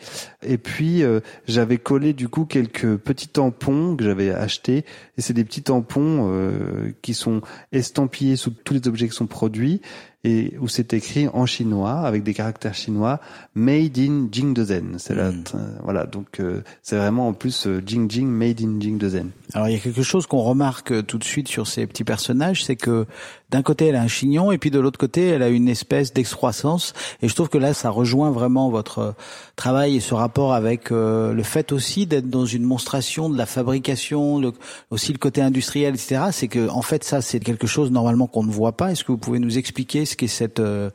et 0.46 0.58
puis 0.58 1.02
euh, 1.02 1.20
j'avais 1.46 1.78
collé 1.78 2.12
du 2.12 2.28
coup 2.28 2.44
quelques 2.44 2.96
petits 2.96 3.28
tampons 3.28 3.96
que 3.96 4.04
j'avais 4.04 4.30
achetés. 4.30 4.84
Et 5.16 5.22
c'est 5.22 5.32
des 5.34 5.44
petits 5.44 5.62
tampons 5.62 6.28
euh, 6.30 6.92
qui 7.02 7.14
sont 7.14 7.40
estampillés 7.72 8.36
sous 8.36 8.50
tous 8.50 8.74
les 8.74 8.88
objets 8.88 9.08
qui 9.08 9.14
sont 9.16 9.26
produits 9.26 9.80
et 10.26 10.54
où 10.58 10.68
c'est 10.68 10.94
écrit 10.94 11.28
en 11.34 11.44
chinois 11.44 12.00
avec 12.00 12.22
des 12.22 12.32
caractères 12.32 12.72
chinois 12.74 13.20
Made 13.54 13.98
in 13.98 14.28
Jingdezhen. 14.32 14.94
C'est 14.98 15.14
la 15.14 15.30
Mm. 15.30 15.42
tra- 15.42 15.58
voilà 15.82 16.06
donc 16.06 16.40
euh, 16.40 16.62
c'est 16.82 16.96
vraiment 16.96 17.28
en 17.28 17.32
plus 17.34 17.66
euh, 17.66 17.82
Jing 17.84 18.10
Jing 18.10 18.26
Made 18.28 18.60
in 18.62 18.80
Jingdezhen. 18.80 19.30
Alors 19.52 19.68
il 19.68 19.72
y 19.72 19.76
a 19.76 19.78
quelque 19.78 20.02
chose 20.02 20.26
qu'on 20.26 20.40
remarque 20.40 20.92
euh, 20.92 21.02
tout 21.02 21.18
de 21.18 21.24
suite 21.24 21.48
sur 21.48 21.66
ces 21.66 21.86
petits 21.86 22.04
personnages, 22.04 22.64
c'est 22.64 22.76
que 22.76 23.04
d'un 23.50 23.62
côté 23.62 23.86
elle 23.86 23.96
a 23.96 24.00
un 24.02 24.08
chignon 24.08 24.50
et 24.50 24.56
puis 24.56 24.70
de 24.70 24.80
l'autre 24.80 24.98
côté 24.98 25.28
elle 25.28 25.42
a 25.42 25.48
une 25.50 25.68
espèce 25.68 26.14
d'excroissance. 26.14 26.94
Et 27.20 27.28
je 27.28 27.34
trouve 27.34 27.50
que 27.50 27.58
là 27.58 27.74
ça 27.74 27.90
rejoint 27.90 28.30
vraiment 28.30 28.70
votre 28.70 28.98
euh, 29.00 29.12
travail 29.56 29.96
et 29.96 30.00
ce 30.00 30.14
rapport 30.14 30.33
avec 30.42 30.90
euh, 30.90 31.32
le 31.32 31.42
fait 31.42 31.72
aussi 31.72 32.06
d'être 32.06 32.28
dans 32.28 32.46
une 32.46 32.64
monstration 32.64 33.30
de 33.30 33.38
la 33.38 33.46
fabrication, 33.46 34.52
aussi 34.90 35.12
le 35.12 35.18
côté 35.18 35.40
industriel, 35.40 35.94
etc. 35.94 36.26
C'est 36.32 36.48
que 36.48 36.68
en 36.68 36.82
fait 36.82 37.04
ça 37.04 37.22
c'est 37.22 37.40
quelque 37.40 37.66
chose 37.66 37.90
normalement 37.90 38.26
qu'on 38.26 38.42
ne 38.42 38.50
voit 38.50 38.76
pas. 38.76 38.92
Est-ce 38.92 39.04
que 39.04 39.12
vous 39.12 39.18
pouvez 39.18 39.38
nous 39.38 39.58
expliquer 39.58 40.04
ce 40.04 40.16
qu'est 40.16 40.26
cette 40.26 40.60
euh, 40.60 40.90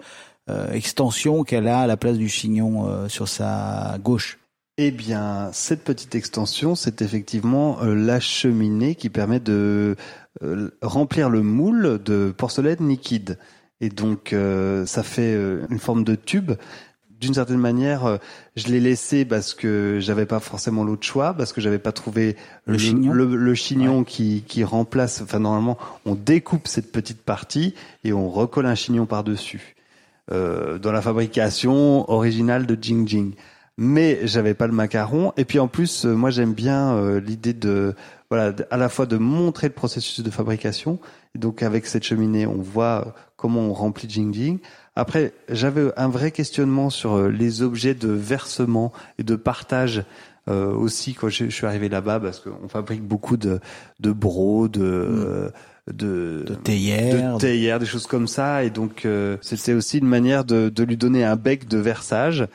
euh, 0.49 0.71
extension 0.71 1.43
qu'elle 1.43 1.67
a 1.67 1.79
à 1.79 1.87
la 1.87 1.97
place 1.97 2.17
du 2.17 2.29
chignon 2.29 3.07
sur 3.07 3.27
sa 3.27 3.97
gauche? 4.03 4.39
Eh 4.77 4.91
bien, 4.91 5.49
cette 5.51 5.83
petite 5.83 6.15
extension, 6.15 6.73
c'est 6.73 7.01
effectivement 7.01 7.79
la 7.83 8.21
cheminée 8.21 8.95
qui 8.95 9.09
permet 9.09 9.41
de 9.41 9.97
remplir 10.81 11.29
le 11.29 11.43
moule 11.43 12.01
de 12.03 12.33
porcelaine 12.35 12.87
liquide. 12.87 13.37
Et 13.81 13.89
donc, 13.89 14.33
ça 14.85 15.03
fait 15.03 15.33
une 15.69 15.79
forme 15.79 16.05
de 16.05 16.15
tube. 16.15 16.53
D'une 17.20 17.34
certaine 17.34 17.57
manière, 17.57 18.05
euh, 18.05 18.17
je 18.55 18.67
l'ai 18.67 18.80
laissé 18.80 19.26
parce 19.26 19.53
que 19.53 19.97
j'avais 19.99 20.26
pas 20.26 20.39
forcément 20.39 20.84
l'autre 20.84 21.05
choix, 21.05 21.34
parce 21.34 21.51
que 21.51 21.59
j'avais 21.61 21.80
pas 21.80 21.91
trouvé 21.91 22.38
Le 22.65 22.78
chignon 22.78 23.11
le, 23.11 23.36
le 23.36 23.55
chignon 23.55 24.03
qui, 24.03 24.43
qui 24.47 24.63
remplace. 24.63 25.22
Enfin, 25.22 25.39
normalement, 25.39 25.78
on 26.05 26.15
découpe 26.15 26.67
cette 26.67 26.91
petite 26.91 27.22
partie 27.22 27.74
et 28.03 28.13
on 28.13 28.30
recolle 28.30 28.65
un 28.65 28.76
chignon 28.76 29.05
par 29.05 29.24
dessus. 29.24 29.76
Euh, 30.32 30.78
dans 30.78 30.91
la 30.91 31.01
fabrication 31.01 32.09
originale 32.09 32.67
de 32.67 32.78
Jing 32.80 33.07
Jing 33.07 33.34
mais 33.80 34.28
j'avais 34.28 34.53
pas 34.53 34.67
le 34.67 34.74
macaron. 34.74 35.32
Et 35.38 35.45
puis 35.45 35.57
en 35.57 35.70
plus, 35.70 36.05
euh, 36.05 36.13
moi 36.13 36.32
j'aime 36.32 36.53
bien 36.53 36.95
euh, 36.95 37.22
l'idée 37.22 37.53
de 37.53 37.95
voilà 38.30 38.53
à 38.72 38.78
la 38.78 38.89
fois 38.89 39.05
de 39.05 39.17
montrer 39.17 39.67
le 39.67 39.74
processus 39.74 40.20
de 40.20 40.30
fabrication. 40.30 40.99
Et 41.34 41.39
donc 41.39 41.63
avec 41.63 41.86
cette 41.86 42.03
cheminée, 42.03 42.45
on 42.45 42.61
voit 42.61 43.15
comment 43.38 43.61
on 43.61 43.74
remplit 43.74 44.09
Jing 44.09 44.34
Jing. 44.34 44.59
Après, 44.95 45.33
j'avais 45.49 45.91
un 45.97 46.09
vrai 46.09 46.31
questionnement 46.31 46.89
sur 46.89 47.13
euh, 47.15 47.29
les 47.29 47.61
objets 47.61 47.93
de 47.93 48.09
versement 48.09 48.91
et 49.17 49.23
de 49.23 49.35
partage. 49.35 50.03
euh, 50.49 50.73
aussi 50.73 51.13
quand 51.13 51.29
je, 51.29 51.45
je 51.45 51.49
suis 51.49 51.65
arrivé 51.65 51.89
là-bas 51.89 52.19
parce 52.19 52.39
qu'on 52.39 52.67
fabrique 52.67 53.03
beaucoup 53.03 53.37
de 53.37 53.59
de 53.99 54.11
bro 54.11 54.67
de 54.67 54.81
euh, 54.81 55.49
de, 55.91 56.43
De 56.47 56.55
théière, 56.55 57.37
de 57.37 57.79
des 57.79 57.85
choses 57.85 58.07
comme 58.07 58.27
ça. 58.27 58.63
Et 58.63 58.69
donc, 58.69 59.05
euh, 59.05 59.37
c'était 59.41 59.73
aussi 59.73 59.97
une 59.97 60.07
manière 60.07 60.45
de, 60.45 60.69
de 60.69 60.83
lui 60.83 60.97
donner 60.97 61.23
un 61.23 61.35
bec 61.35 61.67
de 61.67 61.77
versage. 61.77 62.47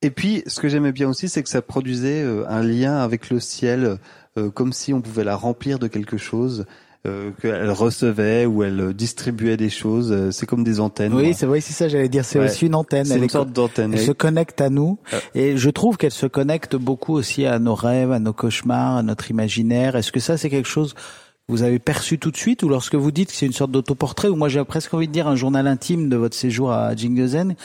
Et 0.00 0.10
puis, 0.10 0.42
ce 0.46 0.58
que 0.58 0.68
j'aimais 0.68 0.92
bien 0.92 1.08
aussi, 1.08 1.28
c'est 1.28 1.42
que 1.42 1.48
ça 1.50 1.62
produisait 1.62 2.22
euh, 2.22 2.44
un 2.48 2.62
lien 2.62 2.96
avec 2.96 3.30
le 3.30 3.40
ciel, 3.40 3.98
euh, 4.38 4.50
comme 4.50 4.72
si 4.72 4.94
on 4.94 5.02
pouvait 5.02 5.24
la 5.24 5.36
remplir 5.36 5.78
de 5.78 5.86
quelque 5.86 6.16
chose. 6.16 6.64
Euh, 7.06 7.30
qu'elle 7.40 7.70
recevait 7.70 8.46
ou 8.46 8.62
elle 8.62 8.92
distribuait 8.94 9.56
des 9.56 9.70
choses. 9.70 10.12
Euh, 10.12 10.30
C'est 10.30 10.46
comme 10.46 10.62
des 10.64 10.78
antennes. 10.80 11.12
Oui, 11.14 11.34
c'est 11.34 11.46
vrai, 11.46 11.60
c'est 11.60 11.72
ça, 11.72 11.88
j'allais 11.88 12.08
dire, 12.08 12.24
c'est 12.24 12.38
Ouais. 12.38 12.44
aussi 12.44 12.66
une 12.66 12.74
antenne. 12.76 13.04
C'est 13.04 13.18
une 13.18 13.28
sorte 13.28 13.52
d'antenne. 13.52 13.92
Elle 13.94 14.00
se 14.00 14.12
connecte 14.12 14.60
à 14.60 14.70
nous 14.70 14.98
Euh. 15.12 15.18
et 15.34 15.56
je 15.56 15.70
trouve 15.70 15.96
qu'elle 15.96 16.12
se 16.12 16.26
connecte 16.26 16.76
beaucoup 16.76 17.14
aussi 17.14 17.44
à 17.46 17.58
nos 17.58 17.74
rêves, 17.74 18.12
à 18.12 18.18
nos 18.20 18.32
cauchemars, 18.32 18.96
à 18.98 19.02
notre 19.02 19.30
imaginaire. 19.30 19.96
Est-ce 19.96 20.12
que 20.12 20.20
ça 20.20 20.36
c'est 20.36 20.48
quelque 20.50 20.68
chose 20.68 20.94
que 20.94 21.00
vous 21.48 21.62
avez 21.64 21.80
perçu 21.80 22.18
tout 22.20 22.30
de 22.30 22.36
suite 22.36 22.62
ou 22.62 22.68
lorsque 22.68 22.94
vous 22.94 23.10
dites 23.10 23.30
que 23.30 23.34
c'est 23.36 23.46
une 23.46 23.52
sorte 23.52 23.72
d'autoportrait 23.72 24.28
ou 24.28 24.36
moi 24.36 24.48
j'ai 24.48 24.62
presque 24.64 24.94
envie 24.94 25.08
de 25.08 25.12
dire 25.12 25.26
un 25.26 25.34
journal 25.36 25.66
intime 25.66 26.08
de 26.08 26.16
votre 26.16 26.36
séjour 26.36 26.70
à 26.70 26.94
Jingdezhen, 26.94 27.56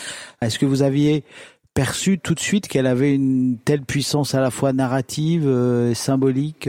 est-ce 0.42 0.58
que 0.58 0.66
vous 0.66 0.82
aviez 0.82 1.24
perçu 1.76 2.18
tout 2.18 2.34
de 2.34 2.40
suite 2.40 2.68
qu'elle 2.68 2.88
avait 2.88 3.14
une 3.14 3.60
telle 3.64 3.84
puissance 3.84 4.34
à 4.34 4.42
la 4.42 4.50
fois 4.50 4.74
narrative 4.74 5.44
euh, 5.46 5.92
et 5.92 5.94
symbolique 5.94 6.68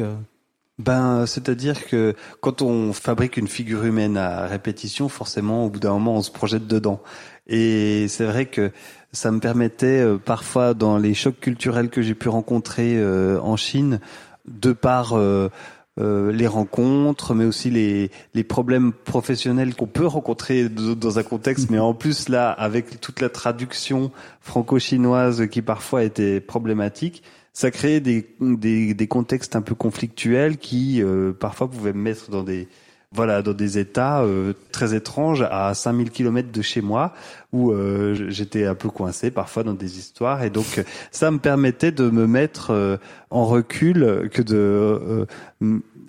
Ben, 0.79 1.27
c'est-à-dire 1.27 1.87
que 1.87 2.15
quand 2.41 2.63
on 2.63 2.93
fabrique 2.93 3.37
une 3.37 3.49
figure 3.49 3.85
humaine 3.85 4.17
à 4.17 4.47
répétition, 4.47 5.09
forcément, 5.09 5.65
au 5.65 5.71
bout 5.71 5.81
d'un 5.81 5.93
moment, 5.93 6.17
on 6.17 6.23
se 6.23 6.31
projette 6.31 6.67
dedans. 6.69 7.03
Et 7.49 8.07
c'est 8.09 8.27
vrai 8.27 8.47
que 8.47 8.71
ça 9.13 9.33
me 9.33 9.41
permettait 9.41 10.03
euh, 10.05 10.19
parfois, 10.19 10.75
dans 10.75 10.99
les 10.99 11.15
chocs 11.15 11.41
culturels 11.41 11.89
que 11.89 12.03
j'ai 12.03 12.15
pu 12.15 12.29
rencontrer 12.29 12.97
euh, 12.97 13.41
en 13.41 13.57
Chine, 13.57 14.01
de 14.47 14.73
par 14.73 15.15
euh, 15.15 15.51
euh, 15.99 16.31
les 16.31 16.47
rencontres, 16.47 17.35
mais 17.35 17.45
aussi 17.45 17.71
les, 17.71 18.11
les 18.35 18.45
problèmes 18.45 18.93
professionnels 18.93 19.75
qu'on 19.75 19.87
peut 19.87 20.07
rencontrer 20.07 20.69
dans 20.69 21.19
un 21.19 21.23
contexte, 21.25 21.71
mais 21.71 21.79
en 21.81 21.93
plus 21.93 22.29
là, 22.29 22.53
avec 22.53 23.01
toute 23.01 23.21
la 23.21 23.29
traduction 23.29 24.13
franco-chinoise 24.41 25.49
qui 25.49 25.61
parfois 25.61 26.05
était 26.05 26.41
problématique, 26.41 27.25
ça 27.53 27.71
créait 27.71 28.01
des, 28.01 28.27
des, 28.41 28.95
des 28.95 29.07
contextes 29.07 29.57
un 29.57 29.63
peu 29.63 29.75
conflictuels 29.75 30.59
qui 30.59 31.03
euh, 31.03 31.33
parfois 31.33 31.71
pouvaient 31.71 31.93
me 31.93 32.03
mettre 32.03 32.31
dans 32.31 32.43
des 32.43 32.69
voilà 33.11 33.41
dans 33.41 33.55
des 33.55 33.79
états 33.79 34.21
euh, 34.21 34.53
très 34.71 34.95
étranges 34.95 35.43
à 35.51 35.73
5000 35.73 36.11
kilomètres 36.11 36.53
de 36.53 36.61
chez 36.61 36.83
moi 36.83 37.15
où 37.53 37.73
euh, 37.73 38.29
j'étais 38.29 38.67
un 38.67 38.75
peu 38.75 38.91
coincé 38.91 39.31
parfois 39.31 39.63
dans 39.63 39.73
des 39.73 39.99
histoires 39.99 40.43
et 40.43 40.51
donc 40.51 40.85
ça 41.11 41.31
me 41.31 41.39
permettait 41.39 41.91
de 41.91 42.11
me 42.11 42.27
mettre 42.27 42.71
euh, 42.71 42.99
en 43.31 43.47
recul 43.47 44.29
que 44.31 44.43
de 44.43 44.57
euh, 44.57 45.27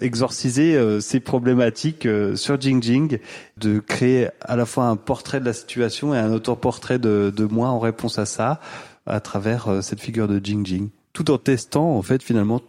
exorciser 0.02 0.76
euh, 0.76 1.00
ces 1.00 1.20
problématiques 1.20 2.06
euh, 2.06 2.36
sur 2.36 2.60
Jing 2.60 2.82
Jing, 2.82 3.20
de 3.58 3.80
créer 3.80 4.30
à 4.42 4.56
la 4.56 4.66
fois 4.66 4.86
un 4.86 4.96
portrait 4.96 5.40
de 5.40 5.46
la 5.46 5.54
situation 5.54 6.14
et 6.14 6.18
un 6.18 6.32
autoportrait 6.32 7.00
de, 7.00 7.32
de 7.36 7.46
moi 7.46 7.70
en 7.70 7.80
réponse 7.80 8.20
à 8.20 8.26
ça 8.26 8.60
à 9.06 9.20
travers 9.20 9.68
euh, 9.68 9.82
cette 9.82 10.00
figure 10.00 10.28
de 10.28 10.44
Jing 10.44 10.66
Jing 10.66 10.90
tout 11.14 11.32
en 11.32 11.38
testant 11.38 11.95
en 11.95 12.01
fait 12.01 12.24
finalement 12.24 12.62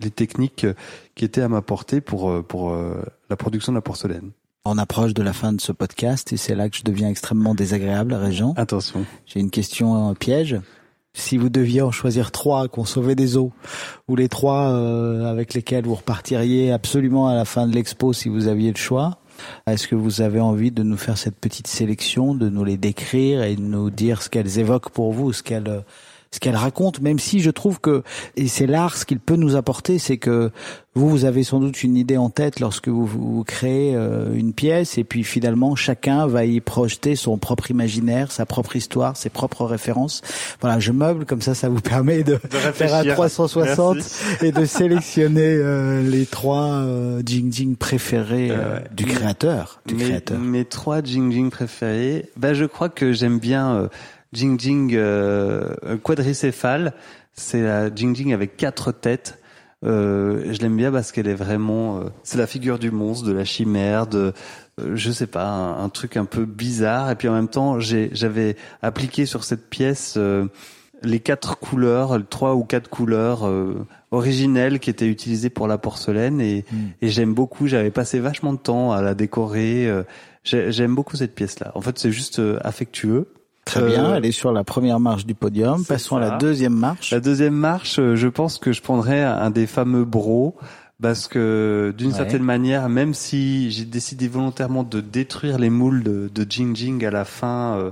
les 0.00 0.10
techniques 0.10 0.64
euh, 0.64 0.74
qui 1.14 1.24
étaient 1.24 1.42
à 1.42 1.48
ma 1.48 1.62
portée 1.62 2.00
pour 2.00 2.30
euh, 2.30 2.42
pour 2.42 2.70
euh, 2.70 3.02
la 3.30 3.36
production 3.36 3.72
de 3.72 3.76
la 3.76 3.82
porcelaine. 3.82 4.30
On 4.70 4.76
approche 4.76 5.14
de 5.14 5.22
la 5.22 5.32
fin 5.32 5.54
de 5.54 5.60
ce 5.62 5.72
podcast 5.72 6.30
et 6.32 6.36
c'est 6.36 6.54
là 6.54 6.68
que 6.68 6.76
je 6.76 6.82
deviens 6.82 7.08
extrêmement 7.08 7.54
désagréable, 7.54 8.12
Régent. 8.12 8.52
Attention. 8.58 9.06
J'ai 9.24 9.40
une 9.40 9.50
question 9.50 10.10
euh, 10.10 10.12
piège. 10.12 10.60
Si 11.14 11.38
vous 11.38 11.48
deviez 11.48 11.80
en 11.80 11.90
choisir 11.90 12.30
trois 12.32 12.68
qu'on 12.68 12.84
sauvait 12.84 13.14
des 13.14 13.38
eaux, 13.38 13.50
ou 14.08 14.14
les 14.14 14.28
trois 14.28 14.70
euh, 14.72 15.24
avec 15.24 15.54
lesquels 15.54 15.86
vous 15.86 15.94
repartiriez 15.94 16.70
absolument 16.70 17.28
à 17.28 17.34
la 17.34 17.46
fin 17.46 17.66
de 17.66 17.74
l'expo 17.74 18.12
si 18.12 18.28
vous 18.28 18.46
aviez 18.46 18.70
le 18.70 18.76
choix, 18.76 19.18
est-ce 19.66 19.88
que 19.88 19.94
vous 19.94 20.20
avez 20.20 20.40
envie 20.40 20.70
de 20.70 20.82
nous 20.82 20.98
faire 20.98 21.16
cette 21.16 21.36
petite 21.36 21.66
sélection, 21.66 22.34
de 22.34 22.50
nous 22.50 22.62
les 22.62 22.76
décrire 22.76 23.42
et 23.42 23.56
de 23.56 23.62
nous 23.62 23.90
dire 23.90 24.22
ce 24.22 24.28
qu'elles 24.28 24.58
évoquent 24.58 24.90
pour 24.90 25.12
vous, 25.12 25.32
ce 25.32 25.42
qu'elles 25.42 25.68
euh, 25.68 25.80
ce 26.30 26.40
qu'elles 26.40 26.56
racontent, 26.56 27.00
même 27.02 27.18
si 27.18 27.40
je 27.40 27.50
trouve 27.50 27.80
que, 27.80 28.02
et 28.36 28.48
c'est 28.48 28.66
l'art, 28.66 28.96
ce 28.96 29.04
qu'il 29.04 29.18
peut 29.18 29.36
nous 29.36 29.56
apporter, 29.56 29.98
c'est 29.98 30.18
que 30.18 30.50
vous, 30.94 31.08
vous 31.08 31.24
avez 31.24 31.44
sans 31.44 31.60
doute 31.60 31.82
une 31.82 31.96
idée 31.96 32.16
en 32.16 32.28
tête 32.28 32.60
lorsque 32.60 32.88
vous, 32.88 33.06
vous 33.06 33.44
créez 33.44 33.94
euh, 33.94 34.34
une 34.34 34.52
pièce, 34.52 34.98
et 34.98 35.04
puis 35.04 35.24
finalement, 35.24 35.76
chacun 35.76 36.26
va 36.26 36.44
y 36.44 36.60
projeter 36.60 37.16
son 37.16 37.38
propre 37.38 37.70
imaginaire, 37.70 38.30
sa 38.32 38.46
propre 38.46 38.76
histoire, 38.76 39.16
ses 39.16 39.30
propres 39.30 39.64
références. 39.64 40.22
Voilà, 40.60 40.80
je 40.80 40.92
meuble, 40.92 41.24
comme 41.24 41.42
ça, 41.42 41.54
ça 41.54 41.68
vous 41.68 41.80
permet 41.80 42.22
de, 42.24 42.36
faire 42.36 42.94
un 42.94 42.98
réfléchir. 42.98 43.14
360 43.14 43.96
Merci. 43.96 44.44
et 44.44 44.52
de 44.52 44.64
sélectionner 44.66 45.40
euh, 45.42 46.02
les 46.02 46.26
trois 46.26 46.82
euh, 46.82 47.22
Jing 47.24 47.52
Jing 47.52 47.76
préférés 47.76 48.50
euh, 48.50 48.68
Euh, 48.68 48.80
du 48.92 49.04
créateur. 49.04 49.80
Du 49.86 49.94
mes, 49.94 50.04
créateur. 50.04 50.38
mes 50.38 50.64
trois 50.64 51.02
Jing 51.02 51.32
Jing 51.32 51.50
préférés, 51.50 52.30
ben 52.36 52.54
je 52.54 52.64
crois 52.64 52.88
que 52.88 53.12
j'aime 53.12 53.38
bien 53.38 53.74
euh, 53.74 53.88
Jing 54.32 54.58
Jing 54.60 54.92
euh, 54.94 55.74
quadricéphale. 56.02 56.92
C'est 57.32 57.62
la 57.62 57.94
Jing 57.94 58.14
Jing 58.16 58.32
avec 58.32 58.56
quatre 58.56 58.92
têtes. 58.92 59.38
Euh, 59.84 60.52
je 60.52 60.58
l'aime 60.60 60.76
bien 60.76 60.90
parce 60.90 61.12
qu'elle 61.12 61.28
est 61.28 61.34
vraiment, 61.34 61.98
euh, 62.00 62.04
c'est 62.24 62.36
la 62.38 62.48
figure 62.48 62.80
du 62.80 62.90
monstre, 62.90 63.26
de 63.28 63.32
la 63.32 63.44
chimère, 63.44 64.08
de, 64.08 64.32
euh, 64.80 64.96
je 64.96 65.12
sais 65.12 65.28
pas, 65.28 65.46
un, 65.46 65.84
un 65.84 65.88
truc 65.88 66.16
un 66.16 66.24
peu 66.24 66.44
bizarre. 66.46 67.10
Et 67.12 67.14
puis 67.14 67.28
en 67.28 67.32
même 67.34 67.48
temps, 67.48 67.78
j'ai, 67.78 68.10
j'avais 68.12 68.56
appliqué 68.82 69.24
sur 69.24 69.44
cette 69.44 69.70
pièce 69.70 70.14
euh, 70.16 70.46
les 71.04 71.20
quatre 71.20 71.60
couleurs, 71.60 72.18
trois 72.28 72.56
ou 72.56 72.64
quatre 72.64 72.90
couleurs 72.90 73.46
euh, 73.46 73.86
originelles 74.10 74.80
qui 74.80 74.90
étaient 74.90 75.06
utilisées 75.06 75.50
pour 75.50 75.68
la 75.68 75.78
porcelaine 75.78 76.40
et, 76.40 76.64
Mm. 76.72 76.76
et 77.02 77.08
j'aime 77.08 77.32
beaucoup. 77.34 77.68
J'avais 77.68 77.92
passé 77.92 78.18
vachement 78.18 78.52
de 78.52 78.58
temps 78.58 78.90
à 78.90 79.00
la 79.00 79.14
décorer. 79.14 79.86
euh, 79.88 80.02
j'ai- 80.42 80.72
j'aime 80.72 80.96
beaucoup 80.96 81.14
cette 81.16 81.36
pièce-là. 81.36 81.70
En 81.76 81.80
fait, 81.82 82.00
c'est 82.00 82.10
juste 82.10 82.42
affectueux. 82.62 83.28
Très 83.68 83.82
bien, 83.86 84.04
Euh, 84.12 84.14
elle 84.16 84.24
est 84.26 84.32
sur 84.32 84.52
la 84.52 84.64
première 84.64 84.98
marche 85.00 85.24
du 85.26 85.34
podium. 85.34 85.84
Passons 85.84 86.16
à 86.16 86.20
la 86.20 86.38
deuxième 86.38 86.74
marche. 86.74 87.10
La 87.12 87.20
deuxième 87.20 87.54
marche, 87.54 87.98
euh, 87.98 88.16
je 88.16 88.28
pense 88.28 88.58
que 88.58 88.72
je 88.72 88.82
prendrais 88.82 89.22
un 89.22 89.50
des 89.50 89.66
fameux 89.66 90.04
bros 90.04 90.54
parce 91.00 91.28
que 91.28 91.94
d'une 91.96 92.08
Ouais. 92.10 92.14
certaine 92.16 92.42
manière, 92.42 92.88
même 92.88 93.14
si 93.14 93.70
j'ai 93.70 93.84
décidé 93.84 94.26
volontairement 94.26 94.82
de 94.82 95.00
détruire 95.00 95.58
les 95.58 95.70
moules 95.70 96.02
de, 96.02 96.30
de 96.34 96.46
Jing 96.50 96.74
Jing 96.74 97.04
à 97.04 97.10
la 97.10 97.24
fin 97.24 97.76
euh, 97.76 97.90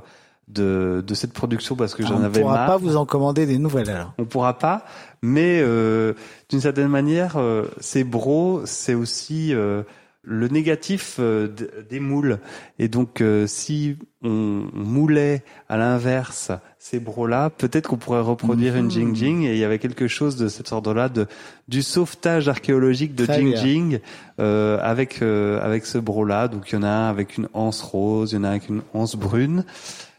de, 0.49 1.05
de 1.07 1.15
cette 1.15 1.33
production 1.33 1.77
parce 1.77 1.95
que 1.95 2.05
j'en 2.05 2.17
on 2.17 2.21
ne 2.21 2.25
avais 2.27 2.41
pourra 2.41 2.55
marre. 2.55 2.67
pas 2.67 2.77
vous 2.79 2.97
en 2.97 3.05
commander 3.07 3.47
des 3.47 3.59
nouvelles 3.59 3.91
alors. 3.91 4.13
On 4.19 4.25
pourra 4.25 4.59
pas, 4.59 4.85
mais 5.23 5.61
euh, 5.61 6.15
d'une 6.49 6.61
certaine 6.61 6.89
manière, 6.89 7.35
euh, 7.37 7.65
ces 7.81 8.03
bros, 8.05 8.63
c'est 8.65 8.95
aussi 8.95 9.53
euh, 9.55 9.83
le 10.29 10.49
négatif 10.49 11.17
euh, 11.21 11.49
des 11.89 12.01
moules. 12.01 12.39
Et 12.81 12.89
donc, 12.89 13.21
euh, 13.21 13.47
si 13.47 13.97
on 14.23 14.67
moulait 14.75 15.45
à 15.69 15.77
l'inverse 15.77 16.51
ces 16.81 16.99
bros-là, 16.99 17.49
peut-être 17.51 17.89
qu'on 17.89 17.97
pourrait 17.97 18.21
reproduire 18.21 18.75
Mhm. 18.75 18.81
une 18.81 18.91
Jing 18.91 19.15
Jing. 19.15 19.43
Et 19.45 19.53
il 19.53 19.59
y 19.59 19.65
avait 19.65 19.79
quelque 19.79 20.09
chose 20.09 20.35
de 20.37 20.49
cette 20.49 20.67
sorte-là 20.69 21.09
de 21.09 21.27
du 21.69 21.81
sauvetage 21.83 22.49
archéologique 22.49 23.15
de 23.15 23.25
Très 23.25 23.37
Jing 23.37 23.53
bien. 23.53 23.63
Jing 23.63 24.01
euh, 24.41 24.79
avec 24.83 25.23
euh, 25.23 25.61
avec 25.63 25.87
ce 25.87 25.99
bro-là. 25.99 26.49
Donc, 26.49 26.71
il 26.73 26.75
y 26.75 26.79
en 26.79 26.83
a 26.83 26.89
un 26.89 27.09
avec 27.09 27.39
une 27.39 27.49
anse 27.55 27.81
rose, 27.83 28.33
il 28.33 28.37
y 28.37 28.39
en 28.39 28.45
a 28.45 28.49
un 28.49 28.51
avec 28.51 28.69
une 28.69 28.83
anse 28.95 29.15
brune. 29.17 29.65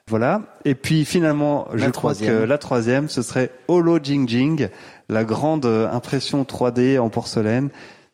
Voilà. 0.10 0.44
Et 0.64 0.74
puis 0.74 1.04
finalement, 1.04 1.68
La 1.74 1.88
je 1.88 1.90
crois 1.92 2.16
que 2.16 2.46
la 2.46 2.58
troisième, 2.58 3.10
ce 3.10 3.22
serait 3.22 3.52
Holo 3.68 4.00
Jing 4.02 4.26
Jing, 4.30 4.70
la 5.10 5.26
grande 5.26 5.66
euh, 5.66 5.92
impression 5.92 6.44
3D 6.46 6.98
en 6.98 7.10
porcelaine. 7.10 7.70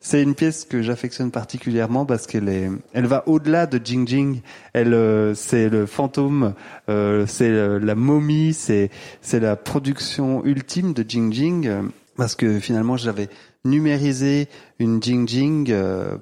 C'est 0.06 0.22
une 0.22 0.34
pièce 0.34 0.66
que 0.66 0.82
j'affectionne 0.82 1.30
particulièrement 1.30 2.04
parce 2.04 2.26
qu'elle 2.26 2.50
est, 2.50 2.70
elle 2.92 3.06
va 3.06 3.26
au-delà 3.26 3.64
de 3.64 3.80
Jing 3.82 4.06
Jing. 4.06 4.42
Elle, 4.74 4.92
euh, 4.92 5.34
c'est 5.34 5.70
le 5.70 5.86
fantôme, 5.86 6.52
euh, 6.90 7.24
c'est 7.26 7.48
euh, 7.48 7.78
la 7.78 7.94
momie, 7.94 8.52
c'est, 8.52 8.90
c'est 9.22 9.40
la 9.40 9.56
production 9.56 10.44
ultime 10.44 10.92
de 10.92 11.02
Jing 11.08 11.32
Jing. 11.32 11.70
Parce 12.18 12.34
que 12.34 12.60
finalement, 12.60 12.98
j'avais 12.98 13.30
numérisé 13.64 14.48
une 14.78 15.02
Jing 15.02 15.26
Jing 15.26 15.74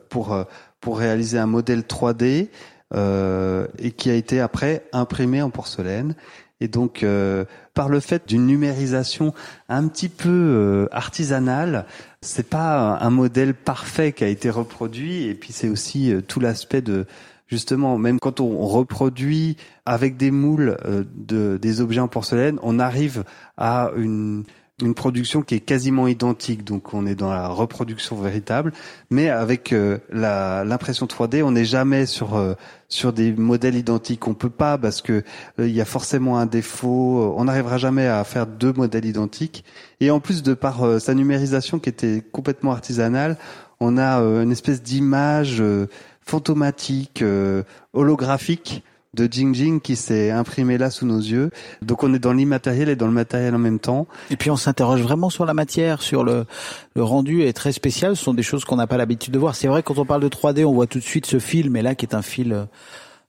pour 0.09 0.47
pour 0.81 0.99
réaliser 0.99 1.39
un 1.39 1.47
modèle 1.47 1.81
3D 1.81 2.49
euh, 2.95 3.67
et 3.79 3.91
qui 3.91 4.11
a 4.11 4.15
été 4.15 4.39
après 4.39 4.85
imprimé 4.93 5.41
en 5.41 5.49
porcelaine. 5.49 6.15
Et 6.63 6.69
donc, 6.69 7.03
euh, 7.03 7.45
par 7.75 7.89
le 7.89 7.99
fait 7.99 8.29
d'une 8.29 8.47
numérisation 8.47 9.35
un 9.69 9.89
petit 9.89 10.09
peu 10.09 10.29
euh, 10.29 10.87
artisanale, 10.93 11.87
c'est 12.21 12.49
pas 12.49 12.99
un 13.01 13.11
modèle 13.11 13.53
parfait 13.53 14.13
qui 14.13 14.23
a 14.23 14.29
été 14.29 14.49
reproduit. 14.49 15.25
Et 15.25 15.35
puis, 15.35 15.53
c'est 15.53 15.69
aussi 15.69 16.13
euh, 16.13 16.21
tout 16.21 16.39
l'aspect 16.39 16.81
de 16.81 17.05
justement, 17.49 17.99
même 17.99 18.21
quand 18.21 18.39
on 18.39 18.65
reproduit 18.65 19.57
avec 19.87 20.17
des 20.17 20.31
moules 20.31 20.77
euh, 20.85 21.03
de, 21.17 21.59
des 21.61 21.81
objets 21.81 22.01
en 22.01 22.07
porcelaine, 22.07 22.61
on 22.63 22.79
arrive 22.79 23.25
à 23.57 23.91
une 23.97 24.45
une 24.83 24.95
production 24.95 25.43
qui 25.43 25.55
est 25.55 25.61
quasiment 25.61 26.09
identique, 26.09 26.65
donc 26.65 26.93
on 26.93 27.07
est 27.07 27.15
dans 27.15 27.31
la 27.31 27.49
reproduction 27.49 28.17
véritable, 28.17 28.73
mais 29.11 29.31
avec 29.31 29.73
euh, 29.73 29.99
l'impression 30.13 31.07
3D, 31.07 31.43
on 31.43 31.53
n'est 31.53 31.65
jamais 31.65 32.05
sur 32.07 32.35
euh, 32.35 32.55
sur 32.89 33.13
des 33.13 33.33
modèles 33.33 33.77
identiques. 33.77 34.27
On 34.29 34.35
peut 34.35 34.51
pas 34.51 34.77
parce 34.77 35.01
que 35.01 35.25
euh, 35.59 35.69
il 35.69 35.75
y 35.75 35.81
a 35.81 35.85
forcément 35.85 36.39
un 36.39 36.47
défaut. 36.47 37.35
On 37.37 37.45
n'arrivera 37.45 37.79
jamais 37.79 38.07
à 38.07 38.23
faire 38.25 38.47
deux 38.47 38.73
modèles 38.73 39.07
identiques. 39.07 39.65
Et 40.01 40.11
en 40.11 40.21
plus 40.21 40.43
de 40.43 40.53
par 40.53 40.83
euh, 40.83 40.99
sa 40.99 41.15
numérisation 41.15 41.79
qui 41.79 41.89
était 41.89 42.23
complètement 42.33 42.73
artisanale, 42.73 43.39
on 43.83 43.99
a 43.99 44.21
euh, 44.21 44.43
une 44.43 44.53
espèce 44.53 44.83
d'image 44.83 45.61
euh, 45.61 45.89
fantomatique, 46.21 47.23
euh, 47.23 47.65
holographique 47.93 48.85
de 49.15 49.29
Jing 49.31 49.55
Jing 49.55 49.81
qui 49.81 49.95
s'est 49.95 50.31
imprimé 50.31 50.79
là 50.79 50.91
sous 50.91 51.05
nos 51.05 51.19
yeux. 51.19 51.51
Donc 51.83 52.03
on 52.03 52.15
est 52.15 52.19
dans 52.19 52.33
l'immatériel 52.33 52.89
et 52.89 52.97
dans 52.97 53.07
le 53.07 53.13
matériel 53.13 53.55
en 53.55 53.59
même 53.59 53.79
temps. 53.79 54.07
Et 54.31 54.37
puis 54.37 54.51
on 54.51 54.57
s'interroge 54.57 55.03
vraiment 55.03 55.29
sur 55.29 55.45
la 55.45 55.53
matière, 55.53 56.01
sur 56.01 56.25
le, 56.25 56.47
le 56.95 57.03
rendu 57.03 57.43
est 57.43 57.53
très 57.53 57.73
spécial. 57.73 58.17
Ce 58.17 58.25
sont 58.25 58.33
des 58.33 58.43
choses 58.43 58.65
qu'on 58.65 58.77
n'a 58.77 58.87
pas 58.87 58.97
l'habitude 58.97 59.35
de 59.35 59.39
voir. 59.39 59.55
C'est 59.55 59.69
vrai 59.69 59.83
quand 59.83 59.99
on 59.99 60.07
parle 60.07 60.23
de 60.23 60.29
3D, 60.29 60.65
on 60.65 60.73
voit 60.73 60.87
tout 60.87 60.99
de 60.99 61.05
suite 61.05 61.27
ce 61.27 61.39
film, 61.39 61.77
et 61.77 61.83
là 61.83 61.95
qui 61.95 62.07
est 62.07 62.15
un 62.15 62.23
fil 62.23 62.55
euh, 62.55 62.65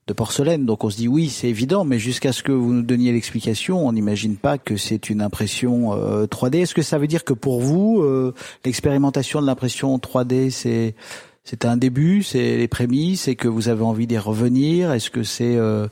de 0.08 0.14
porcelaine. 0.14 0.66
Donc 0.66 0.86
on 0.86 0.90
se 0.90 0.96
dit 0.98 1.10
oui, 1.10 1.30
c'est 1.30 1.50
évident, 1.50 1.84
mais 1.84 2.00
jusqu'à 2.00 2.32
ce 2.32 2.44
que 2.44 2.54
vous 2.54 2.72
nous 2.72 2.84
donniez 2.84 3.12
l'explication, 3.12 3.86
on 3.86 3.92
n'imagine 3.92 4.38
pas 4.38 4.58
que 4.58 4.78
c'est 4.78 5.10
une 5.10 5.22
impression 5.22 5.94
euh, 5.94 6.28
3D. 6.28 6.62
Est-ce 6.62 6.74
que 6.74 6.82
ça 6.82 6.98
veut 6.98 7.08
dire 7.08 7.24
que 7.26 7.34
pour 7.34 7.60
vous, 7.60 8.02
euh, 8.02 8.34
l'expérimentation 8.64 9.42
de 9.42 9.48
l'impression 9.48 9.98
3D, 9.98 10.50
c'est 10.50 10.96
c'est 11.44 11.66
un 11.66 11.78
début, 11.78 12.24
c'est 12.24 12.58
les 12.58 12.68
prémices, 12.68 13.28
et 13.28 13.36
que 13.36 13.48
vous 13.48 13.70
avez 13.70 13.84
envie 13.84 14.08
d'y 14.08 14.18
revenir 14.18 14.92
Est-ce 14.92 15.10
que 15.10 15.24
c'est 15.24 15.58
euh, 15.58 15.88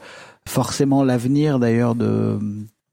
forcément 0.47 1.03
l'avenir 1.03 1.59
d'ailleurs 1.59 1.95
de, 1.95 2.39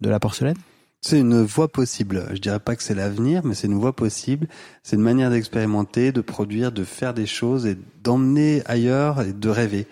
de 0.01 0.09
la 0.09 0.19
porcelaine? 0.19 0.57
C'est 1.01 1.21
une 1.21 1.43
voie 1.43 1.69
possible. 1.69 2.27
Je 2.33 2.39
dirais 2.39 2.59
pas 2.59 2.75
que 2.75 2.83
c'est 2.83 2.95
l'avenir, 2.95 3.43
mais 3.45 3.55
c'est 3.55 3.69
une 3.69 3.79
voie 3.79 3.95
possible. 3.95 4.49
C'est 4.83 4.97
une 4.97 5.03
manière 5.03 5.31
d'expérimenter, 5.31 6.11
de 6.11 6.21
produire, 6.21 6.73
de 6.73 6.83
faire 6.83 7.15
des 7.15 7.27
choses 7.27 7.67
et 7.67 7.77
d'emmener 8.03 8.63
ailleurs 8.67 9.23
et 9.23 9.33
de 9.33 9.49
rêver. 9.49 9.87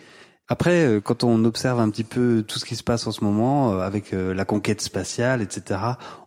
Après, 0.49 0.87
euh, 0.87 1.01
quand 1.01 1.25
on 1.25 1.45
observe 1.45 1.81
un 1.81 1.91
petit 1.91 2.05
peu 2.05 2.45
tout 2.47 2.61
ce 2.61 2.65
qui 2.65 2.77
se 2.77 2.85
passe 2.85 3.05
en 3.09 3.11
ce 3.11 3.25
moment 3.25 3.73
euh, 3.73 3.81
avec 3.81 4.15
euh, 4.15 4.33
la 4.33 4.45
conquête 4.45 4.81
spatiale, 4.81 5.43
etc., 5.43 5.81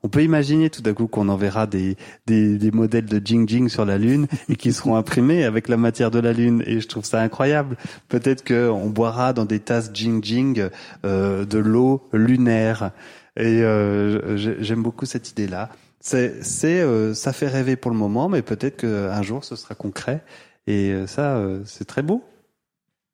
on 0.04 0.10
peut 0.10 0.24
imaginer 0.24 0.70
tout 0.70 0.82
d'un 0.82 0.94
coup 0.94 1.08
qu'on 1.08 1.30
enverra 1.30 1.68
des, 1.68 1.96
des, 2.28 2.58
des 2.58 2.72
modèles 2.72 3.06
de 3.06 3.26
Jing 3.26 3.48
Jing 3.48 3.70
sur 3.70 3.86
la 3.86 3.98
Lune 3.98 4.28
et 4.50 4.58
qui 4.58 4.74
seront 4.74 4.98
imprimés 4.98 5.46
avec 5.46 5.70
la 5.70 5.78
matière 5.78 6.12
de 6.12 6.20
la 6.20 6.34
Lune. 6.34 6.62
Et 6.66 6.82
je 6.82 6.88
trouve 6.90 7.06
ça 7.06 7.22
incroyable. 7.22 7.78
Peut-être 8.10 8.46
qu'on 8.46 8.90
boira 8.90 9.32
dans 9.32 9.46
des 9.46 9.62
tasses 9.62 9.90
Jing 9.94 10.22
Jing 10.22 10.68
euh, 11.06 11.46
de 11.46 11.58
l'eau 11.58 12.10
lunaire. 12.12 12.92
Et 13.38 13.62
euh, 13.64 14.36
j'ai- 14.36 14.58
j'aime 14.62 14.84
beaucoup 14.84 15.06
cette 15.06 15.32
idée-là. 15.32 15.70
C'est, 16.02 16.42
euh, 16.66 17.14
ça 17.14 17.32
fait 17.32 17.48
rêver 17.48 17.78
pour 17.78 17.92
le 17.92 17.98
moment, 17.98 18.28
mais 18.28 18.42
peut-être 18.42 18.78
qu'un 18.78 19.22
jour 19.22 19.46
ce 19.46 19.56
sera 19.56 19.76
concret. 19.76 20.24
Et 20.68 20.94
ça, 21.08 21.42
c'est 21.66 21.86
très 21.86 22.02
beau. 22.04 22.22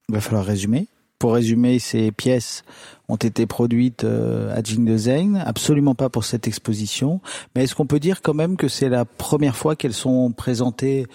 Il 0.10 0.16
va 0.16 0.20
falloir 0.22 0.44
résumer. 0.44 0.88
Pour 1.26 1.34
résumer, 1.34 1.80
ces 1.80 2.12
pièces 2.12 2.62
ont 3.10 3.16
été 3.16 3.48
produites 3.48 4.04
euh, 4.04 4.56
à 4.56 4.62
Jingdezheng, 4.62 5.42
absolument 5.44 5.96
pas 5.96 6.08
pour 6.08 6.24
cette 6.24 6.48
exposition. 6.48 7.20
Mais 7.56 7.64
est-ce 7.64 7.74
qu'on 7.74 7.88
peut 7.88 8.00
dire 8.00 8.22
quand 8.22 8.36
même 8.36 8.58
que 8.58 8.68
c'est 8.68 8.90
la 8.90 9.06
première 9.06 9.56
fois 9.56 9.76
qu'elles 9.76 9.96
sont 9.96 10.32
présentées 10.32 11.08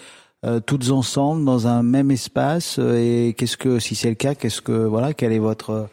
euh, 0.45 0.59
toutes 0.59 0.91
ensemble 0.91 1.45
dans 1.45 1.67
un 1.67 1.81
même 1.81 2.11
espace? 2.11 2.75
Euh, 2.77 3.29
Et 3.29 3.33
qu'est-ce 3.37 3.55
que, 3.55 3.79
si 3.79 3.95
c'est 3.95 4.09
le 4.09 4.15
cas, 4.15 4.35
qu'est-ce 4.35 4.59
que 4.59 4.73
voilà, 4.73 5.13
quelle 5.13 5.31
est 5.31 5.39
votre 5.39 5.69
euh, 5.69 5.83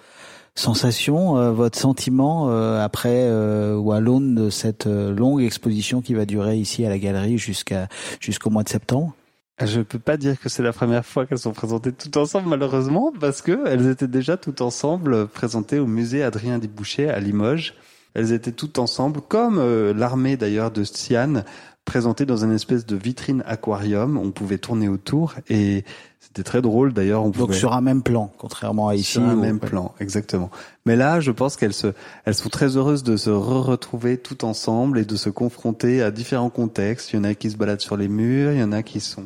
sensation, 0.57 1.37
euh, 1.37 1.53
votre 1.53 1.79
sentiment 1.79 2.51
euh, 2.51 2.85
après 2.85 3.23
euh, 3.29 3.77
ou 3.77 3.93
à 3.93 4.01
l'aune 4.01 4.35
de 4.35 4.51
cette 4.51 4.87
longue 4.87 5.43
exposition 5.43 6.01
qui 6.01 6.15
va 6.15 6.27
durer 6.27 6.57
ici 6.57 6.85
à 6.85 6.89
la 6.89 6.99
galerie 6.99 7.39
jusqu'à 7.39 7.87
jusqu'au 8.19 8.51
mois 8.51 8.65
de 8.65 8.69
septembre? 8.69 9.15
Je 9.65 9.81
peux 9.81 9.99
pas 9.99 10.17
dire 10.17 10.39
que 10.39 10.49
c'est 10.49 10.63
la 10.63 10.73
première 10.73 11.05
fois 11.05 11.27
qu'elles 11.27 11.39
sont 11.39 11.53
présentées 11.53 11.93
toutes 11.93 12.17
ensemble, 12.17 12.49
malheureusement, 12.49 13.13
parce 13.19 13.43
que 13.43 13.67
elles 13.67 13.89
étaient 13.89 14.07
déjà 14.07 14.37
toutes 14.37 14.61
ensemble 14.61 15.27
présentées 15.27 15.81
au 15.81 15.87
musée 15.87 16.23
Adrien 16.23 16.59
Desbouchers 16.59 17.09
à 17.11 17.19
Limoges. 17.19 17.75
Elles 18.15 18.33
étaient 18.33 18.53
toutes 18.53 18.79
ensemble, 18.79 19.21
comme 19.21 19.59
euh, 19.59 19.93
l'armée 19.93 20.37
d'ailleurs 20.37 20.71
de 20.71 20.85
Sian, 20.85 21.43
présentée 21.85 22.25
dans 22.25 22.45
une 22.45 22.53
espèce 22.53 22.87
de 22.87 22.95
vitrine 22.95 23.43
aquarium. 23.47 24.17
On 24.17 24.31
pouvait 24.31 24.59
tourner 24.59 24.89
autour 24.89 25.35
et 25.49 25.85
c'était 26.21 26.45
très 26.45 26.63
drôle 26.63 26.93
d'ailleurs. 26.93 27.23
On 27.23 27.31
Donc 27.31 27.49
pouvait 27.49 27.55
sur 27.55 27.73
un 27.73 27.81
même 27.81 28.03
plan, 28.03 28.33
contrairement 28.39 28.89
à 28.89 28.95
ici. 28.95 29.13
sur 29.13 29.23
un 29.23 29.35
même 29.35 29.59
plan, 29.59 29.93
exactement. 29.99 30.51
Mais 30.87 30.95
là, 30.95 31.19
je 31.19 31.33
pense 31.33 31.57
qu'elles 31.57 31.75
se, 31.75 31.89
elles 32.25 32.35
sont 32.35 32.49
très 32.49 32.77
heureuses 32.77 33.03
de 33.03 33.17
se 33.17 33.31
re-retrouver 33.31 34.19
tout 34.19 34.45
ensemble 34.45 34.99
et 34.99 35.05
de 35.05 35.17
se 35.17 35.31
confronter 35.31 36.03
à 36.03 36.11
différents 36.13 36.51
contextes. 36.51 37.13
Il 37.13 37.17
y 37.17 37.19
en 37.19 37.25
a 37.25 37.35
qui 37.35 37.51
se 37.51 37.57
baladent 37.57 37.81
sur 37.81 37.97
les 37.97 38.09
murs, 38.09 38.53
il 38.53 38.61
y 38.61 38.63
en 38.63 38.73
a 38.73 38.83
qui 38.85 39.01
sont 39.01 39.25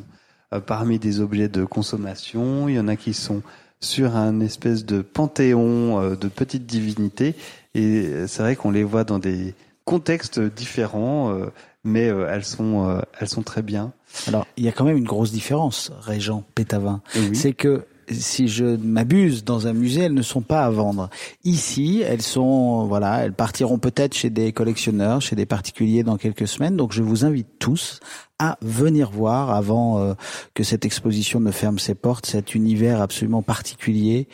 parmi 0.59 0.99
des 0.99 1.19
objets 1.19 1.49
de 1.49 1.65
consommation, 1.65 2.67
il 2.69 2.75
y 2.75 2.79
en 2.79 2.87
a 2.87 2.95
qui 2.95 3.13
sont 3.13 3.41
sur 3.79 4.15
un 4.15 4.39
espèce 4.39 4.85
de 4.85 5.01
panthéon 5.01 5.99
euh, 5.99 6.15
de 6.15 6.27
petites 6.27 6.65
divinités. 6.65 7.35
Et 7.75 8.27
c'est 8.27 8.43
vrai 8.43 8.55
qu'on 8.55 8.71
les 8.71 8.83
voit 8.83 9.03
dans 9.03 9.19
des 9.19 9.55
contextes 9.85 10.39
différents, 10.39 11.31
euh, 11.31 11.47
mais 11.83 12.09
euh, 12.09 12.27
elles 12.29 12.45
sont, 12.45 12.89
euh, 12.89 13.01
elles 13.19 13.27
sont 13.27 13.43
très 13.43 13.61
bien. 13.61 13.93
Alors, 14.27 14.45
il 14.57 14.63
y 14.63 14.67
a 14.67 14.71
quand 14.71 14.85
même 14.85 14.97
une 14.97 15.05
grosse 15.05 15.31
différence, 15.31 15.91
Régent 16.01 16.43
Pétavin. 16.55 17.01
Oui. 17.15 17.35
C'est 17.35 17.53
que 17.53 17.85
si 18.09 18.47
je 18.47 18.65
m'abuse, 18.77 19.43
dans 19.43 19.67
un 19.67 19.73
musée, 19.73 20.01
elles 20.01 20.13
ne 20.13 20.21
sont 20.21 20.41
pas 20.41 20.65
à 20.65 20.69
vendre. 20.69 21.09
Ici, 21.43 22.03
elles 22.05 22.21
sont, 22.21 22.85
voilà, 22.85 23.23
elles 23.23 23.33
partiront 23.33 23.77
peut-être 23.77 24.13
chez 24.13 24.29
des 24.29 24.51
collectionneurs, 24.51 25.21
chez 25.21 25.35
des 25.35 25.45
particuliers 25.45 26.03
dans 26.03 26.17
quelques 26.17 26.47
semaines. 26.47 26.77
Donc, 26.77 26.91
je 26.91 27.01
vous 27.01 27.25
invite 27.25 27.47
tous 27.59 27.99
à 28.39 28.57
venir 28.61 29.11
voir 29.11 29.51
avant 29.51 29.99
euh, 29.99 30.13
que 30.53 30.63
cette 30.63 30.85
exposition 30.85 31.39
ne 31.39 31.51
ferme 31.51 31.79
ses 31.79 31.95
portes, 31.95 32.25
cet 32.25 32.55
univers 32.55 33.01
absolument 33.01 33.41
particulier, 33.41 34.27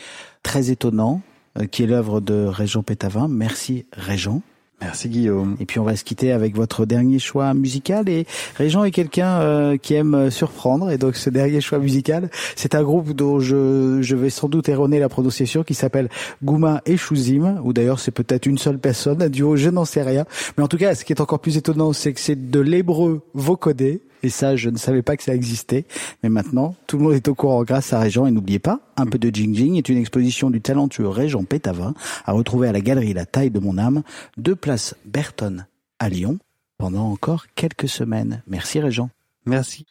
très 0.44 0.72
étonnant, 0.72 1.22
euh, 1.60 1.66
qui 1.66 1.84
est 1.84 1.88
l'œuvre 1.88 2.22
de 2.22 2.46
Régent 2.46 2.84
Pétavin. 2.84 3.28
Merci, 3.28 3.86
Régent. 3.94 4.42
Merci 4.82 5.10
Guillaume. 5.10 5.58
Et 5.60 5.66
puis 5.66 5.80
on 5.80 5.84
va 5.84 5.96
se 5.96 6.04
quitter 6.04 6.32
avec 6.32 6.56
votre 6.56 6.86
dernier 6.86 7.20
choix 7.20 7.54
musical. 7.54 8.08
Et 8.08 8.26
Régent 8.56 8.84
est 8.86 8.92
quelqu'un 8.92 9.42
euh, 9.42 9.78
qui 9.78 9.94
aime 9.94 10.16
euh, 10.16 10.30
surprendre. 10.30 10.90
Et 10.90 10.98
donc 10.98 11.16
ce 11.16 11.30
dernier 11.30 11.60
choix 11.60 11.80
musical, 11.80 12.30
c'est 12.56 12.76
un 12.76 12.84
groupe 12.84 13.12
dont 13.12 13.40
je, 13.40 14.00
je 14.02 14.16
vais 14.16 14.30
sans 14.30 14.48
doute 14.48 14.70
erroner 14.70 15.00
la 15.00 15.10
prononciation, 15.10 15.64
qui 15.64 15.74
s'appelle 15.74 16.10
Gouma 16.44 16.82
et 16.86 16.96
Chouzim. 16.96 17.60
Ou 17.64 17.74
d'ailleurs 17.74 18.00
c'est 18.00 18.12
peut-être 18.12 18.46
une 18.46 18.58
seule 18.58 18.80
personne, 18.80 19.22
un 19.22 19.30
duo, 19.30 19.58
je 19.58 19.70
n'en 19.70 19.86
sais 19.86 20.02
rien. 20.02 20.26
Mais 20.58 20.64
en 20.64 20.68
tout 20.68 20.78
cas, 20.78 20.96
ce 20.96 21.04
qui 21.04 21.12
est 21.12 21.22
encore 21.22 21.40
plus 21.40 21.58
étonnant, 21.58 21.92
c'est 21.92 22.14
que 22.14 22.20
c'est 22.20 22.50
de 22.50 22.60
l'hébreu 22.60 23.22
vocodé. 23.34 24.02
Et 24.24 24.30
ça, 24.30 24.56
je 24.56 24.70
ne 24.70 24.78
savais 24.78 25.02
pas 25.02 25.18
que 25.18 25.24
ça 25.24 25.34
existait. 25.34 25.86
Mais 26.24 26.30
maintenant, 26.30 26.76
tout 26.88 26.98
le 26.98 27.04
monde 27.04 27.14
est 27.14 27.28
au 27.28 27.36
courant 27.36 27.64
grâce 27.64 27.94
à 27.94 28.00
Régent. 28.00 28.26
Et 28.26 28.32
n'oubliez 28.32 28.60
pas, 28.60 28.80
un 28.98 29.06
peu 29.06 29.18
de 29.18 29.34
Jing 29.34 29.56
Jing 29.56 29.76
est 29.76 29.90
une 29.90 29.98
exposition 29.98 30.50
du 30.50 30.62
talentueux 30.62 31.08
Régent 31.08 31.44
Pétavin 31.44 31.94
à 32.26 32.34
retrouver 32.34 32.68
à 32.68 32.72
la 32.72 32.82
galerie 32.82 33.14
La 33.14 33.26
Taille 33.26 33.52
de 33.52 33.60
mon 33.60 33.78
âme, 33.78 34.04
de 34.38 34.54
place 34.54 34.96
Berton 35.06 35.66
à 36.00 36.10
Lyon, 36.10 36.40
pendant 36.78 37.10
encore 37.12 37.46
quelques 37.56 37.90
semaines. 37.90 38.44
Merci 38.48 38.80
Régent. 38.80 39.10
Merci. 39.46 39.86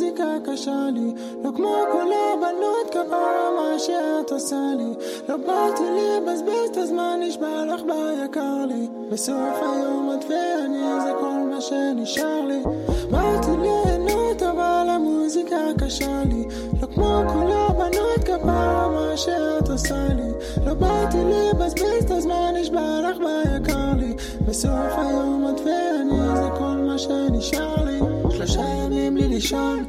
המוזיקה 0.00 0.52
קשה 0.52 0.88
לי 0.94 1.14
לא 1.44 1.50
כמו 1.56 1.74
כל 1.92 2.12
הבנות 2.12 2.90
כפרה 2.90 3.50
מה 3.56 3.78
שאת 3.78 4.32
עושה 4.32 4.72
לי 4.76 4.94
לא 5.28 5.36
באתי 5.36 5.82
לבזבז 5.82 6.70
את 6.72 6.76
הזמן 6.76 7.20
נשבע 7.22 7.64
לך 7.64 7.80
ביקר 7.82 8.64
לי 8.68 8.88
בסוף 9.10 9.62
היום 9.62 10.12
את 10.14 10.24
ואני 10.24 11.00
זה 11.02 11.12
כל 11.20 11.48
מה 11.50 11.60
שנשאר 11.60 12.40
לי 12.46 12.62
באתי 13.10 13.50
ליהנות 13.60 14.42
אבל 14.42 14.86
המוזיקה 14.88 15.56
קשה 15.78 16.22
לי 16.24 16.44
לא 16.82 16.86
כמו 16.94 17.22
כל 17.28 17.52
הבנות 17.52 18.24
כפרה 18.24 18.88
מה 18.88 19.16
שאת 19.16 19.70
עושה 19.70 20.08
לי 20.08 20.30
לא 20.66 20.74
באתי 20.74 21.18
לבזבז 21.24 22.04
את 22.04 22.10
הזמן 22.10 22.54
נשבע 22.60 23.00
לך 23.00 23.16
ביקר 23.18 23.92
לי 23.96 24.14
בסוף 24.48 24.98
היום 24.98 25.46
את 25.48 25.60
ואני 25.60 26.36
זה 26.36 26.48
כל 26.58 26.76
מה 26.86 26.98
שנשאר 26.98 27.84
לי 27.84 27.98
שלושה 28.30 28.60
ימים 28.60 29.09
לישון. 29.40 29.84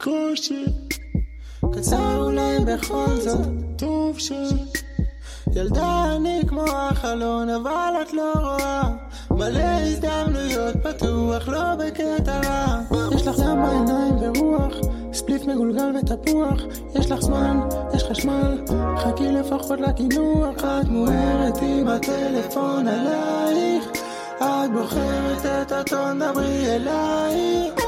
קושי. 0.00 0.64
קצר 1.72 2.22
אולי 2.22 2.58
בכל 2.58 3.16
זאת. 3.20 3.46
טוב 3.78 4.18
ש... 4.18 4.32
ילדה 5.52 6.16
אני 6.16 6.42
כמו 6.46 6.64
החלון 6.68 7.48
אבל 7.48 7.92
את 8.02 8.12
לא 8.12 8.32
רואה. 8.34 8.82
מלא 9.30 9.60
הזדמנויות 9.60 10.76
פתוח 10.82 11.48
לא 11.48 11.74
בקטע 11.74 12.40
רע. 12.44 12.80
יש 13.14 13.26
לך 13.26 13.38
דם 13.38 13.62
בעיניים 13.62 14.14
ורוח 14.20 14.74
ספליף 15.12 15.42
מגולגל 15.42 15.92
ותפוח. 15.96 16.60
יש 16.94 17.10
לך 17.10 17.20
זמן, 17.20 17.60
יש 17.94 18.04
חשמל 18.04 18.64
חכי 18.98 19.32
לפחות 19.32 19.80
לקינוח. 19.80 20.56
את 20.58 20.88
מוארת 20.88 21.62
עם 21.62 21.88
הטלפון 21.88 22.88
עלייך. 22.88 23.84
את 24.38 24.72
בוחרת 24.72 25.46
את 25.46 25.72
הטון 25.72 26.18
דברי 26.18 26.76
אליי 26.76 27.83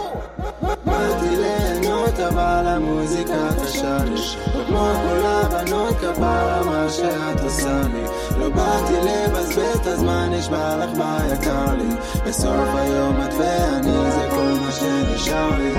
באתי 0.63 1.37
ליהנות 1.37 2.21
אבל 2.21 2.67
המוזיקה 2.67 3.49
קשה 3.63 3.99
לי 4.05 4.21
לא 4.55 4.65
כמו 4.67 4.89
כל 4.95 5.27
הבנות 5.27 5.95
כפרה 5.95 6.65
מה 6.65 6.87
שאת 6.91 7.41
עושה 7.45 7.81
לי 7.93 8.03
לא 8.39 8.49
באתי 8.49 8.95
לבזבז 8.95 9.79
את 9.81 9.87
הזמן 9.87 10.29
נשבע 10.33 10.77
לך 10.77 10.91
ביקר 10.91 11.75
לי 11.75 11.97
בסוף 12.27 12.75
היום 12.75 13.17
את 13.21 13.35
ואני 13.39 14.11
זה 14.11 14.29
כל 14.31 14.53
מה 14.61 14.73
שנשאר 14.73 15.59
לי 15.59 15.73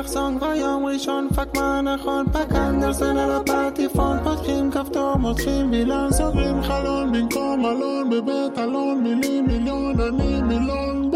האלכסון 0.00 0.38
כבר 0.38 0.54
יום 0.54 0.86
ראשון 0.86 1.28
פאק 1.34 1.56
מה 1.56 1.80
נכון 1.80 2.26
פאק 2.32 2.52
אנדרסון 2.52 3.16
על 3.16 3.30
הפטיפון 3.32 4.18
פותחים 4.24 4.70
כפתור 4.70 5.16
מותחים 5.16 5.70
וילן 5.70 6.08
סוגרים 6.12 6.62
חלון 6.62 7.12
במקום 7.12 7.60
מלון 7.60 8.10
בבית 8.10 8.58
אלון 8.58 9.02
מילים 9.02 9.46
מיליון 9.46 10.00
אני 10.00 10.42
מילון 10.42 11.10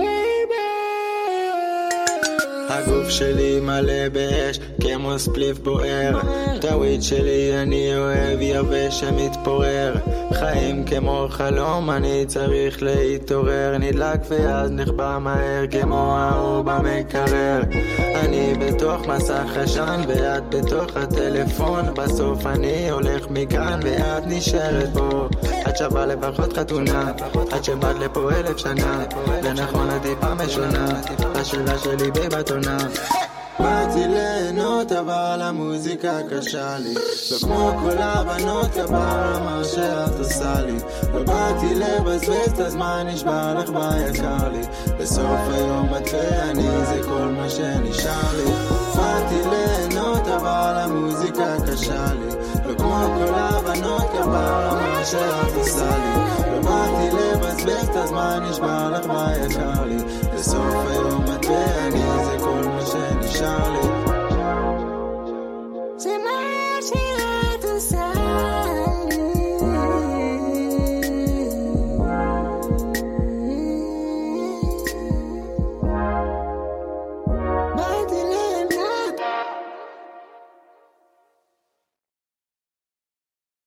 הגוף 2.74 3.08
שלי 3.08 3.60
מלא 3.60 4.08
באש, 4.12 4.58
כמו 4.80 5.18
ספליף 5.18 5.58
בוער. 5.58 6.20
את 6.58 6.64
הוויד 6.64 7.02
שלי 7.02 7.62
אני 7.62 7.96
אוהב 7.96 8.40
יבש 8.40 9.00
שמתפורר. 9.00 9.94
חיים 10.32 10.84
כמו 10.84 11.26
חלום, 11.30 11.90
אני 11.90 12.24
צריך 12.26 12.82
להתעורר. 12.82 13.76
נדלק 13.78 14.20
ואז 14.28 14.70
נחבא 14.70 15.18
מהר, 15.20 15.64
כמו 15.70 16.16
ההוא 16.18 16.64
במקרר. 16.64 17.60
אני 17.98 18.54
בתוך 18.60 19.06
מסך 19.06 19.56
עשן, 19.56 20.00
ואת 20.08 20.54
בתוך 20.54 20.96
הטלפון. 20.96 21.84
בסוף 21.94 22.46
אני 22.46 22.90
הולך 22.90 23.26
מכאן, 23.30 23.80
ואת 23.82 24.22
נשארת 24.26 24.88
פה. 24.94 25.28
את 25.68 25.76
שווה 25.76 26.06
לפחות 26.06 26.52
חתונה, 26.58 27.12
את 27.56 27.64
שבאת 27.64 27.96
לפה 28.00 28.30
אלף 28.32 28.56
שנה. 28.56 29.04
ונכון, 29.42 29.90
את 29.96 30.02
טיפה 30.02 30.34
משונה, 30.34 30.86
השאלה 31.34 31.78
שלי 31.78 32.10
בבטונה. 32.10 32.63
באתי 33.58 34.08
ליהנות 34.08 34.92
אבל 34.92 35.40
המוזיקה 35.42 36.18
קשה 36.30 36.78
לי 36.78 36.94
לא 36.94 37.38
כמו 37.42 37.70
כל 37.82 37.98
הבנות 37.98 38.70
כבר 38.72 39.38
מה 39.44 39.60
שאת 39.64 40.18
עושה 40.18 40.60
לי 40.60 40.78
לא 41.14 41.22
באתי 41.22 41.74
לבזבז 41.74 42.52
את 42.52 42.58
הזמן 42.58 43.06
נשבע 43.06 43.54
לך 43.54 43.68
ביקר 43.68 44.48
לי 44.48 44.62
בסוף 44.98 45.40
היום 45.52 45.88
את 45.96 46.02
ואני 46.12 46.86
זה 46.86 47.00
כל 47.08 47.28
מה 47.36 47.50
שנשאר 47.50 48.36
לי 48.36 48.52
באתי 48.96 49.48
ליהנות 49.50 50.28
אבל 50.28 50.74
המוזיקה 50.76 51.56
קשה 51.72 52.12
לי 52.12 52.28
לא 52.66 52.74
כמו 52.78 53.06
כל 53.14 53.34
הבנות 53.34 54.10
כבר 54.10 54.74
מה 54.74 55.04
שאת 55.04 55.54
עושה 55.56 55.98
לי 55.98 56.20
לא 56.52 56.60
באתי 56.62 57.16
לבזבז 57.16 57.88
את 57.90 57.96
הזמן 57.96 58.46
נשבע 58.50 58.90
לך 58.90 59.06
ביקר 59.06 59.84
לי 59.84 60.23
i'm 60.46 60.50
sorry 60.50 60.94
Say 65.96 66.18
my 66.18 66.53